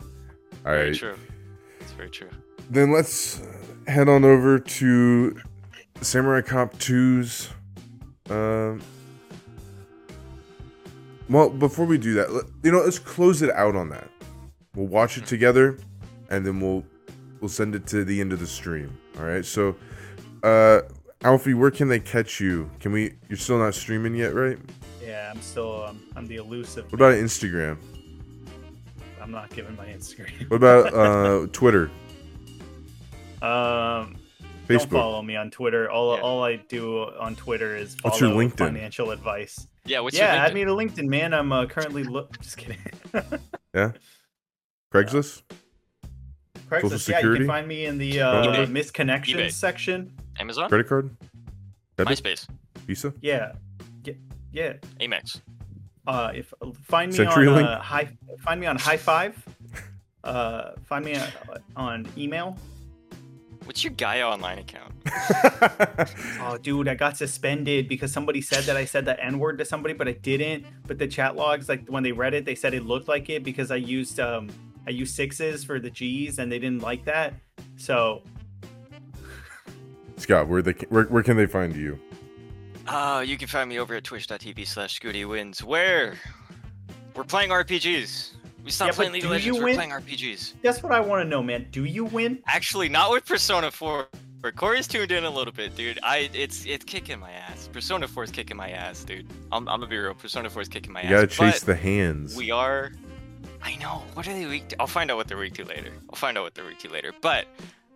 All 0.01 0.07
very 0.71 0.89
right, 0.89 0.95
true. 0.97 1.15
It's 1.79 1.91
very 1.93 2.09
true. 2.09 2.29
then 2.69 2.91
let's 2.91 3.41
head 3.87 4.07
on 4.09 4.23
over 4.25 4.59
to 4.59 5.37
Samurai 6.01 6.41
Cop 6.41 6.73
2's. 6.75 7.49
Um, 8.29 8.81
well, 11.29 11.49
before 11.49 11.85
we 11.85 11.97
do 11.97 12.13
that, 12.15 12.31
let- 12.31 12.45
you 12.63 12.71
know, 12.71 12.79
let's 12.81 12.99
close 12.99 13.41
it 13.41 13.49
out 13.51 13.75
on 13.75 13.89
that. 13.89 14.09
We'll 14.75 14.87
watch 14.87 15.17
it 15.17 15.25
together, 15.25 15.77
and 16.29 16.45
then 16.45 16.59
we'll 16.59 16.83
we'll 17.39 17.49
send 17.49 17.75
it 17.75 17.85
to 17.87 18.03
the 18.05 18.21
end 18.21 18.31
of 18.33 18.39
the 18.39 18.47
stream. 18.47 18.97
All 19.19 19.25
right. 19.25 19.45
So, 19.45 19.75
uh, 20.43 20.81
Alfie, 21.23 21.53
where 21.53 21.71
can 21.71 21.87
they 21.87 21.99
catch 21.99 22.39
you? 22.39 22.69
Can 22.79 22.91
we? 22.91 23.13
You're 23.29 23.37
still 23.37 23.57
not 23.57 23.75
streaming 23.75 24.13
yet, 24.15 24.33
right? 24.33 24.57
Yeah, 25.01 25.31
I'm 25.33 25.41
still 25.41 25.85
um, 25.85 26.01
I'm 26.15 26.27
the 26.27 26.35
elusive. 26.35 26.85
What 26.85 26.95
about 26.95 27.13
Instagram? 27.13 27.77
I'm 29.21 29.31
not 29.31 29.49
giving 29.51 29.75
my 29.77 29.85
Instagram. 29.85 30.49
What 30.49 30.57
about 30.57 30.93
uh, 30.93 31.47
Twitter, 31.53 31.89
Um, 33.41 34.17
don't 34.67 34.89
follow 34.89 35.21
me 35.21 35.35
on 35.37 35.49
Twitter. 35.49 35.89
All 35.89 36.15
Yeah. 36.15 36.21
all 36.21 36.43
I 36.43 36.57
do 36.57 37.03
on 37.19 37.35
Twitter 37.35 37.75
is 37.75 37.95
follow 37.95 38.11
What's 38.11 38.21
your 38.21 38.31
LinkedIn? 38.31 38.57
financial 38.57 39.11
advice. 39.11 39.67
Yeah, 39.85 39.99
what's 40.01 40.17
yeah, 40.17 40.33
your 40.33 40.43
add 40.43 40.51
LinkedIn? 40.51 40.55
me 40.55 40.65
to 40.65 41.01
LinkedIn, 41.01 41.07
man. 41.07 41.33
I'm 41.33 41.51
uh, 41.51 41.65
currently 41.67 42.03
look. 42.03 42.39
Just 42.41 42.57
kidding. 42.57 42.77
Yeah, 43.75 43.91
Craigslist? 44.93 45.41
Craigslist. 46.69 47.09
Yeah, 47.09 47.21
you 47.21 47.33
can 47.37 47.47
find 47.47 47.67
me 47.67 47.85
in 47.85 47.97
the 47.97 48.21
uh, 48.21 48.65
misconnections 48.67 49.53
section. 49.53 50.13
Amazon, 50.39 50.69
Credit 50.69 50.87
card? 50.87 51.09
Debit? 51.97 52.23
MySpace, 52.23 52.47
Visa? 52.85 53.13
Yeah, 53.21 53.53
yeah, 54.03 54.13
yeah. 54.51 54.73
Amex. 54.99 55.41
Uh, 56.05 56.31
if 56.33 56.53
find 56.83 57.13
me 57.13 57.25
on 57.25 57.63
uh, 57.63 57.81
high, 57.81 58.09
find 58.39 58.59
me 58.59 58.67
on 58.67 58.77
Hi5. 58.77 59.33
Uh, 60.23 60.71
find 60.85 61.05
me 61.05 61.15
on, 61.15 61.27
on 61.75 62.07
email. 62.17 62.57
What's 63.65 63.83
your 63.83 63.93
Gaia 63.93 64.27
online 64.27 64.59
account? 64.59 64.93
Oh, 66.41 66.57
dude, 66.57 66.89
I 66.89 66.95
got 66.95 67.15
suspended 67.15 67.87
because 67.87 68.11
somebody 68.11 68.41
said 68.41 68.65
that 68.65 68.75
I 68.75 68.83
said 68.83 69.05
the 69.05 69.21
N 69.23 69.39
word 69.39 69.57
to 69.59 69.65
somebody, 69.65 69.93
but 69.93 70.07
I 70.07 70.11
didn't. 70.11 70.65
But 70.85 70.97
the 70.99 71.07
chat 71.07 71.35
logs, 71.35 71.69
like 71.69 71.87
when 71.87 72.03
they 72.03 72.11
read 72.11 72.33
it, 72.33 72.43
they 72.43 72.55
said 72.55 72.73
it 72.73 72.83
looked 72.83 73.07
like 73.07 73.29
it 73.29 73.43
because 73.43 73.71
I 73.71 73.77
used 73.77 74.19
um 74.19 74.49
I 74.85 74.89
used 74.89 75.15
sixes 75.15 75.63
for 75.63 75.79
the 75.79 75.89
G's 75.89 76.39
and 76.39 76.51
they 76.51 76.59
didn't 76.59 76.81
like 76.81 77.05
that. 77.05 77.33
So 77.77 78.23
Scott, 80.17 80.47
where 80.47 80.61
they 80.61 80.73
where, 80.89 81.03
where 81.05 81.23
can 81.23 81.37
they 81.37 81.45
find 81.45 81.75
you? 81.75 81.99
Uh, 82.87 83.23
you 83.25 83.37
can 83.37 83.47
find 83.47 83.69
me 83.69 83.79
over 83.79 83.95
at 83.95 84.03
twitch.tv 84.03 84.67
slash 84.67 84.99
Scooty 84.99 85.27
Wins, 85.27 85.63
where 85.63 86.15
we're 87.15 87.23
playing 87.23 87.49
RPGs. 87.49 88.31
We 88.63 88.71
stopped 88.71 88.91
yeah, 88.91 88.95
playing 88.95 89.11
League 89.13 89.25
of 89.25 89.31
Legends, 89.31 89.57
we're 89.57 89.65
win? 89.65 89.75
playing 89.75 89.91
RPGs. 89.91 90.53
that's 90.61 90.81
what 90.83 90.91
I 90.93 90.99
want 90.99 91.23
to 91.23 91.27
know, 91.29 91.43
man. 91.43 91.67
Do 91.71 91.83
you 91.85 92.05
win? 92.05 92.39
Actually, 92.47 92.89
not 92.89 93.11
with 93.11 93.25
Persona 93.25 93.69
4. 93.71 94.07
But 94.41 94.57
Corey's 94.57 94.89
tuned 94.89 95.13
in 95.13 95.23
a 95.23 95.29
little 95.29 95.53
bit, 95.53 95.73
dude. 95.77 95.99
I 96.03 96.29
it's 96.33 96.65
it's 96.65 96.83
kicking 96.83 97.17
my 97.17 97.31
ass. 97.31 97.69
Persona 97.71 98.09
4 98.09 98.25
is 98.25 98.31
kicking 98.31 98.57
my 98.57 98.71
ass, 98.71 99.05
dude. 99.05 99.25
I'm 99.53 99.69
I'm 99.69 99.79
gonna 99.79 99.87
be 99.87 99.97
real. 99.97 100.13
Persona 100.13 100.49
4 100.49 100.63
is 100.63 100.67
kicking 100.67 100.91
my 100.91 101.01
You 101.01 101.07
ass. 101.07 101.11
gotta 101.13 101.27
chase 101.27 101.59
but 101.61 101.67
the 101.67 101.75
hands. 101.75 102.35
We 102.35 102.51
are. 102.51 102.91
I 103.61 103.77
know. 103.77 104.03
What 104.15 104.27
are 104.27 104.33
they 104.33 104.45
weak 104.45 104.67
to? 104.69 104.81
I'll 104.81 104.87
find 104.87 105.09
out 105.09 105.15
what 105.15 105.29
they're 105.29 105.37
weak 105.37 105.53
to 105.53 105.63
later. 105.63 105.93
I'll 106.09 106.17
find 106.17 106.37
out 106.37 106.43
what 106.43 106.55
they're 106.55 106.65
weak 106.65 106.79
to 106.79 106.89
later. 106.89 107.13
But 107.21 107.45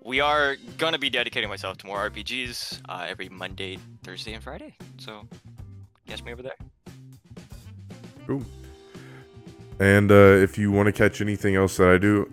we 0.07 0.21
are 0.21 0.55
gonna 0.77 0.97
be 0.97 1.09
dedicating 1.09 1.49
myself 1.49 1.77
to 1.77 1.85
more 1.85 2.09
RPGs 2.09 2.79
uh, 2.87 3.05
every 3.07 3.27
Monday, 3.27 3.77
Thursday, 4.03 4.33
and 4.33 4.41
Friday. 4.41 4.73
So 4.97 5.27
catch 6.07 6.23
me 6.23 6.31
over 6.31 6.41
there. 6.41 6.55
Cool. 8.25 8.41
And 9.81 10.09
uh, 10.09 10.15
if 10.15 10.57
you 10.57 10.71
want 10.71 10.85
to 10.85 10.93
catch 10.93 11.19
anything 11.19 11.57
else 11.57 11.75
that 11.75 11.89
I 11.89 11.97
do, 11.97 12.31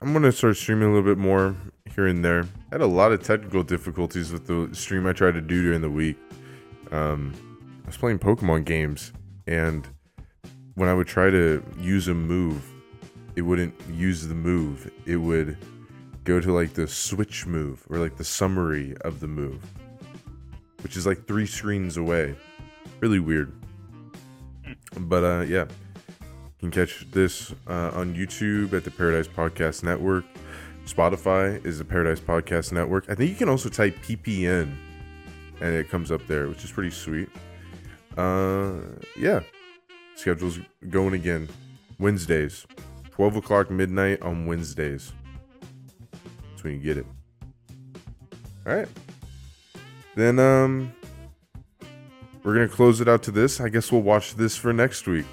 I'm 0.00 0.12
gonna 0.12 0.30
start 0.30 0.56
streaming 0.56 0.88
a 0.88 0.94
little 0.94 1.02
bit 1.02 1.18
more 1.18 1.56
here 1.96 2.06
and 2.06 2.24
there. 2.24 2.42
I 2.42 2.76
had 2.76 2.80
a 2.80 2.86
lot 2.86 3.10
of 3.10 3.20
technical 3.24 3.64
difficulties 3.64 4.30
with 4.30 4.46
the 4.46 4.72
stream 4.72 5.04
I 5.08 5.12
tried 5.12 5.34
to 5.34 5.40
do 5.40 5.64
during 5.64 5.80
the 5.80 5.90
week. 5.90 6.16
Um, 6.92 7.34
I 7.82 7.88
was 7.88 7.96
playing 7.96 8.20
Pokemon 8.20 8.66
games, 8.66 9.12
and 9.48 9.86
when 10.74 10.88
I 10.88 10.94
would 10.94 11.08
try 11.08 11.28
to 11.28 11.60
use 11.80 12.06
a 12.06 12.14
move, 12.14 12.64
it 13.34 13.42
wouldn't 13.42 13.74
use 13.90 14.28
the 14.28 14.34
move. 14.36 14.88
It 15.06 15.16
would 15.16 15.58
go 16.30 16.40
to 16.40 16.52
like 16.52 16.74
the 16.74 16.86
switch 16.86 17.44
move 17.44 17.84
or 17.90 17.98
like 17.98 18.16
the 18.16 18.24
summary 18.24 18.96
of 19.00 19.18
the 19.18 19.26
move, 19.26 19.60
which 20.84 20.96
is 20.96 21.04
like 21.04 21.26
three 21.26 21.44
screens 21.44 21.96
away. 21.96 22.36
Really 23.00 23.18
weird. 23.18 23.52
But 24.96 25.24
uh, 25.24 25.40
yeah, 25.40 25.64
you 26.60 26.60
can 26.60 26.70
catch 26.70 27.10
this 27.10 27.52
uh, 27.66 27.90
on 27.94 28.14
YouTube 28.14 28.72
at 28.74 28.84
the 28.84 28.92
Paradise 28.92 29.26
Podcast 29.26 29.82
Network. 29.82 30.24
Spotify 30.86 31.64
is 31.66 31.78
the 31.78 31.84
Paradise 31.84 32.20
Podcast 32.20 32.70
Network. 32.70 33.06
I 33.08 33.16
think 33.16 33.30
you 33.30 33.36
can 33.36 33.48
also 33.48 33.68
type 33.68 33.96
PPN 33.96 34.72
and 35.60 35.74
it 35.74 35.90
comes 35.90 36.12
up 36.12 36.24
there, 36.28 36.46
which 36.48 36.62
is 36.62 36.70
pretty 36.70 36.90
sweet. 36.90 37.28
Uh, 38.16 38.74
yeah, 39.18 39.40
schedule's 40.14 40.60
going 40.90 41.14
again. 41.14 41.48
Wednesdays, 41.98 42.68
12 43.10 43.36
o'clock 43.36 43.68
midnight 43.68 44.22
on 44.22 44.46
Wednesdays. 44.46 45.12
That's 46.60 46.64
when 46.66 46.74
you 46.74 46.80
get 46.80 46.98
it. 46.98 47.06
All 48.66 48.76
right. 48.76 48.88
Then, 50.14 50.38
um, 50.38 50.92
we're 52.42 52.52
gonna 52.52 52.68
close 52.68 53.00
it 53.00 53.08
out 53.08 53.22
to 53.22 53.30
this. 53.30 53.62
I 53.62 53.70
guess 53.70 53.90
we'll 53.90 54.02
watch 54.02 54.34
this 54.34 54.58
for 54.58 54.70
next 54.70 55.06
week. 55.06 55.24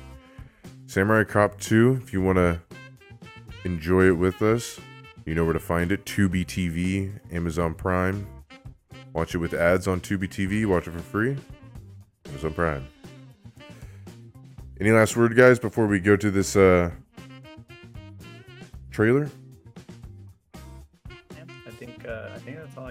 Samurai 0.86 1.26
Cop 1.26 1.60
2, 1.60 2.00
if 2.02 2.14
you 2.14 2.22
wanna 2.22 2.62
enjoy 3.66 4.06
it 4.08 4.12
with 4.12 4.42
us, 4.42 4.80
you 5.26 5.36
know 5.36 5.44
where 5.44 5.52
to 5.52 5.60
find 5.60 5.92
it. 5.92 6.06
Tubi 6.06 6.46
TV, 6.46 7.12
Amazon 7.30 7.74
Prime. 7.74 8.26
Watch 9.12 9.36
it 9.36 9.40
with 9.40 9.54
ads 9.54 9.86
on 9.86 10.00
Tubi 10.00 10.30
TV, 10.30 10.66
watch 10.66 10.88
it 10.88 10.92
for 10.92 11.00
free. 11.00 11.36
Amazon 12.30 12.54
Prime. 12.54 12.88
Any 14.80 14.92
last 14.92 15.18
word, 15.18 15.36
guys, 15.36 15.60
before 15.60 15.88
we 15.88 16.00
go 16.00 16.16
to 16.16 16.32
this 16.32 16.56
uh 16.56 16.92
trailer? 18.92 19.30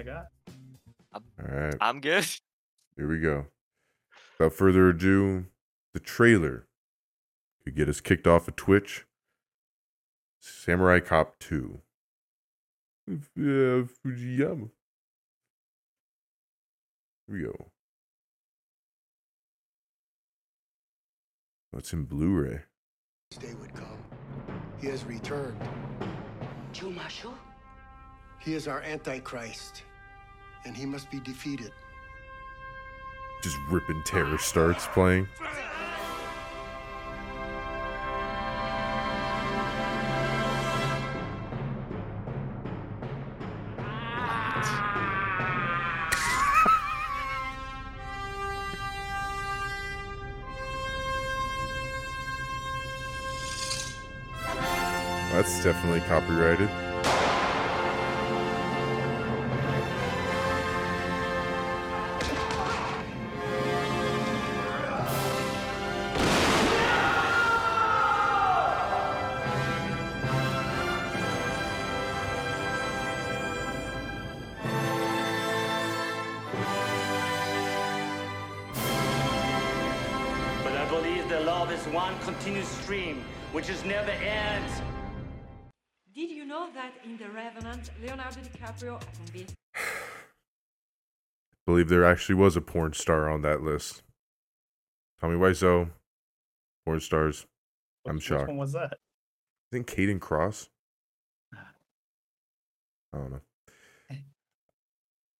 I 0.09 0.12
think 0.12 0.28
I 1.12 1.19
got. 1.19 1.23
All 1.41 1.57
right. 1.57 1.74
I'm 1.81 2.01
good. 2.01 2.24
Here 2.97 3.09
we 3.09 3.20
go. 3.20 3.47
Without 4.39 4.53
further 4.53 4.89
ado, 4.89 5.47
the 5.95 6.01
trailer 6.01 6.66
could 7.65 7.77
get 7.77 7.89
us 7.89 8.01
kicked 8.01 8.27
off 8.27 8.49
of 8.49 8.57
Twitch. 8.57 9.07
Samurai 10.41 11.01
Cop 11.01 11.39
2. 11.41 11.81
Yeah, 13.09 13.15
Fujiyama. 14.05 14.70
Here 17.27 17.37
we 17.37 17.43
go. 17.43 17.55
Oh, 17.59 17.66
What's 21.73 21.93
in 21.93 22.05
Blu-ray? 22.05 22.61
Day 23.39 23.55
would 23.61 23.74
come. 23.74 23.99
He 24.81 24.87
has 24.87 25.05
returned. 25.05 25.61
Chumashu? 26.73 27.33
He 28.39 28.55
is 28.55 28.69
our 28.69 28.81
Antichrist, 28.83 29.83
and 30.66 30.76
he 30.76 30.84
must 30.84 31.10
be 31.10 31.20
defeated. 31.20 31.72
Just 33.43 33.56
ripping 33.70 34.02
terror 34.05 34.36
starts 34.38 34.86
playing. 34.88 35.28
That's 55.32 55.62
definitely 55.62 56.01
copyrighted. 56.01 56.68
Stream, 83.66 83.78
which 83.78 83.84
is 83.84 83.84
never 83.84 84.10
ends. 84.12 84.82
Did 86.14 86.30
you 86.30 86.44
know 86.44 86.68
that 86.74 86.93
in 87.05 87.16
The 87.16 87.28
Revenant, 87.28 87.90
Leonardo 88.01 88.40
DiCaprio 88.40 89.01
convinced 89.16 89.55
believe 91.66 91.88
there 91.88 92.05
actually 92.05 92.36
was 92.36 92.56
a 92.56 92.60
porn 92.60 92.93
star 92.93 93.28
on 93.28 93.43
that 93.43 93.60
list. 93.60 94.02
Tommy 95.20 95.36
Wiseau, 95.36 95.90
porn 96.84 97.01
stars. 97.01 97.47
I'm 98.06 98.16
Which 98.16 98.24
shocked. 98.24 98.47
one 98.48 98.56
was 98.56 98.72
that? 98.72 98.93
I 98.93 99.66
think 99.72 99.88
Kayden 99.88 100.20
Kross. 100.20 100.68
Ah. 101.52 101.70
I 103.12 103.18
don't 103.18 103.32
know. 103.32 103.40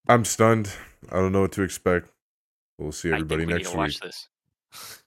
I'm 0.09 0.25
stunned. 0.25 0.73
I 1.11 1.17
don't 1.17 1.33
know 1.33 1.43
what 1.43 1.53
to 1.53 1.63
expect. 1.63 2.09
We'll 2.77 2.93
see 2.93 3.11
I 3.11 3.15
everybody 3.15 3.43
think 3.47 3.49
we 3.49 3.55
need 3.55 3.59
next 3.59 3.71
to 3.71 3.77
week. 3.77 3.85
watch 3.87 4.01
this. 4.01 5.03